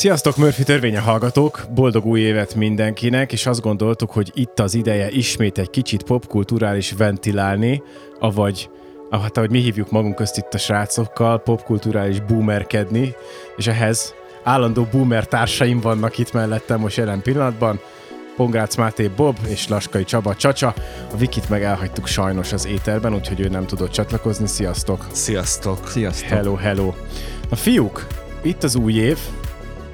Sziasztok, 0.00 0.36
Murphy 0.36 0.62
törvénye 0.62 0.98
hallgatók! 0.98 1.64
Boldog 1.74 2.06
új 2.06 2.20
évet 2.20 2.54
mindenkinek, 2.54 3.32
és 3.32 3.46
azt 3.46 3.60
gondoltuk, 3.60 4.10
hogy 4.10 4.30
itt 4.34 4.58
az 4.58 4.74
ideje 4.74 5.10
ismét 5.10 5.58
egy 5.58 5.70
kicsit 5.70 6.02
popkulturális 6.02 6.92
ventilálni, 6.92 7.82
avagy 8.18 8.70
hát 9.10 9.36
ahogy 9.36 9.50
mi 9.50 9.58
hívjuk 9.58 9.90
magunk 9.90 10.14
közt 10.14 10.36
itt 10.36 10.54
a 10.54 10.58
srácokkal, 10.58 11.38
popkulturális 11.38 12.20
boomerkedni, 12.20 13.14
és 13.56 13.66
ehhez 13.66 14.14
állandó 14.44 14.88
boomer 14.90 15.26
társaim 15.26 15.80
vannak 15.80 16.18
itt 16.18 16.32
mellettem 16.32 16.80
most 16.80 16.96
jelen 16.96 17.22
pillanatban. 17.22 17.80
Pongrácz 18.36 18.76
Máté 18.76 19.08
Bob 19.08 19.36
és 19.48 19.68
Laskai 19.68 20.04
Csaba 20.04 20.34
Csacsa. 20.34 20.74
A 21.12 21.16
Vikit 21.16 21.48
meg 21.48 21.62
elhagytuk 21.62 22.06
sajnos 22.06 22.52
az 22.52 22.66
éterben, 22.66 23.14
úgyhogy 23.14 23.40
ő 23.40 23.48
nem 23.48 23.66
tudott 23.66 23.90
csatlakozni. 23.90 24.46
Sziasztok! 24.46 25.06
Sziasztok! 25.12 25.88
Sziasztok! 25.88 26.28
Hello, 26.28 26.54
hello! 26.54 26.92
A 27.50 27.56
fiúk, 27.56 28.06
itt 28.42 28.62
az 28.62 28.76
új 28.76 28.92
év, 28.92 29.18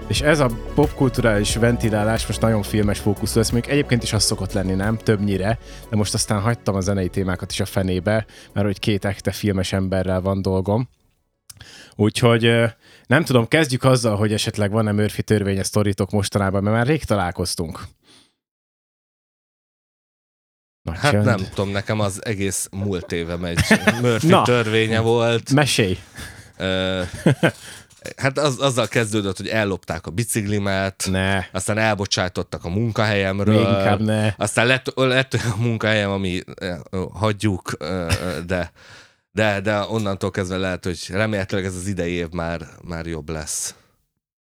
és 0.08 0.20
ez 0.20 0.40
a 0.40 0.50
popkulturális 0.74 1.56
ventilálás 1.56 2.26
most 2.26 2.40
nagyon 2.40 2.62
filmes 2.62 2.98
fókusz 2.98 3.34
lesz, 3.34 3.50
még 3.50 3.64
egyébként 3.68 4.02
is 4.02 4.12
az 4.12 4.24
szokott 4.24 4.52
lenni, 4.52 4.72
nem? 4.72 4.96
Többnyire, 4.96 5.58
de 5.90 5.96
most 5.96 6.14
aztán 6.14 6.40
hagytam 6.40 6.74
a 6.74 6.80
zenei 6.80 7.08
témákat 7.08 7.50
is 7.50 7.60
a 7.60 7.64
fenébe, 7.64 8.26
mert 8.52 8.66
hogy 8.66 8.78
két 8.78 9.04
ekte 9.04 9.32
filmes 9.32 9.72
emberrel 9.72 10.20
van 10.20 10.42
dolgom. 10.42 10.88
Úgyhogy 11.94 12.64
nem 13.06 13.24
tudom, 13.24 13.48
kezdjük 13.48 13.84
azzal, 13.84 14.16
hogy 14.16 14.32
esetleg 14.32 14.70
van-e 14.70 14.92
Murphy 14.92 15.22
törvénye 15.22 15.62
sztoritok 15.62 16.10
mostanában, 16.10 16.62
mert 16.62 16.76
már 16.76 16.86
rég 16.86 17.04
találkoztunk. 17.04 17.80
Nagy 20.82 20.98
hát 20.98 21.12
csönd. 21.12 21.24
nem 21.24 21.46
tudom, 21.54 21.70
nekem 21.70 22.00
az 22.00 22.24
egész 22.24 22.68
múlt 22.70 23.12
évem 23.12 23.44
egy 23.44 23.60
Murphy 24.02 24.28
Na, 24.28 24.42
törvénye 24.42 25.00
volt. 25.00 25.52
Mesélj! 25.52 25.98
Hát 28.16 28.38
az, 28.38 28.60
azzal 28.60 28.88
kezdődött, 28.88 29.36
hogy 29.36 29.48
ellopták 29.48 30.06
a 30.06 30.10
biciklimet, 30.10 31.08
ne. 31.10 31.44
aztán 31.52 31.78
elbocsátottak 31.78 32.64
a 32.64 32.68
munkahelyemről. 32.68 33.54
Még 33.58 33.68
inkább 33.68 34.00
ne. 34.00 34.34
Aztán 34.38 34.66
lett, 34.66 34.92
lett 34.94 35.34
a 35.34 35.56
munkahelyem, 35.58 36.10
ami 36.10 36.42
eh, 36.54 36.78
hagyjuk, 37.12 37.76
eh, 37.78 38.06
de, 38.46 38.72
de, 39.32 39.60
de 39.60 39.80
onnantól 39.88 40.30
kezdve 40.30 40.56
lehet, 40.56 40.84
hogy 40.84 41.06
remélhetőleg 41.08 41.64
ez 41.64 41.74
az 41.74 41.86
idei 41.86 42.12
év 42.12 42.28
már, 42.30 42.60
már 42.84 43.06
jobb 43.06 43.28
lesz. 43.28 43.74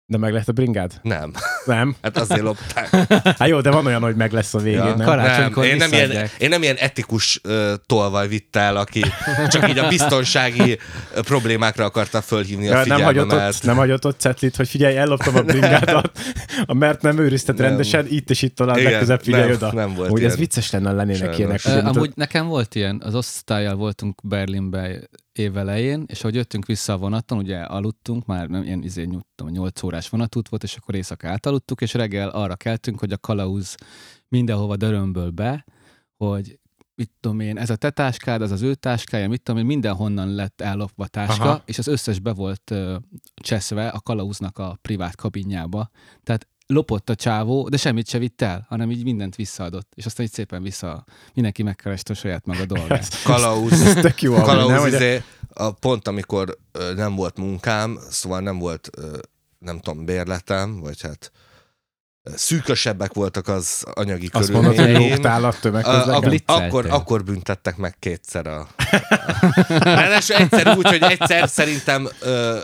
De 0.06 0.18
meg 0.18 0.32
lett 0.32 0.48
a 0.48 0.52
bringád? 0.52 0.92
Nem. 1.02 1.32
Nem? 1.64 1.94
Hát 2.02 2.18
azért 2.18 2.40
lopták. 2.40 2.88
Hát 3.38 3.48
jó, 3.48 3.60
de 3.60 3.70
van 3.70 3.86
olyan, 3.86 4.02
hogy 4.02 4.16
meg 4.16 4.32
lesz 4.32 4.54
a 4.54 4.58
végén, 4.58 4.78
ja. 4.78 4.96
nem? 4.96 5.16
nem 5.16 5.62
én, 5.62 5.76
nem 5.76 5.92
ilyen, 5.92 6.28
én 6.38 6.48
nem 6.48 6.62
ilyen 6.62 6.76
etikus 6.76 7.40
uh, 7.44 7.72
tolvaj 7.86 8.28
vitt 8.28 8.56
el, 8.56 8.76
aki 8.76 9.04
csak 9.48 9.68
így 9.68 9.78
a 9.78 9.88
biztonsági 9.88 10.78
problémákra 11.12 11.84
akarta 11.84 12.20
fölhívni 12.20 12.64
ja, 12.64 12.78
a 12.78 12.82
figyelmemet. 12.82 13.14
Nem 13.14 13.28
hagyott, 13.28 13.54
ott, 13.54 13.62
nem 13.62 13.76
hagyott 13.76 14.06
ott 14.06 14.20
cetlit, 14.20 14.56
hogy 14.56 14.68
figyelj, 14.68 14.96
elloptam 14.96 15.36
a 15.36 15.42
bringádat, 15.42 16.18
a 16.66 16.74
mert 16.74 17.02
nem 17.02 17.18
őriztet 17.18 17.56
nem. 17.56 17.66
rendesen, 17.66 18.06
itt 18.08 18.30
és 18.30 18.42
itt 18.42 18.54
talán 18.54 18.82
legközebb 18.82 19.20
figyelj 19.22 19.44
nem, 19.44 19.54
oda. 19.54 19.72
Nem 19.72 19.94
volt 19.94 20.10
Úgy 20.10 20.24
ez 20.24 20.36
vicces 20.36 20.70
lenne 20.70 20.92
lennének 20.92 21.38
ilyenek. 21.38 21.60
Uh, 21.64 21.86
amúgy 21.86 22.12
nekem 22.14 22.46
volt 22.46 22.74
ilyen, 22.74 23.02
az 23.04 23.14
osztályjal 23.14 23.74
voltunk 23.74 24.20
Berlinbe 24.22 24.98
évelején, 25.32 26.04
és 26.06 26.20
ahogy 26.20 26.34
jöttünk 26.34 26.66
vissza 26.66 26.92
a 26.92 26.98
vonaton, 26.98 27.38
ugye 27.38 27.58
aludtunk, 27.58 28.26
már 28.26 28.48
nem 28.48 28.62
ilyen 28.62 28.82
izé, 28.82 29.04
nyugtam, 29.04 29.48
8 29.48 29.82
órás 29.82 30.08
vonatút 30.08 30.48
volt, 30.48 30.62
és 30.62 30.76
akkor 30.76 30.94
éjszaka 30.94 31.28
átaludtuk, 31.28 31.80
és 31.80 31.94
reggel 31.94 32.28
arra 32.28 32.56
keltünk, 32.56 32.98
hogy 32.98 33.12
a 33.12 33.18
kalauz 33.18 33.74
mindenhova 34.28 34.76
dörömböl 34.76 35.30
be, 35.30 35.64
hogy 36.16 36.60
mit 36.94 37.10
tudom 37.20 37.40
én, 37.40 37.58
ez 37.58 37.70
a 37.70 37.76
te 37.76 37.90
táskád, 37.90 38.42
az 38.42 38.50
az 38.50 38.62
ő 38.62 38.74
táskája, 38.74 39.28
mit 39.28 39.42
tudom 39.42 39.60
én, 39.60 39.66
mindenhonnan 39.66 40.34
lett 40.34 40.60
ellopva 40.60 41.06
táska, 41.06 41.44
Aha. 41.44 41.62
és 41.64 41.78
az 41.78 41.86
összes 41.86 42.18
be 42.18 42.32
volt 42.32 42.70
uh, 42.70 42.94
cseszve 43.34 43.88
a 43.88 44.00
kalauznak 44.00 44.58
a 44.58 44.78
privát 44.82 45.16
kabinjába. 45.16 45.90
Tehát 46.22 46.48
lopott 46.72 47.10
a 47.10 47.14
csávó, 47.14 47.68
de 47.68 47.76
semmit 47.76 48.08
se 48.08 48.18
vitt 48.18 48.42
el, 48.42 48.66
hanem 48.68 48.90
így 48.90 49.04
mindent 49.04 49.36
visszaadott. 49.36 49.92
És 49.94 50.06
aztán 50.06 50.26
így 50.26 50.32
szépen 50.32 50.62
vissza, 50.62 51.04
mindenki 51.34 51.62
megkereste 51.62 52.14
saját 52.14 52.46
maga 52.46 52.64
dolgát. 52.64 53.22
Kalauz. 53.24 53.80
Ez 53.80 53.94
tök 53.94 54.22
jó. 54.22 54.34
Kalauz, 54.34 54.70
nem, 54.70 54.86
izé, 54.86 55.22
a 55.52 55.70
pont 55.70 56.08
amikor 56.08 56.58
ö, 56.72 56.94
nem 56.94 57.14
volt 57.14 57.36
munkám, 57.36 57.98
szóval 58.10 58.40
nem 58.40 58.58
volt, 58.58 58.90
ö, 58.96 59.16
nem 59.58 59.80
tudom, 59.80 60.04
bérletem, 60.04 60.80
vagy 60.80 61.00
hát 61.00 61.32
szűkösebbek 62.24 63.12
voltak 63.12 63.48
az 63.48 63.84
anyagi 63.94 64.28
Azt 64.32 64.46
körülményeim. 64.46 65.12
Azt 65.12 65.22
mondod, 65.22 65.54
hogy 65.54 66.42
a, 66.46 66.52
a, 66.52 66.62
akkor, 66.64 66.86
akkor 66.90 67.24
büntettek 67.24 67.76
meg 67.76 67.96
kétszer 67.98 68.46
a... 68.46 68.58
a... 69.68 70.22
egyszer 70.28 70.76
úgy, 70.76 70.86
hogy 70.86 71.02
egyszer 71.02 71.48
szerintem 71.48 72.08
ö, 72.20 72.58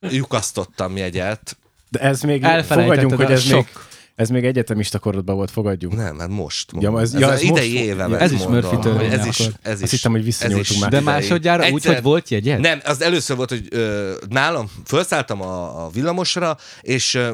lyukasztottam 0.00 0.96
jegyet, 0.96 1.56
de 1.90 1.98
ez 1.98 2.20
még, 2.20 2.44
fogadjunk, 2.44 3.14
hogy 3.14 3.30
ez 3.30 3.42
sok... 3.42 3.54
még, 3.54 3.68
ez 4.14 4.28
még 4.28 4.44
egyetemista 4.44 4.98
korodban 4.98 5.36
volt, 5.36 5.50
fogadjunk. 5.50 5.96
Nem, 5.96 6.18
hát 6.18 6.28
most. 6.28 6.72
Ja, 6.78 7.00
ez, 7.00 7.14
ez, 7.14 7.20
ja, 7.20 7.32
ez 7.32 7.42
idei 7.42 7.74
éve. 7.74 8.18
Ez 8.18 8.32
is 8.32 8.42
Murphy 8.42 8.78
törvény. 8.78 9.10
Ez 9.10 9.26
is, 9.26 9.38
ez 9.62 9.76
is. 9.76 9.82
Azt 9.82 9.90
hittem, 9.90 10.12
hogy 10.12 10.24
visszanyúltunk 10.24 10.80
már. 10.80 10.90
De 10.90 11.00
másodjára 11.00 11.62
Egyszer, 11.62 11.74
úgy, 11.74 11.94
hogy 11.94 12.02
volt 12.02 12.28
jegyed? 12.28 12.60
Nem, 12.60 12.80
az 12.84 13.02
először 13.02 13.36
volt, 13.36 13.48
hogy 13.48 13.66
ö, 13.70 14.12
nálam 14.28 14.70
felszálltam 14.84 15.42
a, 15.42 15.84
a 15.84 15.88
villamosra, 15.90 16.56
és 16.80 17.14
ö, 17.14 17.32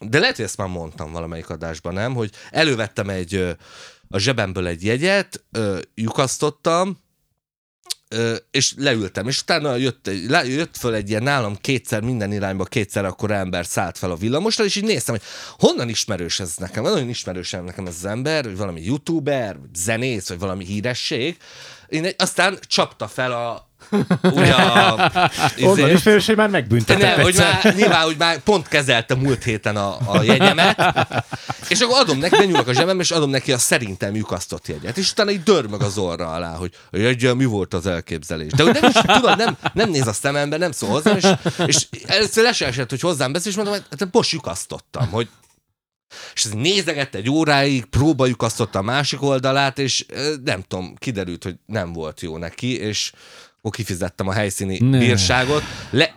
de 0.00 0.18
lehet, 0.18 0.36
hogy 0.36 0.44
ezt 0.44 0.56
már 0.56 0.68
mondtam 0.68 1.12
valamelyik 1.12 1.50
adásban, 1.50 1.94
nem? 1.94 2.14
Hogy 2.14 2.30
elővettem 2.50 3.08
egy 3.08 3.34
ö, 3.34 3.50
a 4.08 4.18
zsebemből 4.18 4.66
egy 4.66 4.84
jegyet, 4.84 5.44
ö, 5.52 5.78
lyukasztottam, 5.94 6.98
és 8.50 8.74
leültem, 8.76 9.28
és 9.28 9.40
utána 9.40 9.76
jött, 9.76 10.10
le, 10.28 10.44
jött 10.46 10.76
föl 10.76 10.94
egy 10.94 11.08
ilyen 11.08 11.22
nálam 11.22 11.56
kétszer 11.60 12.00
minden 12.00 12.32
irányba, 12.32 12.64
kétszer 12.64 13.04
akkor 13.04 13.30
ember 13.30 13.66
szállt 13.66 13.98
fel 13.98 14.10
a 14.10 14.16
villamosra, 14.16 14.64
és 14.64 14.76
így 14.76 14.84
néztem, 14.84 15.14
hogy 15.14 15.24
honnan 15.58 15.88
ismerős 15.88 16.40
ez 16.40 16.56
nekem, 16.56 16.82
nagyon 16.82 17.08
ismerős 17.08 17.50
nekem 17.50 17.86
ez 17.86 17.94
az 17.96 18.04
ember, 18.04 18.44
hogy 18.44 18.56
valami 18.56 18.82
youtuber, 18.84 19.56
zenész, 19.74 20.28
vagy 20.28 20.38
valami 20.38 20.64
híresség. 20.64 21.36
Én 21.90 22.04
egy, 22.04 22.14
aztán 22.18 22.58
csapta 22.66 23.08
fel 23.08 23.32
a, 23.32 23.68
Ugye 24.22 24.52
a... 24.52 25.10
Izé, 25.56 25.92
is 25.92 26.02
fős, 26.02 26.26
hogy 26.26 26.36
már 26.36 26.48
megbüntetett 26.48 27.16
Nem, 27.16 27.20
hogy 27.20 27.34
már, 27.36 27.74
nyilván, 27.74 28.02
hogy 28.02 28.16
már 28.18 28.38
pont 28.38 28.68
kezelte 28.68 29.14
múlt 29.14 29.44
héten 29.44 29.76
a, 29.76 29.96
a 30.06 30.22
jegyemet, 30.22 31.04
és 31.68 31.80
akkor 31.80 31.98
adom 32.00 32.18
neki, 32.18 32.36
benyúlok 32.36 32.68
a 32.68 32.72
zsebem, 32.72 33.00
és 33.00 33.10
adom 33.10 33.30
neki 33.30 33.52
a 33.52 33.58
szerintem 33.58 34.14
lyukasztott 34.14 34.68
jegyet. 34.68 34.98
És 34.98 35.10
utána 35.10 35.30
így 35.30 35.42
dörmög 35.42 35.82
az 35.82 35.98
orra 35.98 36.32
alá, 36.32 36.54
hogy 36.54 36.72
a 36.90 36.96
jegyel 36.96 37.34
mi 37.34 37.44
volt 37.44 37.74
az 37.74 37.86
elképzelés. 37.86 38.52
De 38.52 38.64
nem 38.64 38.84
is, 38.84 39.00
tudod, 39.06 39.36
nem, 39.36 39.56
nem 39.72 39.90
néz 39.90 40.06
a 40.06 40.12
szemembe, 40.12 40.56
nem 40.56 40.72
szól 40.72 40.90
hozzám, 40.90 41.16
és, 41.16 41.26
és 41.66 41.86
először 42.06 42.44
esett, 42.44 42.90
hogy 42.90 43.00
hozzám 43.00 43.32
beszél, 43.32 43.50
és 43.50 43.56
mondom, 43.56 43.74
hogy 43.74 43.84
hát 43.98 44.08
most 44.12 44.30
lyukasztottam, 44.30 45.08
hogy 45.10 45.28
és 46.34 46.44
ez 46.44 46.50
nézegette 46.50 47.18
egy 47.18 47.30
óráig, 47.30 47.84
próbáljuk 47.84 48.42
azt 48.42 48.60
a 48.60 48.82
másik 48.82 49.22
oldalát, 49.22 49.78
és 49.78 50.06
nem 50.44 50.62
tudom, 50.68 50.94
kiderült, 50.98 51.44
hogy 51.44 51.54
nem 51.66 51.92
volt 51.92 52.20
jó 52.20 52.36
neki, 52.36 52.78
és 52.78 53.12
akkor 53.58 53.70
kifizettem 53.70 54.28
a 54.28 54.32
helyszíni 54.32 54.78
ne. 54.78 54.98
bírságot. 54.98 55.62
Le, 55.90 56.14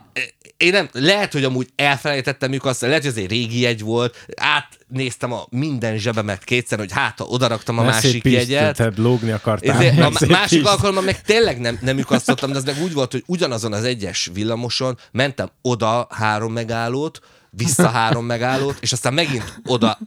én 0.57 0.71
nem, 0.71 0.89
lehet, 0.91 1.33
hogy 1.33 1.43
amúgy 1.43 1.69
elfelejtettem 1.75 2.49
mikor 2.49 2.69
azt, 2.69 2.81
lehet, 2.81 3.01
hogy 3.01 3.11
ez 3.11 3.17
egy 3.17 3.29
régi 3.29 3.59
jegy 3.59 3.81
volt, 3.81 4.25
átnéztem 4.35 5.31
a 5.31 5.45
minden 5.49 5.97
zsebemet 5.97 6.43
kétszer, 6.43 6.79
hogy 6.79 6.91
hát, 6.91 7.17
ha 7.17 7.25
odaraktam 7.25 7.79
a 7.79 7.83
Lesz 7.83 8.03
másik 8.03 8.23
jegyet. 8.23 8.75
Te 8.75 8.91
lógni. 8.95 9.35
Ezért, 9.59 9.99
a 9.99 10.11
másik 10.27 10.59
piszt. 10.59 10.71
alkalommal 10.71 11.03
meg 11.03 11.21
tényleg 11.21 11.59
nem, 11.59 11.77
nem 11.81 11.97
lyukasztottam, 11.97 12.51
de 12.51 12.57
az 12.57 12.63
meg 12.63 12.81
úgy 12.81 12.93
volt, 12.93 13.11
hogy 13.11 13.23
ugyanazon 13.25 13.73
az 13.73 13.83
egyes 13.83 14.29
villamoson 14.33 14.99
mentem 15.11 15.49
oda 15.61 16.07
három 16.09 16.53
megállót, 16.53 17.19
vissza 17.55 17.87
három 17.89 18.25
megállót, 18.25 18.77
és 18.81 18.91
aztán 18.91 19.13
megint 19.13 19.61
oda 19.65 19.97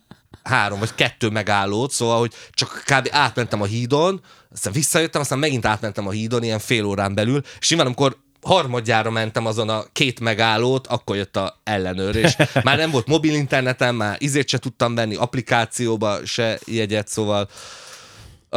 három 0.42 0.78
vagy 0.78 0.94
kettő 0.94 1.28
megállót, 1.28 1.90
szóval, 1.90 2.18
hogy 2.18 2.32
csak 2.50 2.82
kb. 2.84 3.08
átmentem 3.10 3.60
a 3.60 3.64
hídon, 3.64 4.20
aztán 4.52 4.72
visszajöttem, 4.72 5.20
aztán 5.20 5.38
megint 5.38 5.66
átmentem 5.66 6.06
a 6.06 6.10
hídon, 6.10 6.42
ilyen 6.42 6.58
fél 6.58 6.84
órán 6.84 7.14
belül, 7.14 7.42
és 7.58 7.68
nyilván 7.68 7.86
amikor 7.86 8.16
harmadjára 8.42 9.10
mentem 9.10 9.46
azon 9.46 9.68
a 9.68 9.84
két 9.92 10.20
megállót, 10.20 10.86
akkor 10.86 11.16
jött 11.16 11.36
a 11.36 11.60
ellenőr, 11.64 12.16
és 12.16 12.36
már 12.62 12.76
nem 12.76 12.90
volt 12.90 13.06
mobil 13.06 13.34
internetem, 13.34 13.96
már 13.96 14.16
izét 14.18 14.48
se 14.48 14.58
tudtam 14.58 14.94
venni, 14.94 15.14
applikációba 15.14 16.18
se 16.24 16.58
jegyet, 16.64 17.08
szóval 17.08 17.48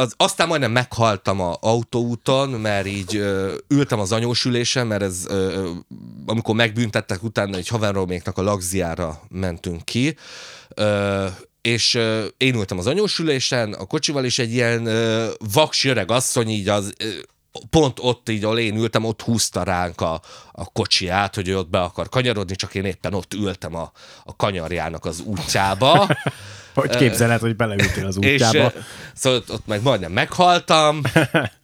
az, 0.00 0.14
aztán 0.16 0.48
majdnem 0.48 0.70
meghaltam 0.70 1.40
a 1.40 1.56
autóúton, 1.60 2.48
mert 2.48 2.86
így 2.86 3.16
ö, 3.16 3.54
ültem 3.68 4.00
az 4.00 4.12
anyósülésen, 4.12 4.86
mert 4.86 5.02
ez, 5.02 5.24
ö, 5.28 5.70
amikor 6.26 6.54
megbüntettek 6.54 7.22
utána 7.22 7.56
egy 7.56 7.68
haverroméknak 7.68 8.38
a 8.38 8.42
lagziára 8.42 9.20
mentünk 9.28 9.84
ki, 9.84 10.16
ö, 10.74 11.26
és 11.60 11.94
uh, 11.94 12.24
én 12.36 12.54
ültem 12.54 12.78
az 12.78 12.86
anyósülésen, 12.86 13.72
a 13.72 13.84
kocsival, 13.84 14.24
és 14.24 14.38
egy 14.38 14.52
ilyen 14.52 14.86
uh, 14.86 15.26
vaks 15.52 15.84
öreg 15.84 16.10
asszony 16.10 16.48
így 16.48 16.68
az 16.68 16.92
uh, 17.04 17.10
pont 17.70 17.98
ott 18.00 18.28
így, 18.28 18.44
ahol 18.44 18.58
én 18.58 18.76
ültem, 18.76 19.04
ott 19.04 19.22
húzta 19.22 19.62
ránk 19.62 20.00
a, 20.00 20.20
a 20.52 20.64
kocsiját, 20.64 21.34
hogy 21.34 21.48
ő 21.48 21.58
ott 21.58 21.70
be 21.70 21.80
akar 21.80 22.08
kanyarodni, 22.08 22.56
csak 22.56 22.74
én 22.74 22.84
éppen 22.84 23.14
ott 23.14 23.34
ültem 23.34 23.74
a, 23.74 23.92
a 24.24 24.36
kanyarjának 24.36 25.04
az 25.04 25.20
útjába. 25.20 26.08
Hogy 26.74 26.96
képzeled, 26.96 27.40
hogy 27.40 27.56
beleültél 27.56 28.06
az 28.06 28.16
útjába. 28.16 28.72
És, 28.76 28.82
szóval 29.14 29.42
ott, 29.48 29.66
meg 29.66 29.82
majdnem 29.82 30.12
meghaltam, 30.12 31.00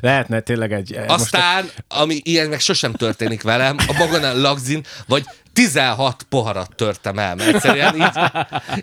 Lehetne 0.00 0.40
tényleg 0.40 0.72
egy... 0.72 0.92
eh, 0.92 1.06
most 1.06 1.20
Aztán, 1.20 1.70
ami 1.88 2.20
ilyen 2.22 2.48
meg 2.48 2.60
sosem 2.60 2.92
történik 2.92 3.42
velem, 3.42 3.76
a 3.88 3.92
Magona 3.98 4.40
Lagzin, 4.40 4.84
vagy 5.06 5.24
16 5.52 6.22
poharat 6.28 6.74
törtem 6.76 7.18
el, 7.18 7.34
mert 7.34 7.54
egyszerűen 7.54 7.96
így, 7.96 8.18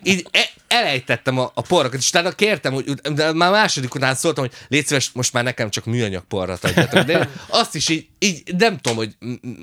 így 0.03 0.27
e- 0.31 0.49
elejtettem 0.71 1.39
a, 1.39 1.51
a 1.53 1.61
porrakat, 1.61 1.99
és 1.99 2.09
utána 2.09 2.31
kértem, 2.31 2.73
hogy 2.73 2.93
de 2.93 3.33
már 3.33 3.51
második 3.51 3.95
után 3.95 4.15
szóltam, 4.15 4.43
hogy 4.43 4.53
légy 4.67 4.85
szíves, 4.85 5.11
most 5.13 5.33
már 5.33 5.43
nekem 5.43 5.69
csak 5.69 5.85
műanyag 5.85 6.23
porrat 6.23 6.63
adjatok. 6.63 7.03
De 7.03 7.29
azt 7.47 7.75
is 7.75 7.89
így, 7.89 8.07
így 8.19 8.55
nem 8.57 8.77
tudom, 8.77 8.97
hogy 8.97 9.15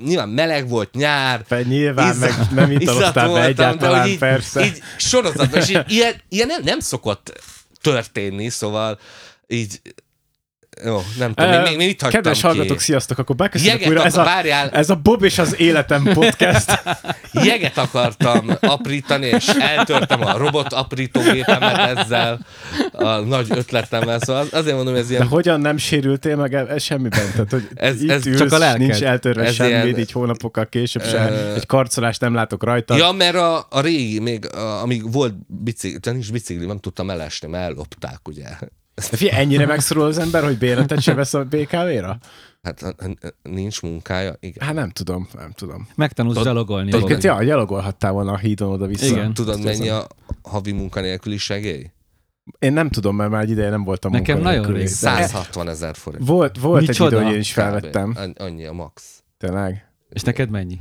nyilván 0.05 0.29
meleg 0.29 0.69
volt, 0.69 0.93
nyár, 0.93 1.43
Fe, 1.47 1.61
nyilván 1.61 2.13
izzat- 2.13 2.37
meg 2.37 2.53
nem 2.53 2.71
italoztál 2.71 3.33
be 3.33 3.43
egyáltalán, 3.43 4.07
így, 4.07 4.17
persze. 4.17 4.65
Így 4.65 4.81
sorozatban, 4.97 5.61
és 5.61 5.69
így, 5.69 5.83
ilyen, 5.87 6.21
ilyen 6.29 6.47
nem, 6.47 6.61
nem 6.63 6.79
szokott 6.79 7.41
történni, 7.81 8.49
szóval 8.49 8.99
így 9.47 9.81
jó, 10.85 11.01
nem 11.17 11.33
tudom, 11.33 11.51
még, 11.51 11.61
még, 11.61 11.77
még 11.77 11.89
itt 11.89 12.01
hagytam 12.01 12.21
Kedves 12.21 12.39
ki. 12.41 12.45
hallgatók, 12.47 12.79
sziasztok, 12.79 13.17
akkor 13.17 13.35
beköszönjük 13.35 13.73
Jeget 13.79 13.89
újra. 13.89 14.03
Ez 14.03 14.13
akar, 14.13 14.25
a, 14.27 14.29
várjál, 14.33 14.69
ez 14.69 14.89
a 14.89 14.95
Bob 14.95 15.23
és 15.23 15.37
az 15.39 15.59
életem 15.59 16.03
podcast. 16.03 16.81
jeget 17.45 17.77
akartam 17.77 18.49
aprítani, 18.61 19.25
és 19.25 19.47
eltörtem 19.47 20.25
a 20.25 20.37
robot 20.37 20.73
aprítógépemet 20.73 21.97
ezzel, 21.97 22.45
a 22.91 23.09
nagy 23.19 23.47
ötletemmel, 23.51 24.19
szóval 24.19 24.41
az- 24.41 24.53
azért 24.53 24.75
mondom, 24.75 24.95
ez 24.95 25.07
De 25.07 25.13
ilyen 25.13 25.27
hogyan 25.27 25.61
nem 25.61 25.77
sérültél 25.77 26.35
meg 26.35 26.53
ez 26.53 26.83
semmiben? 26.83 27.31
Tehát, 27.31 27.49
hogy 27.51 27.67
Ez- 27.75 27.93
ez, 27.95 28.01
itt 28.01 28.11
ez 28.11 28.25
ülsz, 28.25 28.37
csak 28.39 28.51
a 28.51 28.57
lelked. 28.57 28.79
nincs 28.79 29.01
eltörve 29.03 29.43
Ez 29.43 29.53
semmit, 29.53 29.71
ilyen- 29.85 29.97
így 29.99 30.11
hónapokkal 30.11 30.65
később 30.69 31.03
sem. 31.03 31.27
Ö, 31.31 31.53
Egy 31.55 31.65
karcolást 31.65 32.21
nem 32.21 32.33
látok 32.33 32.63
rajta. 32.63 32.95
Ja, 32.95 33.11
mert 33.11 33.35
a, 33.35 33.67
a 33.69 33.81
régi, 33.81 34.19
még 34.19 34.53
a, 34.55 34.81
amíg 34.81 35.11
volt 35.11 35.33
bicikli, 35.47 36.11
nincs 36.11 36.31
bicikli, 36.31 36.65
nem 36.65 36.79
tudtam 36.79 37.09
elesni, 37.09 37.47
mert 37.47 37.63
ellopták, 37.63 38.27
ugye. 38.27 38.45
De 39.09 39.17
figyelj, 39.17 39.41
ennyire 39.41 39.65
megszorul 39.65 40.03
az 40.03 40.17
ember, 40.17 40.43
hogy 40.43 40.57
bérletet 40.57 41.01
se 41.01 41.13
vesz 41.13 41.33
a 41.33 41.43
BKV-ra? 41.43 42.17
Hát 42.61 42.95
nincs 43.43 43.81
munkája, 43.81 44.35
igen. 44.39 44.65
Hát 44.67 44.75
nem 44.75 44.89
tudom, 44.89 45.27
nem 45.33 45.51
tudom. 45.51 45.87
Megtanulsz 45.95 46.35
Tud- 46.35 46.45
gyalogolni. 46.45 46.93
Egyébként, 46.93 47.23
ja, 47.23 47.43
gyalogolhattál 47.43 48.11
volna 48.11 48.31
a 48.31 48.37
hídon 48.37 48.71
oda-vissza. 48.71 49.05
Igen. 49.05 49.33
Tudod, 49.33 49.63
mennyi 49.63 49.89
a 49.89 50.07
havi 50.43 50.71
munkanélküli 50.71 51.37
segély? 51.37 51.91
Én 52.59 52.73
nem 52.73 52.89
tudom, 52.89 53.15
mert 53.15 53.29
már 53.31 53.41
egy 53.43 53.49
ideje 53.49 53.69
nem 53.69 53.83
voltam 53.83 54.11
Nekem 54.11 54.37
nagyon 54.37 54.53
munkanélküli. 54.53 54.77
rég. 54.79 54.87
De 54.87 54.93
160 55.27 55.69
ezer 55.69 55.95
forint. 55.95 56.25
Volt, 56.27 56.57
volt 56.59 56.81
egy 56.81 56.87
Micsoda? 56.87 57.15
idő, 57.15 57.25
hogy 57.25 57.33
én 57.33 57.39
is 57.39 57.53
felvettem. 57.53 58.13
An- 58.17 58.39
Annyi 58.39 58.65
a 58.65 58.73
max. 58.73 59.23
Tényleg. 59.37 59.85
És 60.09 60.21
neked 60.21 60.49
mennyi? 60.49 60.79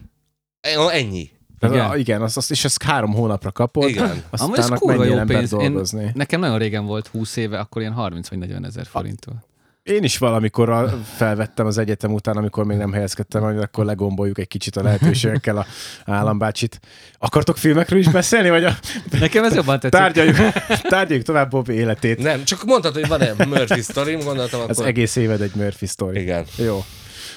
Ennyi. 0.92 1.30
Igen, 1.60 1.74
Igen. 1.74 1.90
az, 1.90 1.96
igen 1.98 2.22
az, 2.22 2.36
az, 2.36 2.50
és 2.50 2.64
ezt 2.64 2.82
három 2.82 3.12
hónapra 3.12 3.52
kapod, 3.52 3.88
Igen. 3.88 4.22
Amúgy 4.30 4.58
ez 4.58 4.64
aztán 4.64 4.78
kurva 4.78 5.04
jó 5.04 5.22
pénz. 5.24 5.52
Én, 5.52 5.58
dolgozni. 5.58 6.10
nekem 6.14 6.40
nagyon 6.40 6.58
régen 6.58 6.86
volt 6.86 7.06
20 7.06 7.36
éve, 7.36 7.58
akkor 7.58 7.82
ilyen 7.82 7.94
30 7.94 8.28
vagy 8.28 8.38
40 8.38 8.64
ezer 8.64 8.86
forinttól. 8.86 9.46
Én 9.82 10.02
is 10.02 10.18
valamikor 10.18 10.68
a, 10.70 10.88
felvettem 11.16 11.66
az 11.66 11.78
egyetem 11.78 12.12
után, 12.12 12.36
amikor 12.36 12.64
még 12.64 12.76
nem 12.76 12.92
helyezkedtem, 12.92 13.42
hogy 13.42 13.56
akkor 13.56 13.84
legomboljuk 13.84 14.38
egy 14.38 14.48
kicsit 14.48 14.76
a 14.76 14.82
lehetőségekkel 14.82 15.56
a 15.56 15.66
állambácsit. 16.04 16.80
Akartok 17.18 17.56
filmekről 17.56 17.98
is 17.98 18.08
beszélni, 18.08 18.50
vagy 18.50 18.64
a... 18.64 18.72
Nekem 19.20 19.44
ez 19.44 19.54
jobban 19.54 19.80
tetszik. 19.80 19.98
tárgyaljuk, 20.00 20.36
tárgyaljuk 20.82 21.26
tovább 21.26 21.50
Bobby 21.50 21.72
életét. 21.72 22.22
Nem, 22.22 22.44
csak 22.44 22.64
mondtad, 22.64 22.94
hogy 22.94 23.08
van 23.08 23.20
egy 23.20 23.46
Murphy 23.46 23.80
story 23.80 24.14
gondoltam, 24.14 24.60
Az 24.60 24.76
akkor... 24.76 24.86
egész 24.90 25.16
éved 25.16 25.40
egy 25.40 25.54
Murphy 25.54 25.86
story. 25.86 26.20
Igen. 26.20 26.44
Jó. 26.56 26.84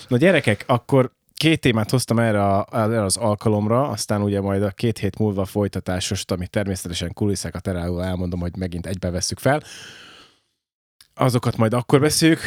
Na 0.08 0.18
gyerekek, 0.18 0.64
akkor 0.68 1.12
két 1.42 1.60
témát 1.60 1.90
hoztam 1.90 2.20
erre, 2.20 2.44
a, 2.44 2.68
erre 2.72 3.04
az 3.04 3.18
alkalomra, 3.18 3.90
aztán 3.90 4.22
ugye 4.22 4.42
majd 4.42 4.64
a 4.64 4.70
két 4.70 4.98
hét 4.98 5.20
múlva 5.20 5.46
folytatásost, 5.46 6.32
ami 6.32 6.48
természetesen 6.48 7.14
kulisszákat 7.14 7.68
elárul, 7.68 8.04
elmondom, 8.04 8.40
hogy 8.40 8.58
megint 8.58 8.86
egybe 8.86 9.10
vesszük 9.10 9.40
fel. 9.40 9.62
Azokat 11.14 11.58
majd 11.58 11.74
akkor 11.74 12.00
beszéljük. 12.00 12.40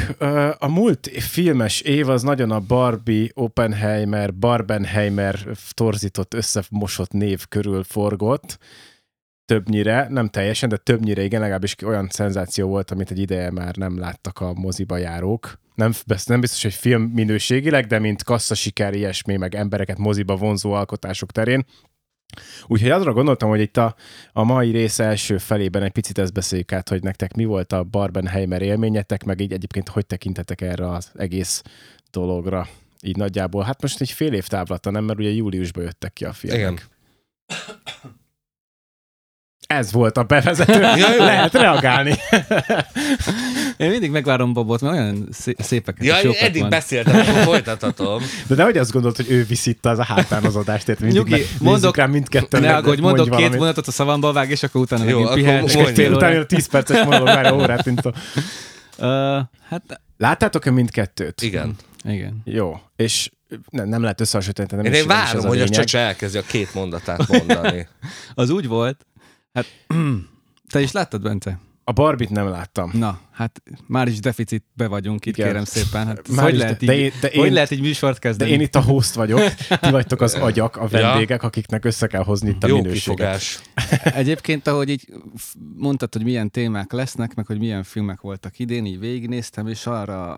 A 0.58 0.69
múlt 0.69 1.11
filmes 1.11 1.81
év 1.81 2.08
az 2.08 2.23
nagyon 2.23 2.50
a 2.50 2.61
Barbie, 2.61 3.31
Oppenheimer, 3.35 4.35
Barbenheimer 4.35 5.38
torzított, 5.70 6.35
összemosott 6.35 7.12
név 7.12 7.47
körül 7.49 7.85
forgott. 7.85 8.58
Többnyire, 9.44 10.06
nem 10.11 10.29
teljesen, 10.29 10.69
de 10.69 10.76
többnyire 10.76 11.23
igen, 11.23 11.40
legalábbis 11.40 11.75
olyan 11.85 12.08
szenzáció 12.11 12.69
volt, 12.69 12.90
amit 12.90 13.11
egy 13.11 13.19
ideje 13.19 13.50
már 13.50 13.76
nem 13.76 13.99
láttak 13.99 14.40
a 14.40 14.52
moziba 14.52 14.97
járók. 14.97 15.62
Nem, 15.75 15.93
nem 16.25 16.41
biztos, 16.41 16.62
hogy 16.62 16.75
film 16.75 17.03
minőségileg, 17.03 17.87
de 17.87 17.99
mint 17.99 18.23
kasszasiker, 18.23 18.94
ilyesmi, 18.94 19.37
meg 19.37 19.55
embereket 19.55 19.99
moziba 19.99 20.37
vonzó 20.37 20.73
alkotások 20.73 21.32
terén. 21.32 21.65
Úgyhogy 22.67 22.91
azra 22.91 23.12
gondoltam, 23.12 23.49
hogy 23.49 23.61
itt 23.61 23.76
a, 23.76 23.94
a 24.32 24.44
mai 24.44 24.71
rész 24.71 24.99
első 24.99 25.38
felében 25.38 25.82
egy 25.82 25.93
picit 25.93 26.19
ezt 26.19 26.32
beszéljük 26.32 26.73
át, 26.73 26.88
hogy 26.88 27.03
nektek 27.03 27.35
mi 27.35 27.44
volt 27.44 27.73
a 27.73 27.85
Barbenheimer 27.85 28.62
élményetek, 28.62 29.25
meg 29.25 29.41
így 29.41 29.53
egyébként 29.53 29.88
hogy 29.88 30.06
tekintetek 30.06 30.61
erre 30.61 30.88
az 30.88 31.11
egész 31.15 31.62
dologra. 32.11 32.69
Így 33.03 33.17
nagyjából. 33.17 33.62
Hát 33.62 33.82
most 33.82 34.00
egy 34.00 34.11
fél 34.11 34.32
év 34.32 34.47
távlata, 34.47 34.91
nem? 34.91 35.05
Mert 35.05 35.19
ugye 35.19 35.31
júliusban 35.31 35.85
jöttek 35.85 36.12
ki 36.12 36.25
a 36.25 36.32
filmek. 36.32 36.61
Igen. 36.61 36.79
Ez 39.76 39.93
volt 39.93 40.17
a 40.19 40.23
bevezető. 40.23 40.81
Ja, 40.81 40.97
jó. 40.97 41.25
Lehet 41.25 41.53
reagálni. 41.53 42.15
Én 43.76 43.91
mindig 43.91 44.11
megvárom 44.11 44.53
Bobot, 44.53 44.81
mert 44.81 44.94
olyan 44.94 45.29
szé- 45.32 45.62
szépeket 45.62 46.05
Ja, 46.05 46.31
és 46.31 46.38
eddig 46.41 46.61
van. 46.61 46.71
beszéltem, 46.71 47.15
akkor 47.21 47.43
folytathatom. 47.43 48.23
De 48.47 48.55
nehogy 48.55 48.76
azt 48.79 48.93
gondolt, 48.93 49.17
hogy 49.17 49.31
ő 49.31 49.44
viszi 49.44 49.71
itt 49.71 49.87
az 49.87 49.99
a 49.99 50.05
hátán 50.05 50.44
az 50.44 50.56
adást, 50.56 50.88
érted? 50.88 51.05
Mindig 51.12 51.31
Nyugi, 51.32 51.47
mondok- 51.61 51.97
rá 51.97 52.06
mindketten. 52.06 52.61
Ne 52.61 52.75
aggódj, 52.76 53.00
mondok 53.00 53.25
két 53.25 53.35
valamit. 53.35 53.59
mondatot 53.59 53.87
a 53.87 53.91
szavamba 53.91 54.32
vág, 54.32 54.50
és 54.50 54.62
akkor 54.62 54.81
utána 54.81 55.05
Jó, 55.05 55.21
megint 55.23 55.49
egy 55.49 55.75
mondj. 55.76 55.93
fél 55.93 56.12
Utána 56.12 56.38
a 56.38 56.47
10 56.47 56.67
perces 56.67 57.05
mondom, 57.05 57.25
már 57.25 57.53
órát, 57.53 57.85
mint 57.85 58.00
a... 58.06 58.12
Uh, 58.99 59.06
hát 59.69 60.00
Láttátok-e 60.19 60.71
mindkettőt? 60.71 61.43
Igen. 61.43 61.75
igen. 62.05 62.41
Jó. 62.44 62.81
És 62.97 63.31
nem, 63.71 63.88
nem 63.88 64.03
lehet 64.03 64.21
összehasonlítani. 64.21 64.82
Nem 64.82 64.85
Én, 64.85 64.93
is, 64.93 64.99
én 64.99 65.06
várom, 65.06 65.44
hogy 65.47 65.61
a 65.61 65.69
csöcse 65.69 65.99
elkezdi 65.99 66.38
a 66.38 66.43
két 66.43 66.75
mondatát 66.75 67.29
mondani. 67.29 67.88
Az 68.35 68.50
úgy 68.50 68.67
volt, 68.67 69.06
hát 69.54 69.66
te 70.72 70.80
is 70.80 70.92
láttad, 70.92 71.22
Bence? 71.22 71.58
A 71.86 71.92
Barbit 71.92 72.30
nem 72.30 72.48
láttam. 72.48 72.90
Na, 72.94 73.20
hát 73.32 73.62
már 73.86 74.08
is 74.08 74.18
deficitbe 74.20 74.86
vagyunk 74.86 75.26
itt, 75.26 75.36
Igen. 75.36 75.46
kérem 75.48 75.64
szépen. 75.64 76.06
Hát 76.06 76.28
Már 76.36 76.44
hogy, 76.44 76.56
lehet 76.58 76.78
de- 76.78 76.86
de 76.86 76.94
így, 76.94 77.00
én- 77.00 77.12
de 77.20 77.30
hogy 77.34 77.46
én- 77.46 77.52
lehet 77.52 77.70
így 77.70 77.80
műsort 77.80 78.14
De 78.14 78.18
kezdeni? 78.20 78.50
én 78.50 78.60
itt 78.60 78.74
a 78.74 78.80
host 78.82 79.14
vagyok, 79.14 79.54
ti 79.80 79.90
vagytok 79.90 80.20
az 80.20 80.34
agyak, 80.48 80.76
a 80.76 80.86
vendégek, 80.86 81.42
akiknek 81.42 81.84
össze 81.84 82.06
kell 82.06 82.22
hozni 82.24 82.48
itt 82.48 82.62
a 82.62 82.66
Jó 82.66 82.76
minőséget. 82.76 83.02
kifogás. 83.04 83.60
Egyébként, 84.20 84.66
ahogy 84.66 84.88
így 84.88 85.12
mondtad, 85.76 86.12
hogy 86.12 86.24
milyen 86.24 86.50
témák 86.50 86.92
lesznek, 86.92 87.34
meg 87.34 87.46
hogy 87.46 87.58
milyen 87.58 87.82
filmek 87.82 88.20
voltak 88.20 88.58
idén, 88.58 88.84
így 88.86 88.98
végignéztem, 88.98 89.66
és 89.66 89.86
arra 89.86 90.36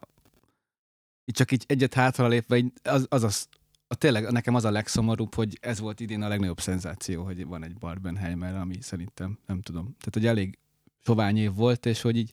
így 1.24 1.34
csak 1.34 1.52
így 1.52 1.64
egyet 1.66 1.94
hátra 1.94 2.28
lépve, 2.28 2.56
így 2.56 2.72
az, 2.82 3.06
az, 3.08 3.24
az 3.24 3.46
a, 3.88 3.94
tényleg 3.94 4.32
nekem 4.32 4.54
az 4.54 4.64
a 4.64 4.70
legszomorúbb, 4.70 5.34
hogy 5.34 5.58
ez 5.60 5.80
volt 5.80 6.00
idén 6.00 6.22
a 6.22 6.28
legnagyobb 6.28 6.60
szenzáció, 6.60 7.24
hogy 7.24 7.46
van 7.46 7.64
egy 7.64 7.76
Barbenheimer, 7.76 8.56
ami 8.56 8.74
szerintem, 8.80 9.38
nem 9.46 9.60
tudom. 9.60 9.84
Tehát, 9.84 10.10
hogy 10.12 10.26
elég 10.26 10.58
sovány 11.04 11.36
év 11.36 11.54
volt, 11.54 11.86
és 11.86 12.00
hogy 12.00 12.16
így 12.16 12.30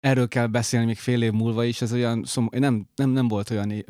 erről 0.00 0.28
kell 0.28 0.46
beszélni 0.46 0.86
még 0.86 0.98
fél 0.98 1.22
év 1.22 1.32
múlva 1.32 1.64
is, 1.64 1.80
ez 1.82 1.92
olyan 1.92 2.24
szomorú, 2.24 2.58
nem, 2.58 2.86
nem, 2.94 3.10
nem 3.10 3.28
volt 3.28 3.50
olyan, 3.50 3.84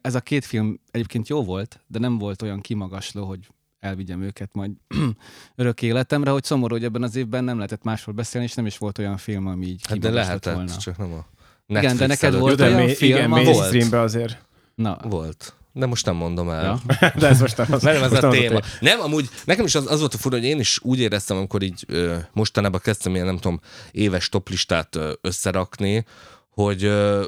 ez 0.00 0.14
a 0.14 0.20
két 0.20 0.44
film 0.44 0.80
egyébként 0.90 1.28
jó 1.28 1.44
volt, 1.44 1.80
de 1.86 1.98
nem 1.98 2.18
volt 2.18 2.42
olyan 2.42 2.60
kimagasló, 2.60 3.24
hogy 3.24 3.48
elvigyem 3.80 4.22
őket 4.22 4.54
majd 4.54 4.70
örök 5.54 5.82
életemre, 5.82 6.30
hogy 6.30 6.44
szomorú, 6.44 6.74
hogy 6.74 6.84
ebben 6.84 7.02
az 7.02 7.16
évben 7.16 7.44
nem 7.44 7.56
lehetett 7.56 7.82
másról 7.82 8.14
beszélni, 8.14 8.46
és 8.46 8.54
nem 8.54 8.66
is 8.66 8.78
volt 8.78 8.98
olyan 8.98 9.16
film, 9.16 9.46
ami 9.46 9.66
így 9.66 9.86
Hát 9.88 9.98
de 9.98 10.10
lehetett, 10.10 10.54
volna. 10.54 10.76
csak 10.76 10.96
nem 10.96 11.12
a 11.12 11.26
Igen, 11.66 11.82
de 11.96 12.06
Netflix 12.06 12.08
neked 12.08 12.24
előtt. 12.24 12.38
Jó, 12.38 12.46
volt 12.46 12.56
de 12.58 12.64
olyan 12.64 12.84
mi, 12.84 12.94
film, 12.94 13.16
igen, 13.16 13.28
mainstreambe 13.28 14.00
azért. 14.00 14.44
Na, 14.74 14.98
Volt. 15.02 15.54
De 15.72 15.86
most 15.86 16.06
nem 16.06 16.14
mondom 16.14 16.50
el. 16.50 16.64
ja. 16.64 16.80
De 17.18 17.28
ez 17.28 17.40
most 17.40 17.56
nem 17.56 17.72
az, 17.72 17.82
Nem, 17.82 18.02
ez 18.02 18.10
most 18.10 18.22
a 18.22 18.30
nem 18.30 18.40
téma. 18.40 18.60
Nem, 18.80 19.00
amúgy 19.00 19.28
nekem 19.44 19.64
is 19.64 19.74
az, 19.74 19.90
az 19.90 20.00
volt 20.00 20.14
a 20.14 20.18
fura, 20.18 20.36
hogy 20.36 20.44
én 20.44 20.58
is 20.58 20.78
úgy 20.82 20.98
éreztem, 20.98 21.36
amikor 21.36 21.62
így 21.62 21.84
ö, 21.86 22.16
mostanában 22.32 22.80
kezdtem 22.80 23.14
ilyen, 23.14 23.26
nem 23.26 23.38
tudom, 23.38 23.60
éves 23.90 24.28
toplistát 24.28 24.96
ö, 24.96 25.12
összerakni, 25.20 26.04
hogy 26.48 26.84
ö, 26.84 27.26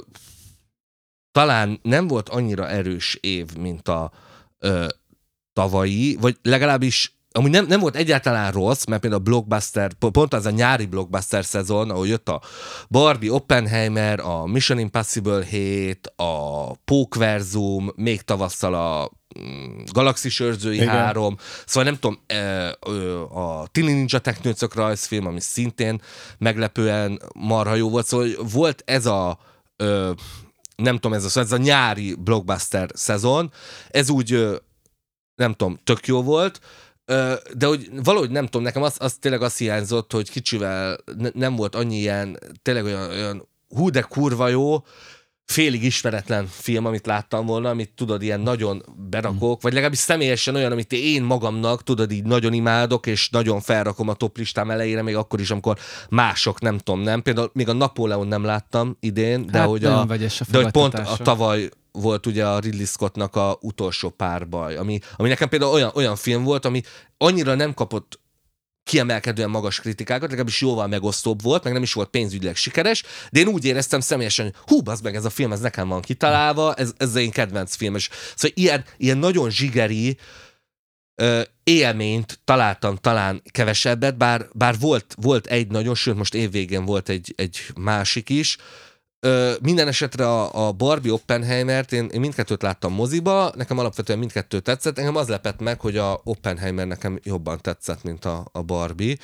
talán 1.32 1.78
nem 1.82 2.06
volt 2.06 2.28
annyira 2.28 2.68
erős 2.68 3.18
év, 3.20 3.56
mint 3.56 3.88
a 3.88 4.12
ö, 4.58 4.86
tavalyi, 5.52 6.16
vagy 6.20 6.36
legalábbis 6.42 7.18
Amúgy 7.36 7.50
nem, 7.50 7.66
nem 7.66 7.80
volt 7.80 7.96
egyáltalán 7.96 8.52
rossz, 8.52 8.84
mert 8.84 9.00
például 9.00 9.22
a 9.22 9.24
blockbuster, 9.24 9.92
po- 9.92 10.12
pont 10.12 10.34
az 10.34 10.46
a 10.46 10.50
nyári 10.50 10.86
blockbuster 10.86 11.44
szezon, 11.44 11.90
ahol 11.90 12.06
jött 12.06 12.28
a 12.28 12.40
Barbie, 12.88 13.32
Oppenheimer, 13.32 14.20
a 14.20 14.46
Mission 14.46 14.78
Impossible 14.78 15.44
7, 15.44 16.12
a 16.16 16.72
Pókverzum, 16.76 17.92
még 17.96 18.22
tavasszal 18.22 18.74
a 18.74 19.10
mm, 19.40 19.78
Galaxis 19.92 20.40
őrzői 20.40 20.74
Igen. 20.74 20.88
3, 20.88 21.36
szóval 21.66 21.90
nem 21.90 21.98
tudom, 22.00 22.20
ö, 22.26 23.22
a 23.22 23.66
Tini 23.72 23.92
Ninja 23.92 24.18
Technőcök 24.18 24.74
rajzfilm, 24.74 25.26
ami 25.26 25.40
szintén 25.40 26.00
meglepően 26.38 27.22
marha 27.34 27.74
jó 27.74 27.90
volt, 27.90 28.06
szóval 28.06 28.28
volt 28.52 28.82
ez 28.86 29.06
a 29.06 29.38
nem 30.76 30.94
tudom, 30.94 31.12
ez 31.12 31.36
a, 31.36 31.40
ez 31.40 31.52
a 31.52 31.56
nyári 31.56 32.14
blockbuster 32.14 32.90
szezon, 32.92 33.52
ez 33.90 34.10
úgy 34.10 34.60
nem 35.34 35.52
tudom, 35.52 35.78
tök 35.84 36.06
jó 36.06 36.22
volt, 36.22 36.60
de 37.54 37.66
hogy 37.66 37.90
valahogy 38.04 38.30
nem 38.30 38.44
tudom, 38.44 38.62
nekem 38.62 38.82
az, 38.82 38.96
az 38.98 39.14
tényleg 39.14 39.42
azt 39.42 39.58
hiányzott, 39.58 40.12
hogy 40.12 40.30
kicsivel 40.30 40.98
ne, 41.16 41.28
nem 41.32 41.56
volt 41.56 41.74
annyi 41.74 41.96
ilyen, 41.96 42.38
tényleg 42.62 42.84
olyan, 42.84 43.10
olyan 43.10 43.48
hú 43.68 43.90
de 43.90 44.00
kurva 44.00 44.48
jó, 44.48 44.84
félig 45.44 45.84
ismeretlen 45.84 46.46
film, 46.46 46.86
amit 46.86 47.06
láttam 47.06 47.46
volna, 47.46 47.68
amit 47.68 47.92
tudod, 47.96 48.22
ilyen 48.22 48.40
nagyon 48.40 48.82
berakok, 49.10 49.62
vagy 49.62 49.72
legalábbis 49.72 49.98
személyesen 49.98 50.54
olyan, 50.54 50.72
amit 50.72 50.92
én 50.92 51.22
magamnak, 51.22 51.82
tudod, 51.82 52.10
így 52.10 52.24
nagyon 52.24 52.52
imádok, 52.52 53.06
és 53.06 53.30
nagyon 53.30 53.60
felrakom 53.60 54.08
a 54.08 54.14
top 54.14 54.36
listám 54.36 54.70
elejére, 54.70 55.02
még 55.02 55.16
akkor 55.16 55.40
is, 55.40 55.50
amikor 55.50 55.78
mások, 56.08 56.60
nem 56.60 56.78
tudom, 56.78 57.00
nem. 57.00 57.22
Például 57.22 57.50
még 57.52 57.68
a 57.68 57.72
Napóleon 57.72 58.26
nem 58.26 58.44
láttam 58.44 58.96
idén, 59.00 59.46
de 59.46 59.58
Hát 59.58 59.68
hogy, 59.68 59.84
a, 59.84 60.00
a 60.00 60.06
de 60.50 60.62
hogy 60.62 60.70
pont 60.70 60.94
a 60.94 61.16
tavaly 61.16 61.68
volt 61.92 62.26
ugye 62.26 62.46
a 62.46 62.58
Ridley 62.58 62.86
Scottnak 62.86 63.36
a 63.36 63.58
utolsó 63.60 64.08
párbaj, 64.08 64.76
ami, 64.76 64.98
ami 65.16 65.28
nekem 65.28 65.48
például 65.48 65.72
olyan, 65.72 65.90
olyan 65.94 66.16
film 66.16 66.42
volt, 66.42 66.64
ami 66.64 66.82
annyira 67.18 67.54
nem 67.54 67.74
kapott 67.74 68.20
kiemelkedően 68.84 69.50
magas 69.50 69.80
kritikákat, 69.80 70.28
legalábbis 70.28 70.60
jóval 70.60 70.86
megosztóbb 70.86 71.42
volt, 71.42 71.64
meg 71.64 71.72
nem 71.72 71.82
is 71.82 71.92
volt 71.92 72.08
pénzügyileg 72.08 72.56
sikeres, 72.56 73.02
de 73.30 73.40
én 73.40 73.46
úgy 73.46 73.64
éreztem 73.64 74.00
személyesen, 74.00 74.44
hogy 74.44 74.54
hú, 74.66 74.92
meg 75.02 75.14
ez 75.14 75.24
a 75.24 75.30
film, 75.30 75.52
ez 75.52 75.60
nekem 75.60 75.88
van 75.88 76.00
kitalálva, 76.00 76.74
ez, 76.74 76.92
ez 76.96 77.14
én 77.14 77.30
kedvenc 77.30 77.74
film. 77.74 77.94
És 77.94 78.08
szóval 78.34 78.56
ilyen, 78.56 78.84
ilyen 78.96 79.18
nagyon 79.18 79.50
zsigeri 79.50 80.18
élményt 81.64 82.40
találtam 82.44 82.96
talán 82.96 83.42
kevesebbet, 83.50 84.16
bár, 84.16 84.48
bár 84.52 84.78
volt, 84.78 85.14
volt 85.20 85.46
egy 85.46 85.68
nagyon, 85.68 85.94
sőt 85.94 86.16
most 86.16 86.34
évvégén 86.34 86.84
volt 86.84 87.08
egy, 87.08 87.32
egy 87.36 87.60
másik 87.74 88.28
is, 88.28 88.56
Ö, 89.24 89.52
minden 89.62 89.88
esetre 89.88 90.28
a, 90.28 90.66
a 90.66 90.72
Barbie 90.72 91.12
Oppenheimert, 91.12 91.92
én, 91.92 92.08
én 92.12 92.20
mindkettőt 92.20 92.62
láttam 92.62 92.92
moziba, 92.92 93.52
nekem 93.56 93.78
alapvetően 93.78 94.18
mindkettő 94.18 94.60
tetszett, 94.60 94.98
engem 94.98 95.16
az 95.16 95.28
lepett 95.28 95.60
meg, 95.60 95.80
hogy 95.80 95.96
a 95.96 96.20
Oppenheimer 96.24 96.86
nekem 96.86 97.18
jobban 97.22 97.58
tetszett, 97.60 98.02
mint 98.02 98.24
a, 98.24 98.48
a 98.52 98.62
Barbie, 98.62 99.16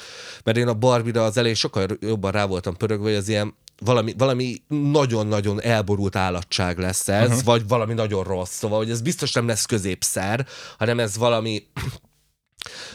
mert 0.44 0.56
én 0.56 0.68
a 0.68 0.74
Barbie-ra 0.74 1.24
az 1.24 1.36
elején 1.36 1.56
sokkal 1.56 1.86
jobban 2.00 2.30
rá 2.30 2.46
voltam 2.46 2.76
pörögve, 2.76 3.04
hogy 3.04 3.14
az 3.14 3.28
ilyen 3.28 3.54
valami, 3.78 4.14
valami 4.18 4.62
nagyon-nagyon 4.68 5.62
elborult 5.62 6.16
állatság 6.16 6.78
lesz 6.78 7.08
ez, 7.08 7.28
uh-huh. 7.28 7.44
vagy 7.44 7.68
valami 7.68 7.94
nagyon 7.94 8.24
rossz, 8.24 8.52
szóval, 8.52 8.78
hogy 8.78 8.90
ez 8.90 9.00
biztos 9.00 9.32
nem 9.32 9.46
lesz 9.46 9.64
középszer, 9.64 10.46
hanem 10.78 11.00
ez 11.00 11.16
valami 11.16 11.66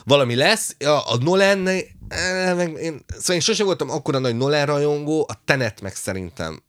valami 0.04 0.36
lesz. 0.36 0.76
A, 0.80 1.14
a 1.14 1.18
Nolan, 1.20 1.68
eh, 1.68 2.56
meg 2.56 2.72
én, 2.82 3.06
szóval 3.08 3.36
én 3.36 3.40
sosem 3.40 3.66
voltam 3.66 3.90
akkora 3.90 4.20
nagy 4.20 4.36
Nolan 4.38 4.66
rajongó, 4.66 5.26
a 5.30 5.42
Tenet 5.46 5.82
meg 5.82 5.96
szerintem 5.96 6.64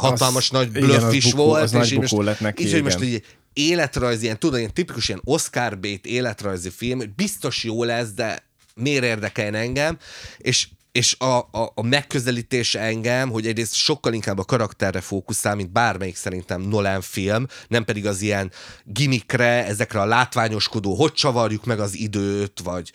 hatalmas 0.00 0.44
Az- 0.44 0.50
nagy 0.50 0.68
igen, 0.76 0.82
bluff 0.88 1.02
az 1.02 1.12
is 1.12 1.30
bukó- 1.30 1.44
volt. 1.44 1.62
az 1.62 1.70
nagy 1.70 1.86
és 1.90 1.94
most, 1.96 2.10
bukó 2.10 2.22
lett 2.22 2.40
neki, 2.40 2.66
így, 2.66 2.72
hogy 2.72 2.82
most 2.82 3.00
igen. 3.00 3.08
így 3.08 3.24
életrajzi, 3.52 4.24
ilyen, 4.24 4.38
tudod, 4.38 4.58
ilyen 4.58 4.72
tipikus 4.74 5.08
ilyen 5.08 5.20
Oscar 5.24 5.78
bait 5.80 6.06
életrajzi 6.06 6.70
film, 6.70 6.98
hogy 6.98 7.14
biztos 7.14 7.64
jó 7.64 7.84
lesz, 7.84 8.08
de 8.12 8.46
miért 8.74 9.04
érdekeljen 9.04 9.54
engem, 9.54 9.98
és 10.38 10.68
és 10.92 11.16
a, 11.18 11.36
a, 11.38 11.72
a 11.74 11.82
megközelítése 11.82 12.80
engem, 12.80 13.30
hogy 13.30 13.46
egyrészt 13.46 13.74
sokkal 13.74 14.12
inkább 14.12 14.38
a 14.38 14.44
karakterre 14.44 15.00
fókuszál, 15.00 15.54
mint 15.54 15.72
bármelyik 15.72 16.16
szerintem 16.16 16.60
Nolan 16.60 17.00
film, 17.00 17.46
nem 17.68 17.84
pedig 17.84 18.06
az 18.06 18.20
ilyen 18.20 18.52
gimikre, 18.84 19.66
ezekre 19.66 20.00
a 20.00 20.04
látványoskodó, 20.04 20.94
hogy 20.94 21.12
csavarjuk 21.12 21.64
meg 21.64 21.80
az 21.80 21.94
időt, 21.96 22.60
vagy 22.62 22.92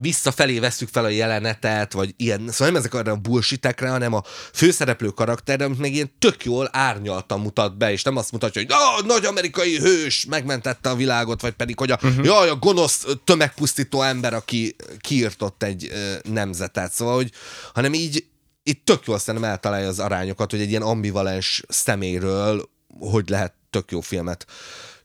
visszafelé 0.00 0.58
veszük 0.58 0.88
fel 0.88 1.04
a 1.04 1.08
jelenetet, 1.08 1.92
vagy 1.92 2.14
ilyen, 2.16 2.48
szóval 2.50 2.66
nem 2.66 2.76
ezek 2.76 2.94
arra 2.94 3.12
a 3.12 3.16
bullshitekre, 3.16 3.88
hanem 3.88 4.12
a 4.14 4.22
főszereplő 4.52 5.08
karakterre, 5.08 5.64
amit 5.64 5.78
meg 5.78 5.92
ilyen 5.92 6.12
tök 6.18 6.44
jól 6.44 6.68
árnyaltan 6.72 7.40
mutat 7.40 7.76
be, 7.76 7.92
és 7.92 8.02
nem 8.02 8.16
azt 8.16 8.32
mutatja, 8.32 8.62
hogy 8.62 8.70
ah, 8.72 9.06
nagy 9.06 9.24
amerikai 9.24 9.78
hős 9.78 10.24
megmentette 10.24 10.90
a 10.90 10.94
világot, 10.94 11.40
vagy 11.40 11.52
pedig, 11.52 11.78
hogy 11.78 11.90
a, 11.90 11.98
uh-huh. 12.02 12.24
jaj, 12.24 12.48
a 12.48 12.56
gonosz 12.56 13.06
tömegpusztító 13.24 14.02
ember, 14.02 14.34
aki 14.34 14.76
kiirtott 15.00 15.62
egy 15.62 15.88
ö, 15.92 16.14
nemzetet, 16.22 16.92
szóval, 16.92 17.14
hogy, 17.14 17.30
hanem 17.74 17.94
így, 17.94 18.24
itt 18.62 18.84
tök 18.84 19.06
jól 19.06 19.18
szerintem 19.18 19.50
eltalálja 19.50 19.88
az 19.88 19.98
arányokat, 19.98 20.50
hogy 20.50 20.60
egy 20.60 20.70
ilyen 20.70 20.82
ambivalens 20.82 21.62
szeméről 21.68 22.68
hogy 23.00 23.28
lehet 23.28 23.54
tök 23.70 23.90
jó 23.90 24.00
filmet 24.00 24.46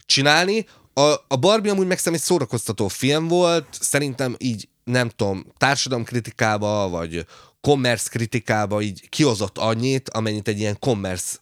csinálni. 0.05 0.65
A, 0.93 1.01
a 1.27 1.35
Barbie 1.39 1.71
amúgy 1.71 1.87
meg 1.87 1.99
egy 2.03 2.19
szórakoztató 2.19 2.87
film 2.87 3.27
volt, 3.27 3.65
szerintem 3.79 4.35
így 4.37 4.67
nem 4.83 5.09
tudom, 5.09 5.45
társadalomkritikába, 5.57 6.89
vagy 6.89 7.25
commerce 7.61 8.09
kritikába 8.09 8.81
így 8.81 9.09
kihozott 9.09 9.57
annyit, 9.57 10.09
amennyit 10.09 10.47
egy 10.47 10.59
ilyen 10.59 10.79
commerce 10.79 11.37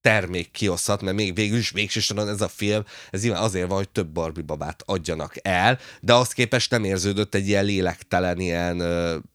termék 0.00 0.50
kioszhat, 0.50 1.02
mert 1.02 1.16
még 1.16 1.34
végül 1.34 1.58
is 1.58 1.70
végső 1.70 2.00
soron 2.00 2.28
ez 2.28 2.40
a 2.40 2.48
film, 2.48 2.84
ez 3.10 3.22
nyilván 3.22 3.42
azért 3.42 3.68
van, 3.68 3.76
hogy 3.76 3.88
több 3.88 4.08
Barbie 4.08 4.44
babát 4.44 4.82
adjanak 4.86 5.34
el, 5.42 5.78
de 6.00 6.14
azt 6.14 6.32
képest 6.32 6.70
nem 6.70 6.84
érződött 6.84 7.34
egy 7.34 7.48
ilyen 7.48 7.64
lélektelen 7.64 8.40
ilyen 8.40 8.82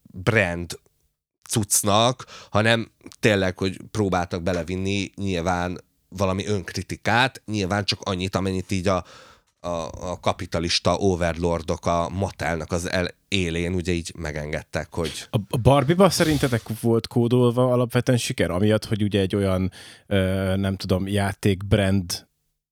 brand 0.03 0.79
cuccnak, 1.49 2.25
hanem 2.49 2.91
tényleg, 3.19 3.57
hogy 3.57 3.77
próbáltak 3.91 4.43
belevinni 4.43 5.11
nyilván 5.15 5.83
valami 6.09 6.45
önkritikát, 6.45 7.41
nyilván 7.45 7.85
csak 7.85 8.01
annyit, 8.01 8.35
amennyit 8.35 8.71
így 8.71 8.87
a, 8.87 9.05
a, 9.65 10.11
a 10.11 10.19
kapitalista 10.19 10.95
overlordok 10.97 11.85
a 11.85 12.09
Mattelnak 12.09 12.71
az 12.71 12.91
el, 12.91 13.07
élén 13.27 13.73
ugye 13.73 13.91
így 13.91 14.13
megengedtek, 14.17 14.87
hogy 14.91 15.27
A 15.31 15.37
a 15.49 15.57
Barbie-ba 15.57 16.09
szerintetek 16.09 16.61
volt 16.81 17.07
kódolva 17.07 17.71
alapvetően 17.71 18.17
siker, 18.17 18.49
amiatt, 18.49 18.85
hogy 18.85 19.03
ugye 19.03 19.19
egy 19.19 19.35
olyan, 19.35 19.71
ö, 20.07 20.55
nem 20.55 20.75
tudom, 20.75 21.07
játékbrand 21.07 22.27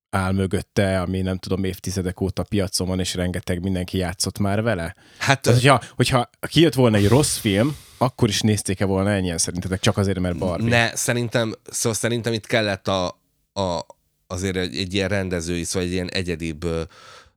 áll 0.09 0.31
mögötte, 0.31 1.01
ami 1.01 1.21
nem 1.21 1.37
tudom, 1.37 1.63
évtizedek 1.63 2.21
óta 2.21 2.43
piacon 2.43 2.87
van, 2.87 2.99
és 2.99 3.15
rengeteg 3.15 3.61
mindenki 3.61 3.97
játszott 3.97 4.39
már 4.39 4.61
vele? 4.61 4.95
hát 5.17 5.41
Tehát, 5.41 5.59
hogyha, 5.59 5.81
hogyha 5.95 6.29
kijött 6.41 6.73
volna 6.73 6.97
egy 6.97 7.07
rossz 7.07 7.37
film, 7.37 7.75
akkor 7.97 8.29
is 8.29 8.41
nézték-e 8.41 8.85
volna 8.85 9.09
ennyien 9.09 9.37
szerintetek, 9.37 9.79
csak 9.79 9.97
azért, 9.97 10.19
mert 10.19 10.37
Barbie? 10.37 10.69
ne, 10.69 10.95
szerintem, 10.95 11.53
szóval 11.69 11.97
szerintem 11.97 12.33
itt 12.33 12.45
kellett 12.45 12.87
a, 12.87 13.19
a, 13.53 13.85
azért 14.33 14.55
egy, 14.55 14.77
egy 14.77 14.93
ilyen 14.93 15.09
rendezői, 15.09 15.63
szóval 15.63 15.87
egy 15.87 15.93
ilyen 15.93 16.09
egyedibb 16.09 16.65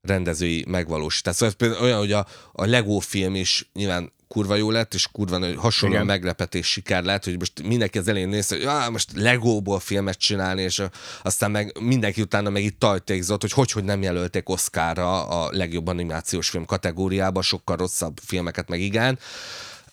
rendezői 0.03 0.65
megvalósítás. 0.69 1.35
Szóval 1.35 1.49
ez 1.49 1.55
például 1.55 1.83
olyan, 1.83 1.99
hogy 1.99 2.13
a, 2.13 2.27
a 2.53 2.65
Lego 2.65 2.99
film 2.99 3.35
is 3.35 3.71
nyilván 3.73 4.13
kurva 4.29 4.55
jó 4.55 4.71
lett, 4.71 4.95
és 4.95 5.09
kurva 5.13 5.61
hasonlóan 5.61 6.03
Igen. 6.03 6.15
meglepetés 6.15 6.67
siker 6.67 7.05
lett, 7.05 7.25
hogy 7.25 7.39
most 7.39 7.63
mindenki 7.63 7.99
az 7.99 8.09
elején 8.09 8.29
nézte, 8.29 8.55
hogy 8.55 8.65
ah, 8.65 8.91
most 8.91 9.11
Legóból 9.15 9.81
filmet 9.81 10.19
csinálni, 10.19 10.63
és 10.63 10.83
aztán 11.23 11.51
meg 11.51 11.79
mindenki 11.81 12.21
utána 12.21 12.51
meg 12.51 12.63
itt 12.63 12.79
tajtékzott, 12.79 13.41
hogy 13.41 13.53
hogy, 13.53 13.71
hogy 13.71 13.85
nem 13.85 14.03
jelölték 14.03 14.49
Oscarra 14.49 15.27
a 15.27 15.49
legjobb 15.53 15.87
animációs 15.87 16.49
film 16.49 16.65
kategóriába, 16.65 17.43
sokkal 17.43 17.77
rosszabb 17.77 18.19
filmeket 18.25 18.69
meg 18.69 18.81
igen. 18.81 19.19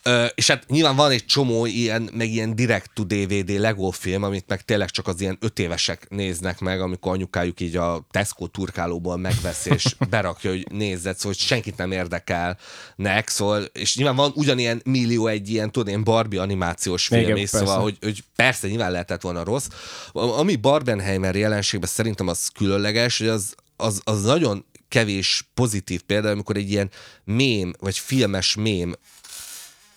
Ö, 0.04 0.26
és 0.36 0.48
hát 0.48 0.70
nyilván 0.70 0.96
van 0.96 1.12
egy 1.12 1.26
csomó 1.26 1.66
ilyen, 1.66 2.10
meg 2.14 2.30
ilyen 2.30 2.56
direct 2.56 2.90
to 2.94 3.04
DVD 3.04 3.50
Lego 3.60 3.90
film, 3.90 4.24
amit 4.24 4.48
meg 4.48 4.62
tényleg 4.62 4.90
csak 4.90 5.08
az 5.08 5.22
ilyen 5.22 5.38
öt 5.42 5.60
évesek 5.60 6.06
néznek 6.10 6.60
meg, 6.60 6.82
amikor 6.82 7.12
anyukájuk 7.14 7.60
így 7.60 7.76
a 7.76 8.08
Tesco 8.12 8.48
turkálóból 8.48 9.18
megveszi, 9.18 9.72
és 9.74 9.96
berakja, 10.10 10.50
hogy 10.50 10.68
nézzet, 10.72 11.18
szóval 11.18 11.32
hogy 11.38 11.48
senkit 11.48 11.78
nem 11.78 11.92
érdekelnek, 11.92 13.30
szóval, 13.30 13.64
és 13.64 13.96
nyilván 13.96 14.16
van 14.16 14.32
ugyanilyen 14.36 14.82
millió 14.86 15.28
egy 15.28 15.50
ilyen, 15.50 15.72
tudod, 15.72 15.88
ilyen 15.88 16.04
Barbie 16.04 16.42
animációs 16.42 17.08
film 17.08 17.22
Igen, 17.22 17.38
is, 17.38 17.50
persze. 17.50 17.66
szóval, 17.66 17.82
hogy, 17.82 17.98
hogy 18.02 18.24
persze 18.36 18.68
nyilván 18.68 18.92
lehetett 18.92 19.22
volna 19.22 19.44
rossz. 19.44 19.68
Ami 20.12 20.56
Barbenheimer 20.56 21.36
jelenségben 21.36 21.90
szerintem 21.90 22.28
az 22.28 22.48
különleges, 22.48 23.18
hogy 23.18 23.28
az, 23.28 23.56
az, 23.76 24.02
az 24.04 24.24
nagyon 24.24 24.66
kevés 24.88 25.50
pozitív 25.54 26.02
példa, 26.02 26.30
amikor 26.30 26.58
egy 26.58 26.72
ilyen 26.72 26.90
mém, 27.24 27.74
vagy 27.80 27.98
filmes 27.98 28.56
mém 28.56 28.96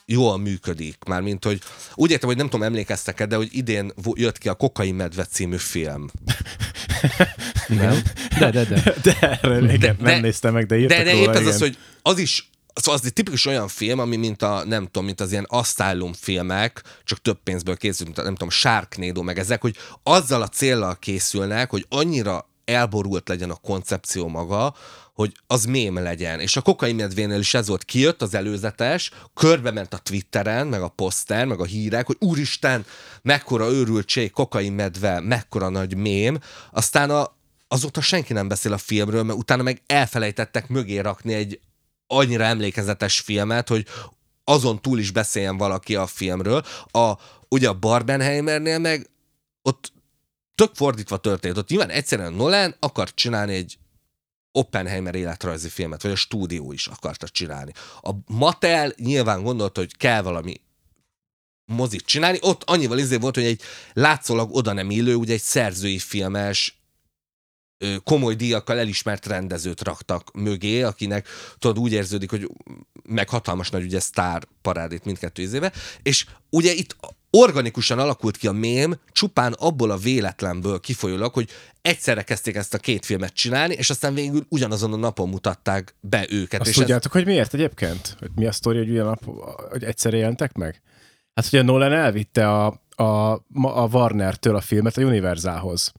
jól 0.06 0.38
működik. 0.38 0.96
Mármint, 1.06 1.44
hogy 1.44 1.60
úgy 1.94 2.10
értem, 2.10 2.28
hogy 2.28 2.38
nem 2.38 2.48
tudom, 2.48 2.66
emlékeztek-e, 2.66 3.26
de 3.26 3.36
hogy 3.36 3.48
idén 3.50 3.92
jött 4.12 4.38
ki 4.38 4.48
a 4.48 4.54
Kokai 4.54 4.92
Medve 4.92 5.24
című 5.24 5.56
film. 5.56 6.06
Nem? 7.68 8.02
De, 8.38 8.50
de, 8.50 8.64
de. 8.64 8.94
De 9.02 9.38
erre 9.42 9.72
igen, 9.72 9.96
de- 10.00 10.10
nem 10.10 10.20
néztem 10.20 10.52
meg, 10.52 10.66
de 10.66 10.78
írtak 10.78 10.98
De, 10.98 11.04
de 11.04 11.14
épp 11.14 11.28
ez 11.28 11.46
az, 11.46 11.58
hogy 11.58 11.78
az 12.02 12.18
is 12.18 12.50
Szóval 12.80 13.00
az 13.00 13.06
egy 13.06 13.12
tipikus 13.12 13.46
olyan 13.46 13.68
film, 13.68 13.98
ami 13.98 14.16
mint 14.16 14.42
a, 14.42 14.64
nem 14.64 14.84
tudom, 14.84 15.04
mint 15.04 15.20
az 15.20 15.30
ilyen 15.30 15.46
Asylum 15.48 16.12
filmek, 16.12 16.82
csak 17.04 17.20
több 17.20 17.38
pénzből 17.44 17.76
készült, 17.76 18.08
mint 18.08 18.18
a, 18.18 18.22
nem 18.22 18.32
tudom, 18.32 18.50
Sharknado, 18.50 19.22
meg 19.22 19.38
ezek, 19.38 19.60
hogy 19.60 19.76
azzal 20.02 20.42
a 20.42 20.48
céllal 20.48 20.96
készülnek, 20.98 21.70
hogy 21.70 21.86
annyira 21.88 22.48
elborult 22.64 23.28
legyen 23.28 23.50
a 23.50 23.54
koncepció 23.54 24.28
maga, 24.28 24.74
hogy 25.16 25.34
az 25.46 25.64
mém 25.64 25.94
legyen. 25.98 26.40
És 26.40 26.56
a 26.56 26.60
kokai 26.60 26.92
medvénél 26.92 27.38
is 27.38 27.54
ez 27.54 27.66
volt, 27.66 27.84
kijött 27.84 28.22
az 28.22 28.34
előzetes, 28.34 29.10
körbe 29.34 29.70
ment 29.70 29.94
a 29.94 29.98
Twitteren, 29.98 30.66
meg 30.66 30.82
a 30.82 30.88
poszter, 30.88 31.46
meg 31.46 31.60
a 31.60 31.64
hírek, 31.64 32.06
hogy 32.06 32.16
úristen, 32.18 32.84
mekkora 33.22 33.70
őrültség, 33.70 34.30
kokai 34.30 34.68
medve, 34.68 35.20
mekkora 35.20 35.68
nagy 35.68 35.96
mém, 35.96 36.38
aztán 36.70 37.10
a, 37.10 37.36
azóta 37.68 38.00
senki 38.00 38.32
nem 38.32 38.48
beszél 38.48 38.72
a 38.72 38.78
filmről, 38.78 39.22
mert 39.22 39.38
utána 39.38 39.62
meg 39.62 39.82
elfelejtettek 39.86 40.68
mögé 40.68 40.98
rakni 40.98 41.34
egy 41.34 41.60
annyira 42.06 42.44
emlékezetes 42.44 43.20
filmet, 43.20 43.68
hogy 43.68 43.86
azon 44.44 44.80
túl 44.80 44.98
is 44.98 45.10
beszéljen 45.10 45.56
valaki 45.56 45.94
a 45.94 46.06
filmről. 46.06 46.64
A, 46.90 47.12
ugye 47.48 47.68
a 47.68 47.78
Barbenheimernél 47.78 48.78
meg 48.78 49.10
ott 49.62 49.92
tök 50.54 50.74
fordítva 50.74 51.16
történt. 51.16 51.56
Ott 51.56 51.68
nyilván 51.68 51.90
egyszerűen 51.90 52.32
Nolan 52.32 52.74
akart 52.80 53.14
csinálni 53.14 53.54
egy 53.54 53.78
Oppenheimer 54.56 55.14
életrajzi 55.14 55.68
filmet, 55.68 56.02
vagy 56.02 56.10
a 56.10 56.16
stúdió 56.16 56.72
is 56.72 56.86
akarta 56.86 57.28
csinálni. 57.28 57.72
A 58.00 58.10
Mattel 58.26 58.92
nyilván 58.96 59.42
gondolta, 59.42 59.80
hogy 59.80 59.96
kell 59.96 60.22
valami 60.22 60.60
mozit 61.64 62.04
csinálni. 62.04 62.38
Ott 62.40 62.62
annyival 62.64 62.98
izé 62.98 63.16
volt, 63.16 63.34
hogy 63.34 63.44
egy 63.44 63.62
látszólag 63.92 64.54
oda 64.54 64.72
nem 64.72 64.90
illő, 64.90 65.14
ugye 65.14 65.32
egy 65.32 65.40
szerzői 65.40 65.98
filmes 65.98 66.80
komoly 68.04 68.34
díjakkal 68.34 68.78
elismert 68.78 69.26
rendezőt 69.26 69.82
raktak 69.82 70.32
mögé, 70.34 70.82
akinek 70.82 71.28
tudod 71.58 71.78
úgy 71.78 71.92
érződik, 71.92 72.30
hogy 72.30 72.50
meg 73.02 73.28
hatalmas 73.28 73.70
nagy 73.70 73.84
ugye 73.84 74.00
sztár 74.00 74.42
parádét 74.62 75.04
mindkettő 75.04 75.42
izébe, 75.42 75.72
és 76.02 76.26
ugye 76.50 76.72
itt 76.72 76.96
organikusan 77.38 77.98
alakult 77.98 78.36
ki 78.36 78.46
a 78.46 78.52
mém, 78.52 78.98
csupán 79.12 79.52
abból 79.52 79.90
a 79.90 79.96
véletlenből 79.96 80.80
kifolyólag, 80.80 81.34
hogy 81.34 81.48
egyszerre 81.82 82.22
kezdték 82.22 82.54
ezt 82.54 82.74
a 82.74 82.78
két 82.78 83.04
filmet 83.04 83.32
csinálni, 83.34 83.74
és 83.74 83.90
aztán 83.90 84.14
végül 84.14 84.46
ugyanazon 84.48 84.92
a 84.92 84.96
napon 84.96 85.28
mutatták 85.28 85.94
be 86.00 86.26
őket. 86.30 86.60
Azt 86.60 86.70
és 86.70 86.76
tudjátok, 86.76 87.12
hogy 87.12 87.24
miért 87.24 87.54
egyébként? 87.54 88.16
Hogy 88.18 88.30
mi 88.34 88.46
a 88.46 88.52
sztori, 88.52 88.78
hogy 88.78 88.90
ugyanap, 88.90 89.24
hogy 89.70 89.84
egyszerre 89.84 90.16
jelentek 90.16 90.52
meg? 90.52 90.82
Hát 91.34 91.46
ugye 91.46 91.62
Nolan 91.62 91.92
elvitte 91.92 92.50
a, 92.50 92.80
a, 92.96 93.32
a 93.62 93.88
Warner-től 93.92 94.56
a 94.56 94.60
filmet 94.60 94.96
a 94.96 95.02
Universalhoz. 95.02 95.92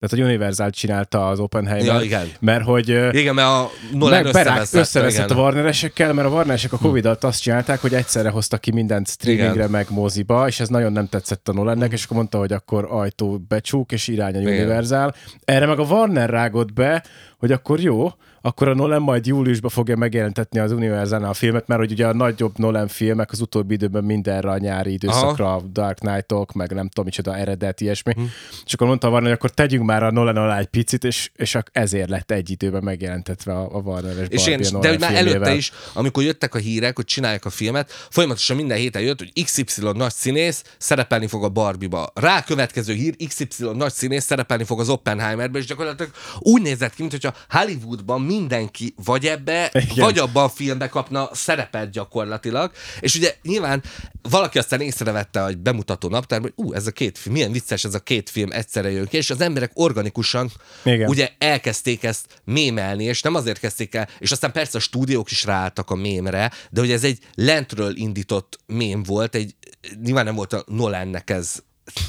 Tehát 0.00 0.24
a 0.24 0.28
Universal 0.28 0.70
csinálta 0.70 1.28
az 1.28 1.38
Oppenheimer, 1.40 1.94
Ja, 1.94 2.00
igen. 2.00 2.26
mert 2.40 2.64
hogy 2.64 2.88
Igen, 3.12 3.34
mert 3.34 3.48
a 3.48 3.70
Nolan 3.92 4.26
összeveszett. 4.26 4.80
összeveszett 4.80 5.30
a 5.30 5.34
Warneresekkel, 5.34 6.12
mert 6.12 6.28
a 6.28 6.30
Warneresek 6.30 6.72
a 6.72 6.78
Covid 6.78 7.04
alatt 7.04 7.24
azt 7.24 7.40
csinálták, 7.42 7.80
hogy 7.80 7.94
egyszerre 7.94 8.28
hoztak 8.28 8.60
ki 8.60 8.70
mindent 8.72 9.08
streamingre, 9.08 9.52
Igen. 9.54 9.70
meg 9.70 9.86
moziba, 9.90 10.46
és 10.46 10.60
ez 10.60 10.68
nagyon 10.68 10.92
nem 10.92 11.08
tetszett 11.08 11.48
a 11.48 11.52
Nolannek, 11.52 11.92
és 11.92 12.04
akkor 12.04 12.16
mondta, 12.16 12.38
hogy 12.38 12.52
akkor 12.52 12.86
ajtó 12.90 13.38
becsúk, 13.48 13.92
és 13.92 14.08
irány 14.08 14.34
a. 14.36 14.38
Universal. 14.38 15.14
Erre 15.44 15.66
meg 15.66 15.78
a 15.78 15.82
Warner 15.82 16.30
rágott 16.30 16.72
be, 16.72 17.04
hogy 17.38 17.52
akkor 17.52 17.80
jó, 17.80 18.08
akkor 18.42 18.68
a 18.68 18.74
Nolan 18.74 19.02
majd 19.02 19.26
júliusban 19.26 19.70
fogja 19.70 19.96
megjelentetni 19.96 20.58
az 20.58 20.72
universal 20.72 21.24
a 21.24 21.34
filmet, 21.34 21.66
mert 21.66 21.80
hogy 21.80 21.90
ugye 21.92 22.06
a 22.06 22.14
nagyobb 22.14 22.58
Nolan 22.58 22.88
filmek 22.88 23.30
az 23.32 23.40
utóbbi 23.40 23.74
időben 23.74 24.04
mindenre 24.04 24.50
a 24.50 24.58
nyári 24.58 24.92
időszakra, 24.92 25.54
a 25.54 25.60
Dark 25.60 25.98
Knight-ok, 25.98 26.52
meg 26.52 26.72
nem 26.72 26.88
tudom 26.88 27.04
micsoda 27.04 27.36
eredet, 27.36 27.80
ilyesmi. 27.80 28.12
Hm. 28.12 28.22
És 28.64 28.72
akkor 28.72 28.86
mondta 28.86 29.08
Warner, 29.08 29.28
hogy 29.28 29.38
akkor 29.38 29.50
tegyünk 29.50 29.84
már 29.84 30.02
a 30.02 30.10
Nolan 30.10 30.36
alá 30.36 30.58
egy 30.58 30.66
picit, 30.66 31.04
és, 31.04 31.30
és 31.34 31.58
ezért 31.72 32.08
lett 32.08 32.30
egy 32.30 32.50
időben 32.50 32.82
megjelentetve 32.82 33.52
a, 33.52 33.76
a 33.76 33.78
Warner-es 33.78 34.28
És 34.28 34.44
Barbie 34.44 34.68
én, 34.68 34.74
a 34.74 34.78
de 34.78 34.88
Nolan 34.88 34.90
hogy 34.90 35.00
már 35.00 35.10
filmjével. 35.10 35.42
előtte 35.42 35.56
is, 35.56 35.72
amikor 35.94 36.22
jöttek 36.22 36.54
a 36.54 36.58
hírek, 36.58 36.96
hogy 36.96 37.04
csinálják 37.04 37.44
a 37.44 37.50
filmet, 37.50 37.90
folyamatosan 38.10 38.56
minden 38.56 38.78
héten 38.78 39.02
jött, 39.02 39.18
hogy 39.18 39.44
XY 39.44 39.82
nagy 39.92 40.12
színész 40.12 40.62
szerepelni 40.78 41.26
fog 41.26 41.44
a 41.44 41.48
Barbie-ba. 41.48 42.12
Rá 42.14 42.42
következő 42.42 42.94
hír, 42.94 43.16
XY 43.28 43.46
nagy 43.74 43.92
színész 43.92 44.24
szerepelni 44.24 44.64
fog 44.64 44.80
az 44.80 44.88
Oppenheimerbe, 44.88 45.58
és 45.58 45.66
gyakorlatilag 45.66 46.12
úgy 46.38 46.62
nézett 46.62 46.94
ki, 46.94 47.02
mintha 47.02 47.34
Hollywoodban 47.48 48.20
mindenki 48.30 48.94
vagy 49.04 49.26
ebbe, 49.26 49.70
Igen. 49.72 50.04
Vagy 50.04 50.18
abban 50.18 50.44
a 50.44 50.48
filmbe 50.48 50.88
kapna 50.88 51.28
szerepet 51.32 51.90
gyakorlatilag. 51.90 52.70
És 53.00 53.14
ugye 53.14 53.34
nyilván 53.42 53.82
valaki 54.22 54.58
aztán 54.58 54.80
észrevette 54.80 55.42
a 55.42 55.52
bemutató 55.62 56.08
naptárban, 56.08 56.52
hogy 56.54 56.66
ú, 56.66 56.72
ez 56.72 56.86
a 56.86 56.90
két 56.90 57.18
film, 57.18 57.34
milyen 57.34 57.52
vicces 57.52 57.84
ez 57.84 57.94
a 57.94 57.98
két 57.98 58.30
film 58.30 58.50
egyszerre 58.52 58.90
jön 58.90 59.06
ki, 59.06 59.16
és 59.16 59.30
az 59.30 59.40
emberek 59.40 59.70
organikusan 59.74 60.50
Igen. 60.84 61.08
ugye 61.08 61.28
elkezdték 61.38 62.04
ezt 62.04 62.42
mémelni, 62.44 63.04
és 63.04 63.22
nem 63.22 63.34
azért 63.34 63.58
kezdték 63.58 63.94
el, 63.94 64.08
és 64.18 64.30
aztán 64.30 64.52
persze 64.52 64.78
a 64.78 64.80
stúdiók 64.80 65.30
is 65.30 65.44
ráálltak 65.44 65.90
a 65.90 65.94
mémre, 65.94 66.50
de 66.70 66.80
hogy 66.80 66.90
ez 66.90 67.04
egy 67.04 67.18
lentről 67.34 67.96
indított 67.96 68.58
mém 68.66 69.02
volt, 69.02 69.34
egy, 69.34 69.54
nyilván 70.02 70.24
nem 70.24 70.34
volt 70.34 70.52
a 70.52 70.64
Nolannek 70.66 71.30
ez 71.30 71.62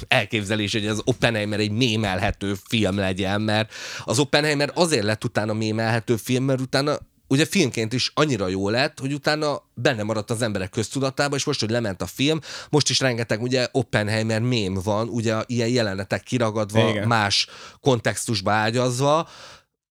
elképzelés, 0.07 0.71
hogy 0.71 0.87
az 0.87 1.01
Oppenheimer 1.03 1.59
egy 1.59 1.71
mémelhető 1.71 2.55
film 2.67 2.97
legyen, 2.97 3.41
mert 3.41 3.73
az 4.03 4.19
Oppenheimer 4.19 4.71
azért 4.73 5.03
lett 5.03 5.23
utána 5.23 5.53
mémelhető 5.53 6.15
film, 6.15 6.43
mert 6.43 6.61
utána 6.61 6.97
ugye 7.31 7.45
filmként 7.45 7.93
is 7.93 8.11
annyira 8.13 8.47
jó 8.47 8.69
lett, 8.69 8.99
hogy 8.99 9.13
utána 9.13 9.63
benne 9.73 10.03
maradt 10.03 10.31
az 10.31 10.41
emberek 10.41 10.69
köztudatában, 10.69 11.37
és 11.37 11.45
most, 11.45 11.59
hogy 11.59 11.69
lement 11.69 12.01
a 12.01 12.05
film, 12.05 12.39
most 12.69 12.89
is 12.89 12.99
rengeteg 12.99 13.41
ugye 13.41 13.67
Oppenheimer 13.71 14.41
mém 14.41 14.73
van, 14.83 15.07
ugye 15.07 15.35
ilyen 15.45 15.67
jelenetek 15.67 16.23
kiragadva. 16.23 16.89
Igen. 16.89 17.07
más 17.07 17.47
kontextusba 17.79 18.51
ágyazva. 18.51 19.29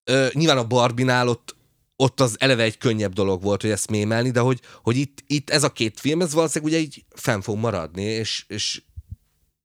Ö, 0.04 0.26
nyilván 0.32 0.58
a 0.58 0.66
Barbinál 0.66 1.28
ott 1.28 1.58
ott 2.00 2.20
az 2.20 2.36
eleve 2.38 2.62
egy 2.62 2.78
könnyebb 2.78 3.12
dolog 3.12 3.42
volt, 3.42 3.60
hogy 3.60 3.70
ezt 3.70 3.90
mémelni, 3.90 4.30
de 4.30 4.40
hogy, 4.40 4.60
hogy 4.82 4.96
itt, 4.96 5.24
itt 5.26 5.50
ez 5.50 5.62
a 5.62 5.72
két 5.72 6.00
film, 6.00 6.20
ez 6.20 6.34
valószínűleg 6.34 6.72
ugye 6.72 6.82
így 6.82 7.04
fenn 7.14 7.40
fog 7.40 7.58
maradni, 7.58 8.02
és, 8.02 8.44
és 8.48 8.82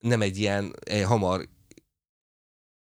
nem 0.05 0.21
egy 0.21 0.37
ilyen 0.37 0.73
egy 0.83 1.03
hamar 1.03 1.47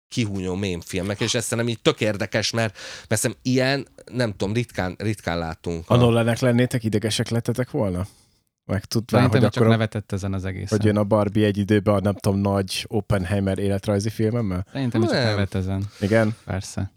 kihúnyó 0.07 0.55
mémfilmek, 0.55 1.19
és 1.19 1.33
ez 1.33 1.43
szerintem 1.45 1.73
így 1.73 1.81
tök 1.81 2.01
érdekes, 2.01 2.51
mert, 2.51 2.77
mert 3.07 3.21
szerintem 3.21 3.51
ilyen, 3.51 3.87
nem 4.11 4.31
tudom, 4.31 4.53
ritkán, 4.53 4.95
ritkán 4.97 5.37
látunk. 5.37 5.83
A 5.87 5.95
Nolannek 5.95 6.39
lennétek, 6.39 6.83
idegesek 6.83 7.29
lettetek 7.29 7.71
volna? 7.71 8.07
Meg 8.65 8.85
tudván, 8.85 9.21
Szerintem 9.21 9.41
hogy 9.41 9.51
csak 9.51 9.61
akkor 9.63 9.73
a, 9.73 9.77
nevetett 9.77 10.11
ezen 10.11 10.33
az 10.33 10.45
egészen. 10.45 10.77
hogy 10.77 10.85
jön 10.85 10.97
a 10.97 11.03
Barbie 11.03 11.45
egy 11.45 11.57
időben 11.57 11.95
a 11.95 11.99
nem 11.99 12.13
tudom, 12.13 12.39
nagy 12.39 12.85
Oppenheimer 12.87 13.57
életrajzi 13.59 14.09
filmemmel? 14.09 14.65
Szerintem 14.71 15.01
hogy 15.01 15.09
csak 15.09 15.19
Nem. 15.19 15.27
nevet 15.27 15.55
ezen. 15.55 15.83
Igen. 15.99 16.35
Persze. 16.45 16.91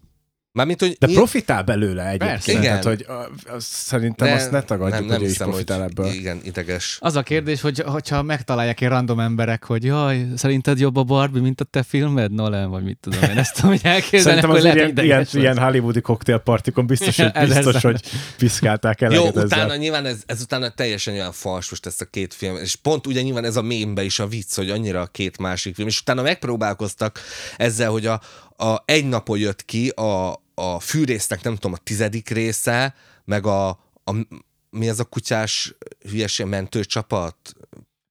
Mármint, 0.55 0.79
hogy 0.79 0.95
De 0.99 1.07
profitál 1.07 1.63
belőle 1.63 2.05
egyébként. 2.05 2.31
Persze. 2.31 2.51
Igen. 2.51 2.63
Tehát, 2.63 2.83
hogy 2.83 3.05
a, 3.07 3.11
a, 3.11 3.59
szerintem 3.59 4.33
azt 4.33 4.51
ne 4.51 4.61
tagadjuk, 4.61 4.99
nem, 4.99 5.05
nem 5.05 5.15
hogy 5.15 5.21
ő 5.21 5.25
is 5.25 5.31
hiszem, 5.31 5.49
profitál 5.49 5.81
hogy 5.81 5.89
ebből. 5.89 6.11
Igen, 6.11 6.39
ideges. 6.43 6.97
Az 7.01 7.15
a 7.15 7.23
kérdés, 7.23 7.61
hogy 7.61 7.79
hogyha 7.79 8.21
megtalálják 8.21 8.81
egy 8.81 8.87
random 8.87 9.19
emberek, 9.19 9.63
hogy 9.63 9.83
jaj, 9.83 10.27
szerinted 10.35 10.79
jobb 10.79 10.95
a 10.95 11.03
Barbie, 11.03 11.41
mint 11.41 11.61
a 11.61 11.63
te 11.63 11.83
filmed, 11.83 12.31
Nolan, 12.31 12.69
vagy 12.69 12.83
mit 12.83 12.97
tudom 13.01 13.29
én, 13.29 13.37
ezt 13.37 13.55
tudom, 13.55 13.71
hogy 13.71 13.79
elképzelni, 13.83 14.23
Szerintem 14.23 14.49
az 14.49 14.63
lehet, 14.63 14.77
ilyen, 14.77 15.05
ilyen, 15.05 15.27
ilyen 15.31 15.57
hollywoodi 15.57 16.01
koktélpartikon 16.01 16.87
biztos, 16.87 17.17
hogy, 17.17 17.31
biztos, 17.47 17.81
hogy 17.81 18.01
piszkálták 18.37 19.01
el 19.01 19.11
Jó, 19.11 19.25
ezzel. 19.25 19.43
utána 19.43 19.75
nyilván 19.75 20.05
ez, 20.05 20.23
ez 20.25 20.41
utána 20.41 20.69
teljesen 20.69 21.13
olyan 21.13 21.31
fals 21.31 21.69
most 21.69 21.85
ezt 21.85 22.01
a 22.01 22.05
két 22.05 22.33
film, 22.33 22.55
és 22.55 22.75
pont 22.75 23.07
ugye 23.07 23.21
nyilván 23.21 23.45
ez 23.45 23.55
a 23.55 23.61
mémbe 23.61 24.03
is 24.03 24.19
a 24.19 24.27
vicc, 24.27 24.55
hogy 24.55 24.69
annyira 24.69 25.01
a 25.01 25.05
két 25.05 25.37
másik 25.37 25.75
film, 25.75 25.87
és 25.87 25.99
utána 25.99 26.21
megpróbálkoztak 26.21 27.19
ezzel, 27.57 27.89
hogy 27.89 28.05
a, 28.05 28.21
a 28.57 28.83
egy 28.85 29.05
napon 29.05 29.37
jött 29.37 29.65
ki 29.65 29.89
a, 29.89 30.43
a 30.55 30.79
fűrésznek, 30.79 31.43
nem 31.43 31.53
tudom, 31.55 31.73
a 31.73 31.83
tizedik 31.83 32.29
része, 32.29 32.95
meg 33.25 33.45
a, 33.45 33.67
a 34.03 34.25
mi 34.69 34.87
ez 34.87 34.99
a 34.99 35.03
kutyás 35.03 35.75
hülyeség 36.09 36.45
mentőcsapat? 36.45 37.35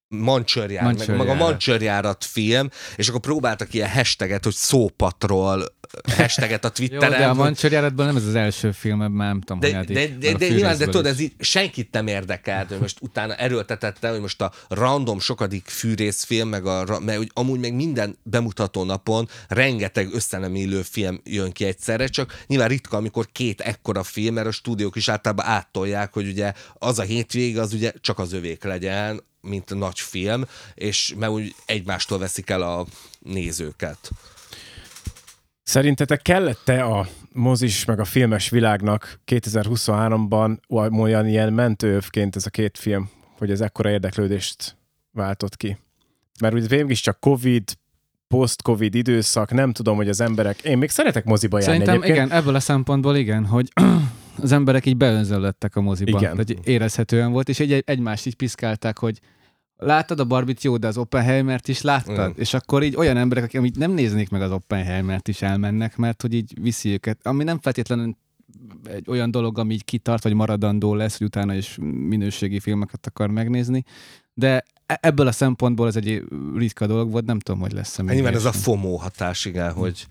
Mancsőrjár, 0.08 0.94
meg, 0.94 1.16
meg 1.16 1.28
a. 1.28 1.34
Mancsőrjárat 1.34 2.24
film, 2.24 2.68
és 2.96 3.08
akkor 3.08 3.20
próbáltak 3.20 3.74
ilyen 3.74 3.90
hashtaget, 3.90 4.44
hogy 4.44 4.54
szópatról 4.54 5.64
hashtaget 6.16 6.64
a 6.64 6.72
Jó, 6.76 6.86
Twitteren. 6.86 7.10
de 7.18 7.24
a 7.24 7.28
hogy- 7.28 7.36
Mancsőrjáratban 7.36 8.06
nem 8.06 8.16
ez 8.16 8.26
az 8.26 8.34
első 8.34 8.72
film, 8.72 9.02
ebben 9.02 9.26
nem 9.26 9.40
tudom, 9.40 9.60
de, 9.60 9.76
hogy 9.76 9.86
de, 9.86 10.06
de, 10.08 10.32
de 10.32 10.48
nyilván, 10.48 10.78
de 10.78 10.84
tudod, 10.84 11.06
ez 11.06 11.20
így 11.20 11.32
senkit 11.38 11.92
nem 11.92 12.06
érdekelt, 12.06 12.68
hogy 12.68 12.78
most 12.80 12.98
utána 13.00 13.34
erőltetette, 13.34 14.10
hogy 14.10 14.20
most 14.20 14.40
a 14.42 14.52
random 14.68 15.20
sokadik 15.20 15.68
fűrészfilm, 15.68 16.48
meg 16.48 16.66
a, 16.66 17.00
mert 17.00 17.18
úgy, 17.18 17.30
amúgy 17.34 17.60
meg 17.60 17.74
minden 17.74 18.18
bemutató 18.22 18.84
napon 18.84 19.28
rengeteg 19.48 20.14
összenem 20.14 20.54
illő 20.54 20.82
film 20.82 21.20
jön 21.24 21.52
ki 21.52 21.64
egyszerre, 21.64 22.06
csak 22.06 22.44
nyilván 22.46 22.68
ritka, 22.68 22.96
amikor 22.96 23.26
két 23.32 23.60
ekkora 23.60 24.02
film, 24.02 24.34
mert 24.34 24.46
a 24.46 24.50
stúdiók 24.52 24.96
is 24.96 25.08
általában 25.08 25.44
áttolják, 25.46 26.12
hogy 26.12 26.28
ugye 26.28 26.52
az 26.78 26.98
a 26.98 27.02
hétvége 27.02 27.60
az 27.60 27.72
ugye 27.72 27.92
csak 28.00 28.18
az 28.18 28.32
övék 28.32 28.64
legyen, 28.64 29.22
mint 29.44 29.70
a 29.70 29.74
nagy 29.74 30.00
film, 30.00 30.44
és 30.74 31.14
mert 31.18 31.32
úgy 31.32 31.54
egymástól 31.66 32.18
veszik 32.18 32.50
el 32.50 32.62
a 32.62 32.86
nézőket. 33.18 34.10
Szerintetek 35.62 36.22
kellett-e 36.22 36.84
a 36.84 37.08
mozis 37.32 37.84
meg 37.84 38.00
a 38.00 38.04
filmes 38.04 38.48
világnak 38.48 39.20
2023-ban 39.26 40.58
olyan 40.98 41.28
ilyen 41.28 41.52
mentőövként 41.52 42.36
ez 42.36 42.46
a 42.46 42.50
két 42.50 42.78
film, 42.78 43.10
hogy 43.38 43.50
ez 43.50 43.60
ekkora 43.60 43.90
érdeklődést 43.90 44.76
váltott 45.12 45.56
ki? 45.56 45.78
Mert 46.40 46.54
ugye 46.54 46.66
végig 46.66 46.90
is 46.90 47.00
csak 47.00 47.20
Covid, 47.20 47.62
post-Covid 48.28 48.94
időszak, 48.94 49.52
nem 49.52 49.72
tudom, 49.72 49.96
hogy 49.96 50.08
az 50.08 50.20
emberek... 50.20 50.62
Én 50.62 50.78
még 50.78 50.90
szeretek 50.90 51.24
moziba 51.24 51.58
járni 51.58 51.72
Szerintem 51.72 52.02
egyébként. 52.02 52.26
igen, 52.26 52.38
ebből 52.38 52.54
a 52.54 52.60
szempontból 52.60 53.16
igen, 53.16 53.46
hogy 53.46 53.68
az 54.42 54.52
emberek 54.52 54.86
így 54.86 54.96
beönzöllöttek 54.96 55.76
a 55.76 55.80
moziba. 55.80 56.18
Igen. 56.18 56.36
Hogy 56.36 56.58
érezhetően 56.64 57.32
volt, 57.32 57.48
és 57.48 57.60
egy, 57.60 57.82
egymást 57.86 58.26
így 58.26 58.34
piszkálták, 58.34 58.98
hogy 58.98 59.20
láttad 59.76 60.20
a 60.20 60.24
Barbit 60.24 60.62
jó, 60.62 60.76
de 60.76 60.86
az 60.86 60.96
Oppenheimert 60.96 61.68
is 61.68 61.80
láttad? 61.80 62.14
Igen. 62.14 62.32
És 62.36 62.54
akkor 62.54 62.82
így 62.82 62.96
olyan 62.96 63.16
emberek, 63.16 63.44
akik 63.44 63.58
amíg 63.58 63.74
nem 63.76 63.90
néznék 63.90 64.30
meg 64.30 64.42
az 64.42 64.50
Oppenheimert 64.50 65.28
is 65.28 65.42
elmennek, 65.42 65.96
mert 65.96 66.22
hogy 66.22 66.34
így 66.34 66.52
viszi 66.60 66.90
őket, 66.90 67.26
ami 67.26 67.44
nem 67.44 67.58
feltétlenül 67.60 68.16
egy 68.84 69.08
olyan 69.08 69.30
dolog, 69.30 69.58
ami 69.58 69.74
így 69.74 69.84
kitart, 69.84 70.22
vagy 70.22 70.34
maradandó 70.34 70.94
lesz, 70.94 71.18
hogy 71.18 71.26
utána 71.26 71.54
is 71.54 71.78
minőségi 72.08 72.60
filmeket 72.60 73.06
akar 73.06 73.30
megnézni, 73.30 73.84
de 74.34 74.64
e- 74.86 74.98
ebből 75.00 75.26
a 75.26 75.32
szempontból 75.32 75.86
ez 75.86 75.96
egy 75.96 76.22
ritka 76.56 76.86
dolog 76.86 77.10
volt, 77.10 77.24
nem 77.24 77.38
tudom, 77.38 77.60
hogy 77.60 77.72
lesz-e 77.72 78.02
még 78.02 78.14
nyilván 78.14 78.34
ez 78.34 78.44
a. 78.44 78.52
FOMO 78.52 78.96
hatás, 78.96 79.44
igen, 79.44 79.72
hogy, 79.72 80.06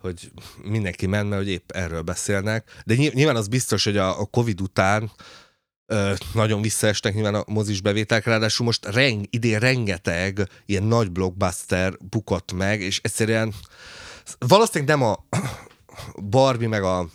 hogy 0.00 0.32
mindenki 0.62 1.06
ment, 1.06 1.28
mert 1.28 1.42
hogy 1.42 1.50
épp 1.50 1.70
erről 1.70 2.02
beszélnek. 2.02 2.82
De 2.84 2.94
ny- 2.94 3.14
nyilván 3.14 3.36
az 3.36 3.48
biztos, 3.48 3.84
hogy 3.84 3.96
a, 3.96 4.20
a 4.20 4.24
Covid 4.24 4.60
után 4.60 5.10
ö, 5.86 6.12
nagyon 6.34 6.62
visszaestek 6.62 7.14
nyilván 7.14 7.34
a 7.34 7.44
mozis 7.46 7.80
bevételek, 7.80 8.24
ráadásul 8.24 8.66
most 8.66 8.86
reng, 8.86 9.24
idén 9.30 9.58
rengeteg 9.58 10.48
ilyen 10.66 10.82
nagy 10.82 11.10
blockbuster 11.10 11.96
bukott 12.10 12.52
meg, 12.52 12.80
és 12.80 13.00
egyszerűen 13.02 13.54
valószínűleg 14.38 14.98
nem 14.98 15.08
a 15.08 15.26
Barbie 16.36 16.68
meg 16.68 16.82
a 16.82 17.08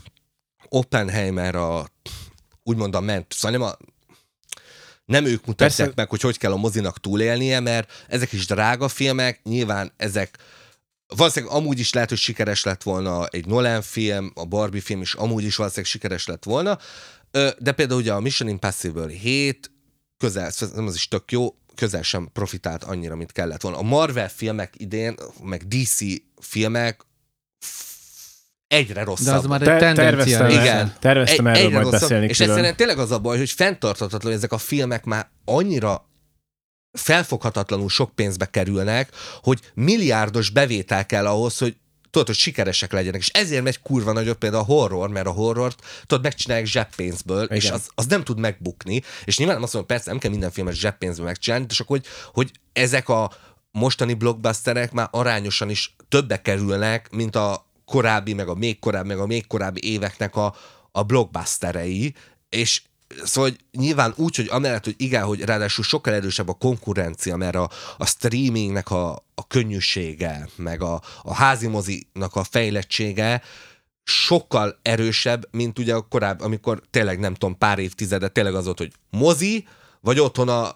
Oppenheimer 0.69 1.55
a 1.55 1.87
úgymond 2.63 2.95
a 2.95 2.99
ment, 2.99 3.33
szóval 3.33 3.57
nem 3.57 3.67
a 3.67 3.77
nem 5.05 5.25
ők 5.25 5.45
mutatják 5.45 5.77
Persze. 5.77 5.93
meg, 5.95 6.09
hogy 6.09 6.21
hogy 6.21 6.37
kell 6.37 6.51
a 6.51 6.57
mozinak 6.57 6.99
túlélnie, 6.99 7.59
mert 7.59 8.05
ezek 8.07 8.31
is 8.31 8.45
drága 8.45 8.87
filmek, 8.87 9.39
nyilván 9.43 9.91
ezek 9.97 10.37
valószínűleg 11.15 11.55
amúgy 11.55 11.79
is 11.79 11.93
lehet, 11.93 12.09
hogy 12.09 12.17
sikeres 12.17 12.63
lett 12.63 12.83
volna 12.83 13.25
egy 13.25 13.45
Nolan 13.45 13.81
film, 13.81 14.31
a 14.35 14.45
Barbie 14.45 14.81
film 14.81 15.01
is 15.01 15.13
amúgy 15.13 15.43
is 15.43 15.55
valószínűleg 15.55 15.91
sikeres 15.91 16.25
lett 16.27 16.43
volna, 16.43 16.77
de 17.59 17.71
például 17.71 17.99
ugye 17.99 18.13
a 18.13 18.19
Mission 18.19 18.49
Impossible 18.49 19.07
7 19.09 19.71
közel, 20.17 20.51
nem 20.75 20.85
az 20.85 20.95
is 20.95 21.07
tök 21.07 21.31
jó, 21.31 21.55
közel 21.75 22.01
sem 22.01 22.29
profitált 22.33 22.83
annyira, 22.83 23.15
mint 23.15 23.31
kellett 23.31 23.61
volna. 23.61 23.77
A 23.77 23.81
Marvel 23.81 24.29
filmek 24.29 24.73
idén, 24.77 25.15
meg 25.43 25.67
DC 25.67 25.99
filmek 26.41 27.05
egyre 28.67 28.93
De 28.93 29.03
rosszabb. 29.03 29.35
az 29.37 29.45
már 29.45 29.61
egy 29.61 29.67
Te- 29.67 29.77
tendencia. 29.77 30.37
terveztem. 30.37 30.49
Igen. 30.63 30.93
terveztem 30.99 31.47
Egy- 31.47 31.55
erről 31.55 31.65
egyre 31.65 31.73
majd 31.79 31.83
rosszabb, 31.91 32.01
beszélni 32.09 32.27
És 32.27 32.39
egyszerűen 32.39 32.75
tényleg 32.75 32.99
az 32.99 33.11
a 33.11 33.19
baj, 33.19 33.37
hogy 33.37 33.51
fenntarthatatlan, 33.51 34.21
hogy 34.21 34.31
ezek 34.33 34.51
a 34.51 34.57
filmek 34.57 35.03
már 35.05 35.29
annyira 35.45 36.09
felfoghatatlanul 36.95 37.89
sok 37.89 38.15
pénzbe 38.15 38.45
kerülnek, 38.45 39.09
hogy 39.41 39.59
milliárdos 39.73 40.49
bevétel 40.49 41.05
kell 41.05 41.27
ahhoz, 41.27 41.57
hogy 41.57 41.75
tudod, 42.15 42.27
hogy 42.27 42.35
sikeresek 42.35 42.91
legyenek. 42.91 43.19
És 43.19 43.29
ezért 43.29 43.63
megy 43.63 43.81
kurva 43.81 44.11
nagyobb 44.11 44.37
például 44.37 44.61
a 44.61 44.65
horror, 44.65 45.09
mert 45.09 45.27
a 45.27 45.31
horrort 45.31 45.81
tudod, 46.05 46.23
megcsinálják 46.23 46.67
zseppénzből, 46.67 47.43
Igen. 47.43 47.57
és 47.57 47.69
az, 47.69 47.87
az, 47.95 48.05
nem 48.05 48.23
tud 48.23 48.39
megbukni. 48.39 49.01
És 49.25 49.37
nyilván 49.37 49.55
nem 49.55 49.63
azt 49.63 49.73
mondom, 49.73 49.95
persze 49.95 50.09
nem 50.11 50.19
kell 50.19 50.31
minden 50.31 50.51
filmet 50.51 50.73
zseppénzből 50.73 51.25
megcsinálni, 51.25 51.65
de 51.65 51.73
csak 51.73 51.87
hogy, 51.87 52.05
hogy 52.33 52.51
ezek 52.73 53.09
a 53.09 53.31
mostani 53.71 54.13
blockbusterek 54.13 54.91
már 54.91 55.07
arányosan 55.11 55.69
is 55.69 55.95
többe 56.09 56.41
kerülnek, 56.41 57.09
mint 57.11 57.35
a 57.35 57.69
korábbi, 57.85 58.33
meg 58.33 58.47
a 58.47 58.55
még 58.55 58.79
korábbi, 58.79 59.07
meg 59.07 59.19
a 59.19 59.25
még 59.25 59.47
korábbi 59.47 59.91
éveknek 59.93 60.35
a, 60.35 60.55
a 60.91 61.03
blockbusterei, 61.03 62.13
és 62.49 62.81
Szóval 63.23 63.49
hogy 63.49 63.59
nyilván 63.81 64.13
úgy, 64.15 64.35
hogy 64.35 64.47
amellett, 64.49 64.83
hogy 64.83 64.95
igen, 64.97 65.23
hogy 65.23 65.41
ráadásul 65.41 65.83
sokkal 65.83 66.13
erősebb 66.13 66.49
a 66.49 66.53
konkurencia, 66.53 67.35
mert 67.35 67.55
a, 67.55 67.69
a 67.97 68.05
streamingnek 68.05 68.91
a, 68.91 69.11
a 69.35 69.47
könnyűsége, 69.47 70.49
meg 70.55 70.81
a, 70.81 71.01
a 71.23 71.33
házi 71.33 71.67
mozinak 71.67 72.35
a 72.35 72.43
fejlettsége 72.43 73.41
sokkal 74.03 74.79
erősebb, 74.81 75.47
mint 75.51 75.79
ugye 75.79 75.93
a 75.93 76.01
korábbi, 76.01 76.43
amikor 76.43 76.81
tényleg 76.89 77.19
nem 77.19 77.33
tudom, 77.33 77.57
pár 77.57 77.79
évtizedet 77.79 78.31
tényleg 78.31 78.55
az 78.55 78.65
volt, 78.65 78.77
hogy 78.77 78.91
mozi, 79.09 79.67
vagy 80.01 80.19
otthon 80.19 80.49
a, 80.49 80.67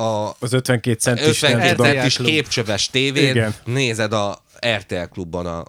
a 0.00 0.36
Az 0.38 0.52
52 0.52 0.98
centis, 0.98 1.42
52 1.42 1.58
nem 1.58 1.76
tudom. 1.76 1.86
RTL 1.86 1.98
centis 1.98 2.16
képcsöves 2.16 2.90
tévén 2.90 3.30
Igen. 3.30 3.54
nézed 3.64 4.12
a 4.12 4.42
RTL 4.66 5.02
klubban 5.12 5.46
a 5.46 5.64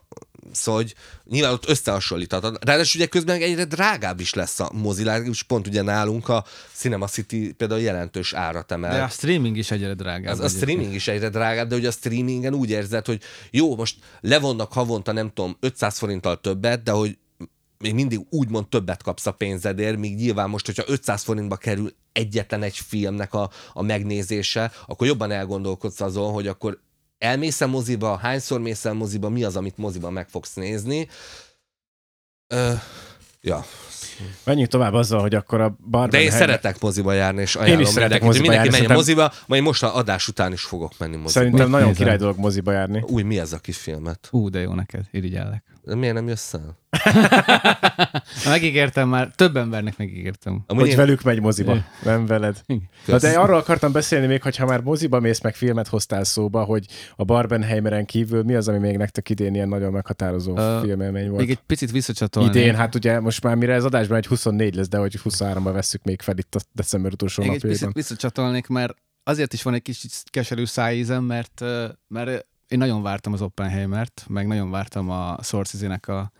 Szóval, 0.52 0.82
hogy 0.82 0.96
nyilván 1.26 1.54
ott 1.54 1.70
összehasonlíthatod. 1.70 2.58
Ráadásul 2.62 3.02
ugye 3.02 3.10
közben 3.10 3.42
egyre 3.42 3.66
drágább 3.66 4.20
is 4.20 4.34
lesz 4.34 4.60
a 4.60 4.70
mozilág, 4.74 5.28
és 5.28 5.44
pont 5.44 5.68
ugye 5.68 5.82
nálunk 5.82 6.30
a 6.30 6.46
Cinema 6.74 7.08
City 7.08 7.52
például 7.52 7.82
jelentős 7.82 8.34
árat 8.34 8.72
emel. 8.72 8.92
De 8.92 9.04
a 9.04 9.08
streaming 9.08 9.58
is 9.58 9.72
egyre 9.72 9.94
drágább. 9.94 10.34
Az, 10.34 10.40
a 10.40 10.48
streaming 10.48 10.94
is 10.94 11.08
egyre 11.08 11.30
drágább, 11.30 11.68
de 11.68 11.76
ugye 11.76 11.88
a 11.88 11.92
streamingen 11.92 12.54
úgy 12.54 12.70
érzed, 12.70 13.06
hogy 13.06 13.22
jó, 13.52 13.76
most 13.76 13.96
levonnak 14.22 14.74
havonta, 14.74 15.12
nem 15.12 15.32
tudom, 15.34 15.58
500 15.60 15.98
forinttal 15.98 16.40
többet, 16.40 16.84
de 16.84 16.92
hogy 16.92 17.18
még 17.80 17.94
mindig 17.94 18.20
úgymond 18.30 18.68
többet 18.68 19.04
kapsz 19.04 19.26
a 19.26 19.32
pénzedért, 19.32 19.98
míg 19.98 20.16
nyilván 20.16 20.50
most, 20.50 20.66
hogyha 20.66 20.84
500 20.88 21.24
forintba 21.24 21.56
kerül 21.56 21.94
egyetlen 22.12 22.64
egy 22.64 22.78
filmnek 22.78 23.34
a, 23.34 23.50
a 23.74 23.82
megnézése, 23.82 24.72
akkor 24.88 25.08
jobban 25.08 25.32
elgondolkodsz 25.32 26.02
azon, 26.02 26.34
hogy 26.34 26.48
akkor 26.48 26.80
elmész 27.20 27.66
moziba, 27.66 28.18
hányszor 28.18 28.60
mész 28.60 28.86
el 28.86 28.94
moziba, 28.94 29.30
mi 29.30 29.44
az, 29.44 29.56
amit 29.56 29.78
moziba 29.78 30.10
meg 30.10 30.30
fogsz 30.30 30.54
nézni. 30.54 31.08
Ö, 32.48 32.72
ja. 33.42 33.66
Menjünk 34.44 34.70
tovább 34.70 34.94
azzal, 34.94 35.22
hogy 35.22 35.36
akkor 35.36 35.62
a 35.62 35.68
De 35.68 35.76
én 35.84 35.90
Barbenheimer... 35.90 36.38
szeretek 36.38 36.80
moziba 36.82 37.14
járni, 37.14 37.42
és 37.42 37.56
ajánlom 37.56 37.86
szeretek 37.86 38.22
mindenkit, 38.22 38.22
hogy 38.22 38.28
moziba 38.28 38.48
mindenki 38.52 38.70
járni, 38.72 38.88
menjen 38.88 39.06
szerintem- 39.06 39.26
moziba, 39.28 39.46
majd 39.48 39.62
most 39.64 39.84
a 39.84 39.96
adás 39.96 40.28
után 40.28 40.52
is 40.52 40.62
fogok 40.62 40.92
menni 40.98 41.12
moziba. 41.16 41.30
Szerintem 41.30 41.62
Mit 41.62 41.72
nagyon 41.72 41.88
nézel? 41.88 42.04
király 42.04 42.18
dolog 42.18 42.38
moziba 42.38 42.72
járni. 42.72 43.04
Új, 43.08 43.22
mi 43.22 43.40
ez 43.40 43.54
a 43.54 43.58
kis 43.60 43.78
filmet? 43.78 44.28
Ú, 44.32 44.50
de 44.50 44.60
jó 44.60 44.74
neked, 44.74 45.06
irigyellek. 45.12 45.64
De 45.84 45.96
miért 45.96 46.14
nem 46.14 46.28
jössz 46.28 46.54
el? 46.54 46.78
Megígértem 48.46 49.10
már, 49.10 49.32
több 49.36 49.58
embernek 49.58 49.98
megígértem. 49.98 50.64
Amúgy 50.68 50.82
Hogy 50.82 50.92
én, 50.92 50.98
velük 50.98 51.22
megy 51.22 51.42
moziba, 51.42 51.78
nem 52.04 52.26
veled. 52.26 52.62
Na 53.06 53.18
de 53.18 53.40
arról 53.40 53.58
akartam 53.58 53.92
beszélni 53.92 54.26
még, 54.28 54.42
hogyha 54.42 54.66
már 54.66 54.82
moziba 54.82 55.20
mész, 55.20 55.42
meg 55.42 55.56
filmet 55.56 55.88
hoztál 55.88 56.24
szóba, 56.24 56.64
hogy 56.64 56.86
a 57.16 57.24
Barbenheimeren 57.24 58.06
kívül 58.06 58.44
mi 58.44 58.56
az, 58.56 58.68
ami 58.68 58.78
még 58.78 58.98
nektek 58.98 59.30
idén 59.30 59.54
ilyen 59.54 59.68
nagyon 59.68 59.92
meghatározó 59.92 60.58
Ö, 60.58 60.80
filmelmény 60.84 61.28
volt? 61.28 61.40
Még 61.40 61.50
egy 61.50 61.60
picit 61.66 61.92
visszacsatolni. 61.92 62.50
Idén, 62.50 62.76
hát 62.76 62.96
ugye 62.96 63.20
most 63.20 63.44
már 63.44 63.56
mire 63.56 63.74
ez 63.74 63.84
adásban 63.84 64.18
egy 64.18 64.28
24 64.28 64.76
lesz, 64.76 64.88
de 64.88 64.98
hogy 64.98 65.20
23-ban 65.24 65.70
vesszük 65.74 66.04
még 66.04 66.22
fel 66.22 66.38
itt 66.38 66.56
a 66.56 66.60
december 66.72 67.12
utolsó 67.12 67.42
Még 67.42 67.52
egy 67.52 67.56
picit 67.56 67.72
napjaiban. 67.72 68.02
visszacsatolnék, 68.02 68.68
mert 68.68 68.96
azért 69.24 69.54
is 69.54 69.64
van 69.64 69.74
egy 69.74 69.82
kis 69.82 70.06
keserű 70.30 70.66
szájízem, 70.66 71.24
mert, 71.24 71.64
mert 72.08 72.48
én 72.70 72.78
nagyon 72.78 73.02
vártam 73.02 73.34
az 73.34 73.42
Oppenheimert, 73.42 74.26
meg 74.30 74.48
nagyon 74.48 74.70
vártam 74.70 75.10
a 75.10 75.38
Scorsese-nek 75.44 76.08
a 76.08 76.32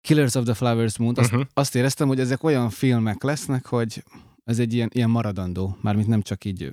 Killers 0.00 0.34
of 0.34 0.44
the 0.44 0.54
Flowers 0.54 0.98
Moon. 0.98 1.14
Azt, 1.16 1.32
Uh-huh. 1.32 1.46
azt 1.54 1.74
éreztem, 1.74 2.08
hogy 2.08 2.20
ezek 2.20 2.42
olyan 2.42 2.70
filmek 2.70 3.22
lesznek, 3.22 3.66
hogy 3.66 4.04
ez 4.44 4.58
egy 4.58 4.72
ilyen, 4.74 4.90
ilyen 4.92 5.10
maradandó, 5.10 5.76
mármint 5.80 6.08
nem 6.08 6.22
csak 6.22 6.44
így 6.44 6.72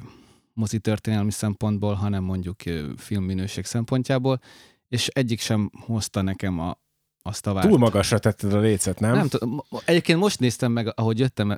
mozi 0.54 0.80
történelmi 0.80 1.32
szempontból, 1.32 1.94
hanem 1.94 2.24
mondjuk 2.24 2.56
filmminőség 2.98 3.66
szempontjából, 3.66 4.40
és 4.88 5.08
egyik 5.08 5.40
sem 5.40 5.72
hozta 5.86 6.22
nekem 6.22 6.60
a, 6.60 6.80
azt 7.22 7.48
a 7.48 7.54
várt. 7.54 7.68
Túl 7.68 7.78
magasra 7.78 8.20
tetted 8.20 8.54
a 8.54 8.60
lécet, 8.60 9.00
nem? 9.00 9.14
Nem 9.16 9.28
tudom. 9.28 9.62
Egyébként 9.86 10.20
most 10.20 10.40
néztem 10.40 10.72
meg, 10.72 11.00
ahogy 11.00 11.20
jöttem 11.20 11.50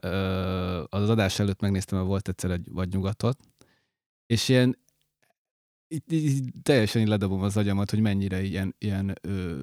az 0.89 1.09
adás 1.09 1.39
előtt 1.39 1.61
megnéztem, 1.61 1.97
mert 1.97 2.09
volt 2.09 2.27
egyszer 2.27 2.51
egy 2.51 2.67
vagy 2.71 2.89
nyugatot, 2.89 3.37
és 4.25 4.49
ilyen 4.49 4.77
így, 5.87 6.03
így, 6.13 6.43
teljesen 6.63 7.01
így 7.01 7.07
ledobom 7.07 7.41
az 7.41 7.57
agyamat, 7.57 7.89
hogy 7.89 7.99
mennyire 7.99 8.43
ilyen, 8.43 8.75
ilyen 8.79 9.13
ö, 9.21 9.57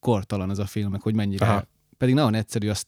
kortalan 0.00 0.50
ez 0.50 0.58
a 0.58 0.66
film, 0.66 0.90
meg 0.90 1.00
hogy 1.00 1.14
mennyire 1.14 1.46
Aha. 1.46 1.66
Pedig 1.98 2.14
nagyon 2.14 2.34
egyszerű, 2.34 2.68
azt 2.68 2.86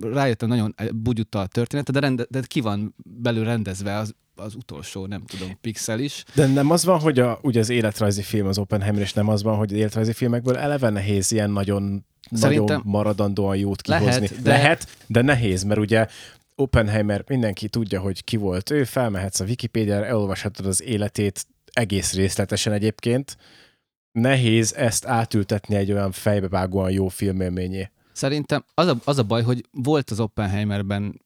rájöttem, 0.00 0.48
nagyon 0.48 0.74
bugyutta 0.94 1.40
a 1.40 1.46
története, 1.46 1.92
de, 1.92 2.00
rende, 2.00 2.26
de 2.30 2.40
ki 2.46 2.60
van 2.60 2.94
belül 3.04 3.44
rendezve 3.44 3.96
az, 3.96 4.14
az 4.34 4.54
utolsó, 4.54 5.06
nem 5.06 5.24
tudom, 5.24 5.58
pixel 5.60 6.00
is. 6.00 6.24
De 6.34 6.46
nem 6.46 6.70
az 6.70 6.84
van, 6.84 7.00
hogy 7.00 7.18
a, 7.18 7.38
ugye 7.42 7.60
az 7.60 7.68
életrajzi 7.68 8.22
film 8.22 8.46
az 8.46 8.58
Oppenheimer, 8.58 9.02
és 9.02 9.12
nem 9.12 9.28
az 9.28 9.42
van, 9.42 9.56
hogy 9.56 9.72
az 9.72 9.78
életrajzi 9.78 10.12
filmekből 10.12 10.56
eleve 10.56 10.88
nehéz 10.88 11.32
ilyen 11.32 11.50
nagyon, 11.50 12.04
Szerintem 12.30 12.64
nagyon 12.66 12.82
maradandóan 12.84 13.56
jót 13.56 13.82
kihozni. 13.82 14.06
lehet, 14.06 14.42
de- 14.42 14.50
Lehet, 14.50 14.96
de 15.06 15.22
nehéz, 15.22 15.62
mert 15.62 15.80
ugye 15.80 16.06
Oppenheimer, 16.54 17.24
mindenki 17.28 17.68
tudja, 17.68 18.00
hogy 18.00 18.24
ki 18.24 18.36
volt 18.36 18.70
ő, 18.70 18.84
felmehetsz 18.84 19.40
a 19.40 19.44
Wikipédiára, 19.44 20.06
elolvashatod 20.06 20.66
az 20.66 20.82
életét 20.82 21.46
egész 21.72 22.12
részletesen 22.12 22.72
egyébként. 22.72 23.36
Nehéz 24.12 24.74
ezt 24.74 25.06
átültetni 25.06 25.74
egy 25.74 25.92
olyan 25.92 26.12
fejbevágóan 26.12 26.90
jó 26.90 27.08
filmélményé. 27.08 27.90
Szerintem 28.12 28.64
az 28.74 28.86
a, 28.86 28.96
az 29.04 29.18
a 29.18 29.22
baj, 29.22 29.42
hogy 29.42 29.66
volt 29.70 30.10
az 30.10 30.20
Oppenheimerben 30.20 31.22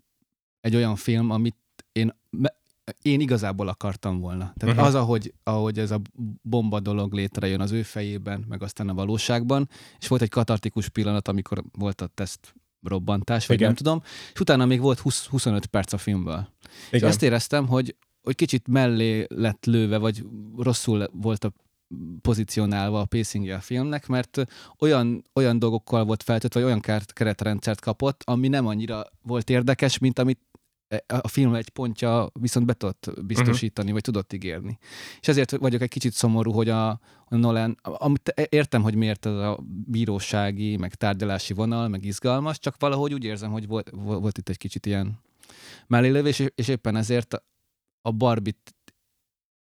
egy 0.61 0.77
olyan 0.77 0.97
film, 0.97 1.31
amit 1.31 1.57
én, 1.93 2.15
én 3.03 3.21
igazából 3.21 3.69
akartam 3.69 4.21
volna. 4.21 4.53
Tehát 4.57 4.75
uh-huh. 4.75 4.87
az, 4.87 4.95
ahogy, 4.95 5.35
ahogy 5.43 5.79
ez 5.79 5.91
a 5.91 6.01
bomba 6.43 6.81
dolog 6.81 7.13
létrejön 7.13 7.61
az 7.61 7.71
ő 7.73 7.83
fejében, 7.83 8.45
meg 8.49 8.63
aztán 8.63 8.89
a 8.89 8.95
valóságban, 8.95 9.69
és 9.99 10.09
volt 10.09 10.23
egy 10.23 10.29
katartikus 10.29 10.89
pillanat, 10.89 11.29
amikor 11.29 11.65
volt 11.73 12.01
a 12.01 12.07
teszt 12.07 12.55
robbantás, 12.83 13.47
vagy 13.47 13.57
Igen. 13.57 13.69
nem 13.69 13.77
tudom, 13.77 14.03
és 14.33 14.41
utána 14.41 14.67
még 14.67 14.81
volt 14.81 14.99
20, 14.99 15.27
25 15.27 15.67
perc 15.67 15.93
a 15.93 15.99
filmből. 15.99 16.49
És 16.91 16.97
Igen. 16.99 17.09
azt 17.09 17.23
éreztem, 17.23 17.67
hogy, 17.67 17.97
hogy 18.27 18.35
kicsit 18.35 18.69
mellé 18.69 19.27
lett 19.29 19.65
lőve, 19.65 19.99
vagy 19.99 20.25
rosszul 20.57 21.09
volt 21.13 21.45
a 21.45 21.53
pozícionálva 22.21 23.01
a 23.01 23.05
pacingje 23.05 23.55
a 23.55 23.61
filmnek, 23.61 24.07
mert 24.07 24.45
olyan, 24.79 25.25
olyan 25.35 25.59
dolgokkal 25.59 26.05
volt 26.05 26.23
feltöltve, 26.23 26.61
vagy 26.61 26.69
olyan 26.69 27.05
keretrendszert 27.07 27.81
kapott, 27.81 28.23
ami 28.25 28.49
nem 28.49 28.67
annyira 28.67 29.07
volt 29.23 29.51
érdekes, 29.51 29.99
mint 29.99 30.19
amit 30.19 30.41
a 31.07 31.29
film 31.29 31.55
egy 31.55 31.69
pontja 31.69 32.31
viszont 32.41 32.67
be 32.67 32.73
tudott 32.73 33.11
biztosítani, 33.25 33.91
uh-huh. 33.91 33.93
vagy 33.93 34.03
tudott 34.03 34.33
ígérni. 34.33 34.79
És 35.21 35.29
ezért 35.29 35.57
vagyok 35.57 35.81
egy 35.81 35.89
kicsit 35.89 36.13
szomorú, 36.13 36.53
hogy 36.53 36.69
a, 36.69 36.89
a 37.25 37.37
Nolan, 37.37 37.79
amit 37.83 38.35
értem, 38.49 38.83
hogy 38.83 38.95
miért 38.95 39.27
ez 39.27 39.33
a 39.33 39.59
bírósági, 39.87 40.77
meg 40.77 40.95
tárgyalási 40.95 41.55
vonal, 41.55 41.89
meg 41.89 42.05
izgalmas, 42.05 42.59
csak 42.59 42.75
valahogy 42.79 43.15
úgy 43.15 43.25
érzem, 43.25 43.51
hogy 43.51 43.67
volt, 43.67 43.91
volt 43.93 44.39
itt 44.39 44.49
egy 44.49 44.59
kicsit 44.59 44.87
ilyen 44.87 45.19
mellélövés, 45.87 46.39
és, 46.39 46.49
és 46.55 46.69
éppen 46.69 46.97
ezért 46.97 47.43
a 48.07 48.11
Barbit 48.11 48.75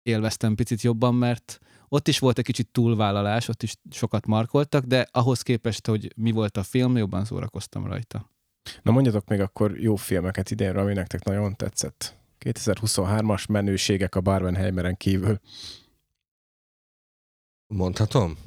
élveztem 0.04 0.56
picit 0.56 0.82
jobban, 0.82 1.16
mert 1.16 1.60
ott 1.88 2.08
is 2.08 2.20
volt 2.20 2.38
egy 2.38 2.44
kicsit 2.44 2.68
túlvállalás, 2.72 3.48
ott 3.48 3.64
is 3.64 3.76
sokat 3.92 4.26
markoltak, 4.26 4.84
de 4.84 5.08
ahhoz 5.12 5.42
képest, 5.42 5.88
hogy 5.88 6.14
mi 6.16 6.32
volt 6.32 6.58
a 6.58 6.64
film, 6.64 6.98
jobban 6.98 7.26
szórakoztam 7.26 7.86
rajta. 7.86 8.30
Na 8.82 8.92
mondjatok 8.92 9.28
még 9.28 9.40
akkor 9.40 9.80
jó 9.80 9.96
filmeket 9.96 10.52
idénre, 10.52 10.82
ami 10.82 10.94
nektek 10.94 11.24
nagyon 11.24 11.56
tetszett. 11.56 12.18
2023-as 12.40 13.50
menőségek 13.50 14.16
a 14.16 14.22
Barbenheimeren 14.22 14.98
kívül. 14.98 15.40
Mondhatom? 17.74 18.38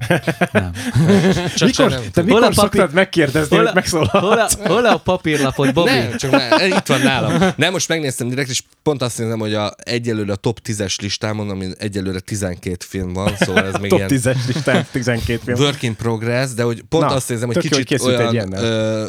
Nem. 0.52 0.72
Csak 1.56 1.68
Mikor, 1.68 1.90
nem. 1.90 2.02
te 2.12 2.20
Hol 2.20 2.24
mikor 2.24 2.42
a 2.42 2.46
papír- 2.46 2.54
szoktad 2.54 2.92
megkérdezni, 2.92 3.56
hol 3.56 3.64
a- 3.64 3.66
hogy 3.66 3.74
megszólal? 3.74 4.20
Hol 4.20 4.38
a, 4.38 4.48
hol 4.68 4.87
a 4.87 4.96
papírlapot, 4.98 5.72
Bobby? 5.74 5.90
Nem, 5.90 6.16
csak 6.16 6.30
már, 6.30 6.66
itt 6.66 6.87
van 6.87 7.00
nálam. 7.00 7.52
Nem, 7.56 7.72
most 7.72 7.88
megnéztem 7.88 8.28
direkt, 8.28 8.48
és 8.50 8.62
pont 8.82 9.02
azt 9.02 9.18
nézem, 9.18 9.38
hogy 9.38 9.54
a, 9.54 9.74
egyelőre 9.78 10.32
a 10.32 10.37
top 10.37 10.61
10-es 10.64 11.00
listámon, 11.00 11.50
ami 11.50 11.68
egyelőre 11.78 12.20
12 12.20 12.76
film 12.88 13.12
van, 13.12 13.37
szóval 13.37 13.64
ez 13.66 13.74
még 13.80 13.90
Top 13.90 13.98
ilyen 13.98 14.11
10-es 14.12 14.46
listán 14.46 14.87
12 14.92 15.40
film. 15.44 15.58
work 15.61 15.82
in 15.82 15.96
progress, 15.96 16.50
de 16.50 16.62
hogy 16.62 16.82
pont 16.88 17.04
Na, 17.04 17.14
azt 17.14 17.28
nézem, 17.28 17.46
hogy 17.46 17.54
tök 17.56 17.70
jó, 17.70 17.76
hogy 17.76 17.87
kicsit 17.87 18.06
olyan, 18.06 18.52
ö, 18.52 19.06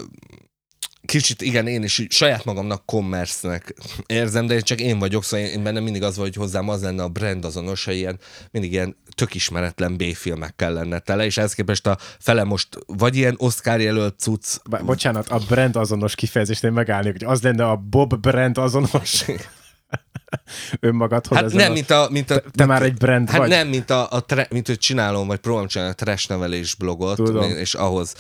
kicsit 1.06 1.41
igen, 1.41 1.67
én 1.67 1.84
is 1.84 2.06
saját 2.10 2.45
magamnak 2.45 2.86
commerce-nek 2.86 3.73
érzem, 4.06 4.47
de 4.47 4.60
csak 4.60 4.80
én 4.80 4.99
vagyok, 4.99 5.23
szóval 5.23 5.45
én, 5.45 5.52
én 5.52 5.63
bennem 5.63 5.84
mindig 5.84 6.04
az, 6.04 6.17
vagy 6.17 6.26
hogy 6.26 6.36
hozzám 6.43 6.69
az 6.69 6.82
lenne 6.82 7.04
a 7.04 7.08
brand 7.08 7.45
azonos, 7.45 7.86
hogy 7.86 7.95
ilyen, 7.95 8.19
mindig 8.52 8.71
ilyen 8.71 8.95
tök 9.15 9.36
ismeretlen 9.36 9.97
B-filmekkel 9.97 10.73
lenne 10.73 10.99
tele, 10.99 11.26
és 11.26 11.38
ehhez 11.38 11.54
képest 11.54 11.88
a 11.88 11.97
fele 12.19 12.43
most 12.43 12.67
vagy 12.86 13.15
ilyen 13.15 13.36
Oscar 13.38 13.82
jelölt 13.82 14.19
cucc, 14.19 14.58
Bocsánat, 14.86 15.30
a 15.30 15.39
brand 15.47 15.76
azonos 15.76 16.15
kifejezést 16.15 16.63
én 16.63 16.71
megállnék, 16.71 17.12
hogy 17.12 17.23
az 17.23 17.41
lenne 17.41 17.65
a 17.69 17.76
Bob 17.76 18.15
brand 18.15 18.58
azonos 18.58 19.26
önmagadhoz. 20.80 21.38
Hát 21.38 21.54
nem, 21.54 21.71
a... 21.71 21.73
mint 21.73 21.89
a... 21.89 22.08
Mint 22.12 22.32
a 22.32 22.41
Te 22.52 22.65
már 22.65 22.82
egy 22.82 22.93
brand 22.93 23.30
Hát 23.30 23.39
vagy. 23.39 23.49
nem, 23.49 23.67
mint, 23.67 23.89
a, 23.89 24.08
a 24.12 24.19
tre, 24.19 24.47
mint 24.49 24.67
hogy 24.67 24.78
csinálom, 24.78 25.28
vagy 25.28 25.39
próbálom 25.39 25.67
csinálni 25.67 25.93
a 25.93 25.95
trash 25.95 26.30
nevelés 26.30 26.76
blogot, 26.76 27.15
Tudom. 27.15 27.52
és 27.52 27.73
ahhoz. 27.73 28.15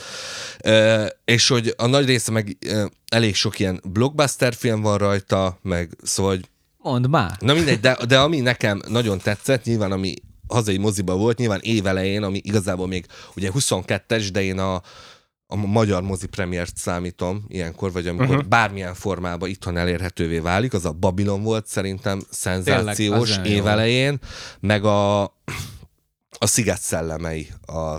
Ö, 0.63 1.05
és 1.25 1.47
hogy 1.47 1.73
a 1.77 1.85
nagy 1.85 2.05
része 2.05 2.31
meg 2.31 2.57
ö, 2.65 2.85
elég 3.09 3.35
sok 3.35 3.59
ilyen 3.59 3.81
blockbuster 3.83 4.53
film 4.53 4.81
van 4.81 4.97
rajta, 4.97 5.59
meg 5.61 5.97
szóval, 6.03 6.31
hogy 6.31 6.47
Mondd 6.83 7.09
már. 7.09 7.31
Na 7.39 7.53
mindegy, 7.53 7.79
de, 7.79 7.97
de 8.07 8.19
ami 8.19 8.39
nekem 8.39 8.81
nagyon 8.87 9.17
tetszett, 9.17 9.63
nyilván 9.63 9.91
ami 9.91 10.13
hazai 10.53 10.77
moziba 10.77 11.15
volt, 11.15 11.37
nyilván 11.37 11.59
évelején, 11.61 12.23
ami 12.23 12.41
igazából 12.43 12.87
még 12.87 13.05
ugye 13.35 13.51
22-es, 13.53 14.29
de 14.31 14.41
én 14.41 14.59
a, 14.59 14.81
a 15.47 15.55
magyar 15.55 16.01
mozi 16.01 16.27
premiért 16.27 16.77
számítom 16.77 17.45
ilyenkor, 17.47 17.91
vagy 17.91 18.07
amikor 18.07 18.35
uh-huh. 18.35 18.49
bármilyen 18.49 18.93
formában 18.93 19.49
itthon 19.49 19.77
elérhetővé 19.77 20.39
válik, 20.39 20.73
az 20.73 20.85
a 20.85 20.91
Babylon 20.91 21.43
volt 21.43 21.67
szerintem 21.67 22.21
szenzációs 22.29 23.37
jó. 23.37 23.43
évelején, 23.43 24.19
meg 24.59 24.85
a, 24.85 25.21
a 26.37 26.45
Sziget 26.45 26.81
szellemei, 26.81 27.47
a 27.65 27.97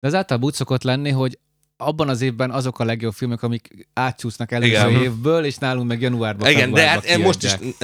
De 0.00 0.08
az 0.08 0.14
általában 0.14 0.48
úgy 0.48 0.54
szokott 0.54 0.82
lenni, 0.82 1.10
hogy 1.10 1.38
abban 1.80 2.08
az 2.08 2.20
évben 2.20 2.50
azok 2.50 2.78
a 2.78 2.84
legjobb 2.84 3.12
filmek, 3.12 3.42
amik 3.42 3.86
átcsúsznak 3.92 4.52
előző 4.52 4.70
Igen. 4.70 5.02
évből, 5.02 5.44
és 5.44 5.56
nálunk 5.56 5.88
meg 5.88 6.00
januárban, 6.00 6.50
Igen, 6.50 6.72
de 6.72 6.86
hát 6.88 6.94
februárban 7.00 7.26
most 7.26 7.42
is 7.42 7.56
kiadják. 7.56 7.74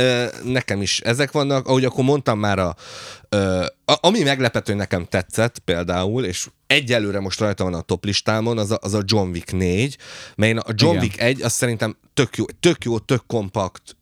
ö, 0.45 0.51
nekem 0.51 0.83
is 0.83 1.01
ezek 1.01 1.33
vannak, 1.33 1.67
ahogy 1.67 1.85
akkor 1.85 2.05
mondtam 2.05 2.39
már, 2.39 2.59
a, 2.59 2.75
ö, 3.29 3.65
ami 3.85 4.23
meglepető 4.23 4.75
nekem 4.75 5.05
tetszett 5.05 5.59
például, 5.59 6.25
és 6.25 6.47
egyelőre 6.67 7.21
most 7.21 7.41
rajta 7.41 7.65
van 7.65 7.75
a 7.75 7.81
top 7.81 8.05
listámon, 8.05 8.59
az 8.59 8.71
a, 8.71 8.79
az 8.81 8.95
a 8.95 9.03
John 9.05 9.29
Wick 9.29 9.53
4, 9.53 9.97
mert 10.37 10.51
én 10.53 10.59
a 10.59 10.73
John 10.75 10.93
Igen. 10.95 11.03
Wick 11.03 11.21
1, 11.21 11.43
az 11.43 11.53
szerintem 11.53 11.97
tök 12.15 12.37
jó, 12.37 12.45
tök 12.61 12.85
jó, 12.85 12.99
tök 12.99 13.23
kompakt, 13.27 13.96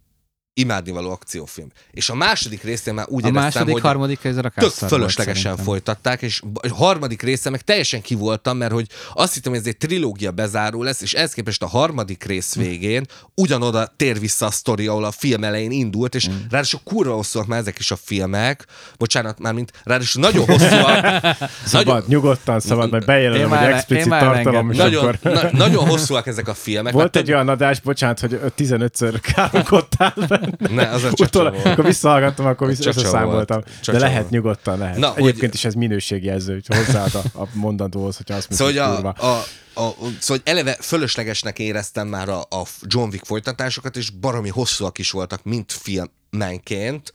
imádnivaló 0.54 1.10
akciófilm. 1.10 1.68
És 1.90 2.08
a 2.08 2.14
második 2.14 2.62
részén 2.62 2.94
már 2.94 3.06
úgy 3.08 3.24
A 3.24 3.26
éreztem, 3.26 3.42
második, 3.42 3.72
hogy 3.72 3.82
harmadik 3.82 4.24
ez 4.24 4.34
tök 4.34 4.52
volt 4.56 4.72
fölöslegesen 4.74 5.56
folytatták, 5.56 6.22
és 6.22 6.42
a 6.54 6.74
harmadik 6.74 7.22
része 7.22 7.50
meg 7.50 7.60
teljesen 7.60 8.00
kivoltam, 8.00 8.56
mert 8.56 8.72
hogy 8.72 8.86
azt 9.14 9.34
hittem, 9.34 9.52
hogy 9.52 9.60
ez 9.60 9.66
egy 9.66 9.76
trilógia 9.76 10.30
bezáró 10.30 10.82
lesz, 10.82 11.00
és 11.00 11.12
ehhez 11.12 11.32
képest 11.32 11.62
a 11.62 11.66
harmadik 11.66 12.22
Hm. 12.22 12.28
rész 12.30 12.54
végén 12.54 13.06
ugyanoda 13.34 13.92
tér 13.96 14.18
vissza 14.18 14.46
a 14.46 14.50
sztori, 14.50 14.86
ahol 14.86 15.04
a 15.04 15.10
film 15.10 15.44
elején 15.44 15.70
indult, 15.70 16.14
és 16.14 16.26
Hm. 16.26 16.32
ráadásul 16.50 16.80
kurva 16.84 17.14
hosszúak 17.14 17.46
már 17.46 17.58
ezek 17.58 17.78
is 17.78 17.90
a 17.90 17.96
filmek, 17.96 18.66
bocsánat, 18.98 19.38
már 19.38 19.52
mint 19.52 19.72
ráadásul 19.84 20.22
nagyon 20.22 20.46
hosszúak, 20.46 21.26
Szabad, 21.64 22.08
nyugodtan 22.08 22.60
szabad, 22.60 22.90
mert 22.90 23.06
bejelölöm, 23.06 23.48
hogy 23.48 23.58
explicit 23.58 24.08
tartalom, 24.08 24.70
nagyon, 24.70 25.04
akkor... 25.04 25.32
na, 25.32 25.48
nagyon 25.52 25.88
hosszúak 25.88 26.26
ezek 26.26 26.48
a 26.48 26.54
filmek. 26.54 26.92
Volt 26.92 27.16
egy 27.16 27.32
olyan 27.32 27.48
adás, 27.48 27.80
bocsánat, 27.80 28.20
hogy 28.20 28.40
15-ször 28.56 29.18
káromkodtál. 29.34 30.14
Ne, 30.59 30.88
az 30.88 31.04
a 31.04 31.11
volt. 31.16 31.37
akkor 31.64 31.85
visszahallgattam, 31.85 32.46
akkor 32.46 32.66
vissza 32.68 32.88
összeszámoltam. 32.88 33.62
De 33.87 33.98
lehet, 33.98 34.30
nyugodtan 34.30 34.78
lehet. 34.78 34.96
Na, 34.96 35.16
Egyébként 35.16 35.40
hogy- 35.40 35.54
is 35.54 35.64
ez 35.64 35.74
minőségjelző, 35.74 36.52
hogy 36.52 36.76
hozzáad 36.76 37.14
a, 37.14 37.42
a 37.42 37.48
mondandóhoz, 37.52 38.16
hogyha 38.16 38.35
azt 38.35 38.52
Szóval, 38.52 38.72
mondod, 38.72 39.04
hogy 39.04 39.14
hogy 39.16 39.26
a, 39.26 39.80
a, 39.80 39.87
a, 39.87 39.94
szóval 40.20 40.42
eleve 40.44 40.76
fölöslegesnek 40.80 41.59
éreztem 41.59 42.09
már 42.09 42.28
a, 42.28 42.40
a 42.40 42.62
John 42.83 43.09
Wick 43.09 43.24
folytatásokat, 43.24 43.96
és 43.96 44.11
baromi 44.11 44.48
hosszúak 44.48 44.98
is 44.98 45.11
voltak, 45.11 45.42
mint 45.42 45.72
filmenként, 45.72 47.12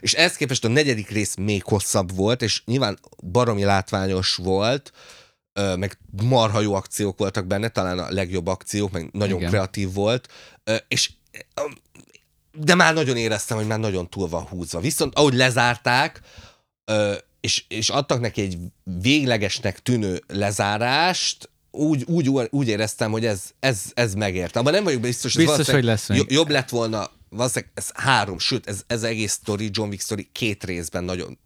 és 0.00 0.12
ehhez 0.12 0.36
képest 0.36 0.64
a 0.64 0.68
negyedik 0.68 1.10
rész 1.10 1.34
még 1.34 1.62
hosszabb 1.64 2.14
volt, 2.14 2.42
és 2.42 2.62
nyilván 2.64 2.98
baromi 3.32 3.64
látványos 3.64 4.34
volt, 4.34 4.92
meg 5.76 5.98
marha 6.22 6.60
jó 6.60 6.74
akciók 6.74 7.18
voltak 7.18 7.46
benne, 7.46 7.68
talán 7.68 7.98
a 7.98 8.10
legjobb 8.10 8.46
akciók, 8.46 8.90
meg 8.90 9.08
nagyon 9.12 9.36
Igen. 9.38 9.50
kreatív 9.50 9.92
volt, 9.92 10.28
és 10.88 11.10
de 12.52 12.74
már 12.74 12.94
nagyon 12.94 13.16
éreztem, 13.16 13.56
hogy 13.56 13.66
már 13.66 13.78
nagyon 13.78 14.10
túl 14.10 14.28
van 14.28 14.42
húzva. 14.42 14.80
Viszont 14.80 15.14
ahogy 15.14 15.34
lezárták, 15.34 16.20
ö, 16.84 17.14
és, 17.40 17.64
és 17.68 17.88
adtak 17.88 18.20
neki 18.20 18.40
egy 18.40 18.58
véglegesnek 19.00 19.78
tűnő 19.78 20.22
lezárást, 20.26 21.50
úgy, 21.70 22.04
úgy, 22.06 22.48
úgy 22.50 22.68
éreztem, 22.68 23.10
hogy 23.10 23.26
ez, 23.26 23.42
ez, 23.60 23.82
ez 23.94 24.14
megérte. 24.14 24.58
Abban 24.58 24.72
nem 24.72 24.84
vagyok 24.84 25.00
biztos, 25.00 25.34
Biztos, 25.34 25.70
hogy 25.70 25.84
lesz 25.84 26.08
Jobb 26.08 26.48
lett 26.48 26.68
volna, 26.68 27.10
valószínűleg 27.28 27.72
ez 27.74 27.90
három, 27.94 28.38
sőt, 28.38 28.68
ez, 28.68 28.82
ez 28.86 29.02
egész 29.02 29.32
sztori, 29.32 29.70
John 29.72 29.88
Wick 29.88 30.02
sztori 30.02 30.28
két 30.32 30.64
részben 30.64 31.04
nagyon 31.04 31.38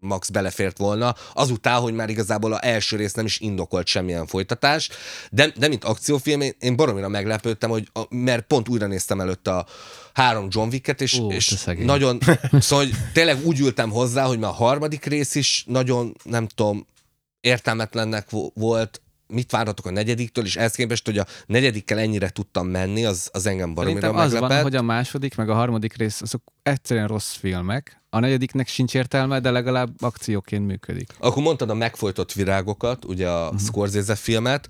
max 0.00 0.28
belefért 0.28 0.78
volna, 0.78 1.14
azután, 1.34 1.80
hogy 1.80 1.94
már 1.94 2.08
igazából 2.08 2.52
a 2.52 2.64
első 2.66 2.96
rész 2.96 3.12
nem 3.12 3.24
is 3.24 3.40
indokolt 3.40 3.86
semmilyen 3.86 4.26
folytatás, 4.26 4.88
de, 5.30 5.52
de 5.56 5.68
mint 5.68 5.84
akciófilm, 5.84 6.40
én, 6.40 6.52
én 6.58 6.76
baromira 6.76 7.08
meglepődtem, 7.08 7.70
hogy 7.70 7.88
a, 7.92 8.14
mert 8.14 8.46
pont 8.46 8.68
újra 8.68 8.86
néztem 8.86 9.20
előtt 9.20 9.46
a 9.46 9.66
három 10.18 10.46
John 10.50 10.68
Wicket, 10.68 11.00
és, 11.00 11.18
Ó, 11.18 11.32
és 11.32 11.64
nagyon, 11.78 12.18
szóval 12.58 12.84
hogy 12.84 12.94
tényleg 13.12 13.46
úgy 13.46 13.60
ültem 13.60 13.90
hozzá, 13.90 14.24
hogy 14.24 14.38
már 14.38 14.50
a 14.50 14.54
harmadik 14.54 15.04
rész 15.04 15.34
is 15.34 15.64
nagyon, 15.66 16.16
nem 16.22 16.46
tudom, 16.46 16.86
értelmetlennek 17.40 18.30
vo- 18.30 18.52
volt, 18.54 19.00
mit 19.26 19.50
várhatok 19.50 19.86
a 19.86 19.90
negyediktől, 19.90 20.44
és 20.44 20.56
ehhez 20.56 20.74
képest, 20.74 21.04
hogy 21.04 21.18
a 21.18 21.26
negyedikkel 21.46 21.98
ennyire 21.98 22.28
tudtam 22.28 22.66
menni, 22.66 23.04
az, 23.04 23.28
az 23.32 23.46
engem 23.46 23.74
baromira 23.74 24.00
Szerintem 24.00 24.24
az 24.24 24.32
meglepett. 24.32 24.56
van, 24.56 24.64
hogy 24.70 24.76
a 24.76 24.82
második 24.82 25.36
meg 25.36 25.48
a 25.48 25.54
harmadik 25.54 25.96
rész 25.96 26.20
azok 26.20 26.42
egyszerűen 26.62 27.06
rossz 27.06 27.34
filmek. 27.34 28.02
A 28.10 28.18
negyediknek 28.18 28.68
sincs 28.68 28.94
értelme, 28.94 29.40
de 29.40 29.50
legalább 29.50 30.02
akcióként 30.02 30.66
működik. 30.66 31.14
Akkor 31.18 31.42
mondtad 31.42 31.70
a 31.70 31.74
megfojtott 31.74 32.32
virágokat, 32.32 33.04
ugye 33.04 33.28
a 33.28 33.44
uh-huh. 33.44 33.60
Scorsese 33.60 34.14
filmet. 34.14 34.68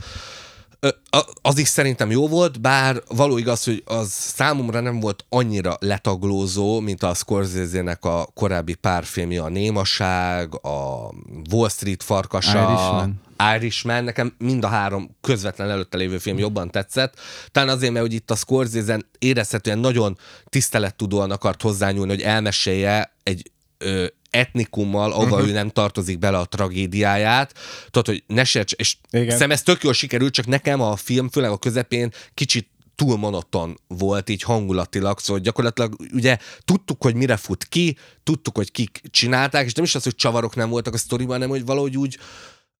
Az 1.43 1.59
is 1.59 1.69
szerintem 1.69 2.11
jó 2.11 2.29
volt, 2.29 2.61
bár 2.61 3.03
való 3.09 3.39
igaz, 3.39 3.65
hogy 3.65 3.83
az 3.87 4.11
számomra 4.11 4.81
nem 4.81 5.01
volt 5.01 5.25
annyira 5.29 5.77
letaglózó, 5.81 6.81
mint 6.81 7.03
a 7.03 7.15
Scorsese-nek 7.15 8.05
a 8.05 8.29
korábbi 8.35 8.75
pár 8.75 9.05
filmje, 9.05 9.43
a 9.43 9.49
Némaság, 9.49 10.55
a 10.65 11.11
Wall 11.51 11.69
Street 11.69 12.03
farkasa, 12.03 12.63
Irishman. 12.63 13.21
Irishman, 13.57 14.05
nekem 14.05 14.35
mind 14.39 14.65
a 14.65 14.69
három 14.69 15.17
közvetlen 15.21 15.71
előtte 15.71 15.97
lévő 15.97 16.19
film 16.19 16.39
jobban 16.39 16.71
tetszett. 16.71 17.15
Talán 17.53 17.69
azért, 17.69 17.93
mert 17.93 18.05
hogy 18.05 18.15
itt 18.15 18.31
a 18.31 18.35
Scorsese 18.35 18.99
érezhetően 19.19 19.79
nagyon 19.79 20.19
tisztelettudóan 20.45 21.31
akart 21.31 21.63
hozzányúlni, 21.63 22.11
hogy 22.11 22.23
elmesélje 22.23 23.13
egy 23.23 23.51
ö, 23.79 24.07
etnikummal, 24.31 25.13
ahova 25.13 25.37
uh-huh. 25.37 25.49
ő 25.49 25.53
nem 25.53 25.71
tartozik 25.71 26.19
bele 26.19 26.39
a 26.39 26.45
tragédiáját. 26.45 27.55
Tudod, 27.91 28.07
hogy 28.07 28.23
ne 28.27 28.45
sérts, 28.45 28.73
és 28.73 28.97
Igen. 29.11 29.37
szem 29.37 29.51
ez 29.51 29.63
tök 29.63 29.83
jól 29.83 29.93
sikerült, 29.93 30.33
csak 30.33 30.47
nekem 30.47 30.81
a 30.81 30.97
film, 30.97 31.29
főleg 31.29 31.51
a 31.51 31.59
közepén 31.59 32.13
kicsit 32.35 32.69
túl 32.95 33.17
monoton 33.17 33.79
volt 33.87 34.29
így 34.29 34.43
hangulatilag, 34.43 35.19
szóval 35.19 35.43
gyakorlatilag 35.43 35.97
ugye 36.13 36.39
tudtuk, 36.65 37.03
hogy 37.03 37.15
mire 37.15 37.37
fut 37.37 37.65
ki, 37.65 37.97
tudtuk, 38.23 38.57
hogy 38.57 38.71
kik 38.71 39.01
csinálták, 39.11 39.67
és 39.67 39.73
nem 39.73 39.85
is 39.85 39.95
az, 39.95 40.03
hogy 40.03 40.15
csavarok 40.15 40.57
nem 40.57 40.69
voltak 40.69 40.95
a 40.95 40.99
sztoriban, 40.99 41.33
hanem 41.35 41.49
hogy 41.49 41.65
valahogy 41.65 41.97
úgy 41.97 42.19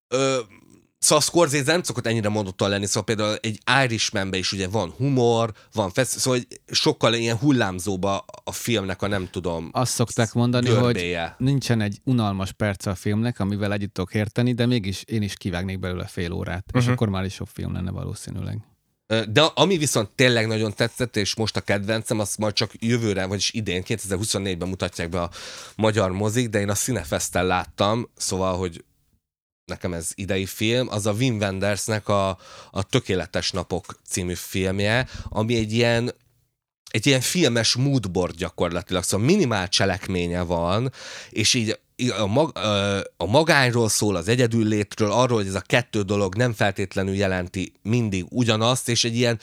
ö, 0.09 0.39
Szóval 0.99 1.19
a 1.19 1.21
Scorsese 1.21 1.73
nem 1.73 1.83
szokott 1.83 2.07
ennyire 2.07 2.29
monoton 2.29 2.69
lenni, 2.69 2.87
szóval 2.87 3.05
például 3.05 3.37
egy 3.41 3.59
Irishmanbe 3.85 4.37
is 4.37 4.53
ugye 4.53 4.69
van 4.69 4.91
humor, 4.91 5.53
van 5.73 5.91
fesz, 5.91 6.19
szóval 6.19 6.39
hogy 6.39 6.61
sokkal 6.77 7.15
ilyen 7.15 7.37
hullámzóba 7.37 8.25
a 8.45 8.53
filmnek 8.53 9.03
a 9.03 9.07
nem 9.07 9.29
tudom 9.31 9.69
Azt 9.73 9.93
szokták 9.93 10.33
mondani, 10.33 10.69
görbéje. 10.69 11.35
hogy 11.37 11.47
nincsen 11.47 11.81
egy 11.81 12.01
unalmas 12.05 12.53
perc 12.53 12.87
a 12.87 12.95
filmnek, 12.95 13.41
amivel 13.41 13.73
együtt 13.73 13.95
tudok 13.95 14.15
érteni, 14.15 14.53
de 14.53 14.67
mégis 14.67 15.03
én 15.03 15.23
is 15.23 15.35
kivágnék 15.35 15.79
belőle 15.79 16.07
fél 16.07 16.33
órát, 16.33 16.65
uh-huh. 16.67 16.83
és 16.83 16.89
akkor 16.89 17.09
már 17.09 17.25
is 17.25 17.39
jobb 17.39 17.49
film 17.53 17.73
lenne 17.73 17.91
valószínűleg. 17.91 18.59
De 19.29 19.43
ami 19.43 19.77
viszont 19.77 20.11
tényleg 20.11 20.47
nagyon 20.47 20.75
tetszett, 20.75 21.17
és 21.17 21.37
most 21.37 21.57
a 21.57 21.61
kedvencem, 21.61 22.21
azt 22.21 22.39
majd 22.39 22.55
csak 22.55 22.71
jövőre, 22.79 23.27
vagyis 23.27 23.53
idén, 23.53 23.83
2024-ben 23.87 24.69
mutatják 24.69 25.09
be 25.09 25.21
a 25.21 25.31
magyar 25.77 26.11
mozik, 26.13 26.49
de 26.49 26.61
én 26.61 26.69
a 26.69 26.75
Cinefesten 26.75 27.47
láttam, 27.47 28.11
szóval, 28.17 28.57
hogy 28.57 28.85
nekem 29.69 29.93
ez 29.93 30.11
idei 30.15 30.47
film, 30.47 30.89
az 30.89 31.07
a 31.07 31.13
Wim 31.13 31.37
Wendersnek 31.37 32.09
a, 32.09 32.29
a 32.71 32.83
Tökéletes 32.83 33.51
Napok 33.51 33.99
című 34.09 34.35
filmje, 34.35 35.09
ami 35.29 35.57
egy 35.57 35.73
ilyen 35.73 36.13
egy 36.91 37.07
ilyen 37.07 37.21
filmes 37.21 37.75
moodboard 37.75 38.35
gyakorlatilag, 38.35 39.03
szóval 39.03 39.27
minimál 39.27 39.69
cselekménye 39.69 40.43
van, 40.43 40.93
és 41.31 41.55
így 41.55 41.79
a, 42.19 42.27
mag, 42.27 42.59
a 43.17 43.27
magányról 43.27 43.89
szól, 43.89 44.17
az 44.17 44.29
egyedüllétről, 44.29 45.13
arról, 45.13 45.39
hogy 45.39 45.47
ez 45.47 45.55
a 45.55 45.61
kettő 45.61 46.03
dolog 46.03 46.35
nem 46.35 46.53
feltétlenül 46.53 47.15
jelenti 47.15 47.73
mindig 47.83 48.25
ugyanazt, 48.29 48.89
és 48.89 49.05
egy 49.05 49.17
ilyen 49.17 49.41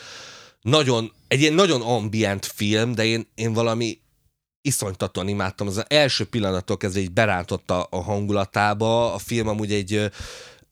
nagyon, 0.61 1.11
egy 1.27 1.41
ilyen 1.41 1.53
nagyon 1.53 1.81
ambient 1.81 2.45
film, 2.45 2.91
de 2.91 3.05
én, 3.05 3.27
én 3.35 3.53
valami 3.53 3.99
iszonytatóan 4.65 5.27
imádtam. 5.27 5.67
Az, 5.67 5.83
első 5.87 6.25
pillanatok 6.25 6.83
ez 6.83 6.95
így 6.95 7.11
berántotta 7.11 7.83
a 7.83 8.01
hangulatába. 8.01 9.13
A 9.13 9.17
film 9.17 9.47
amúgy 9.47 9.71
egy 9.71 10.11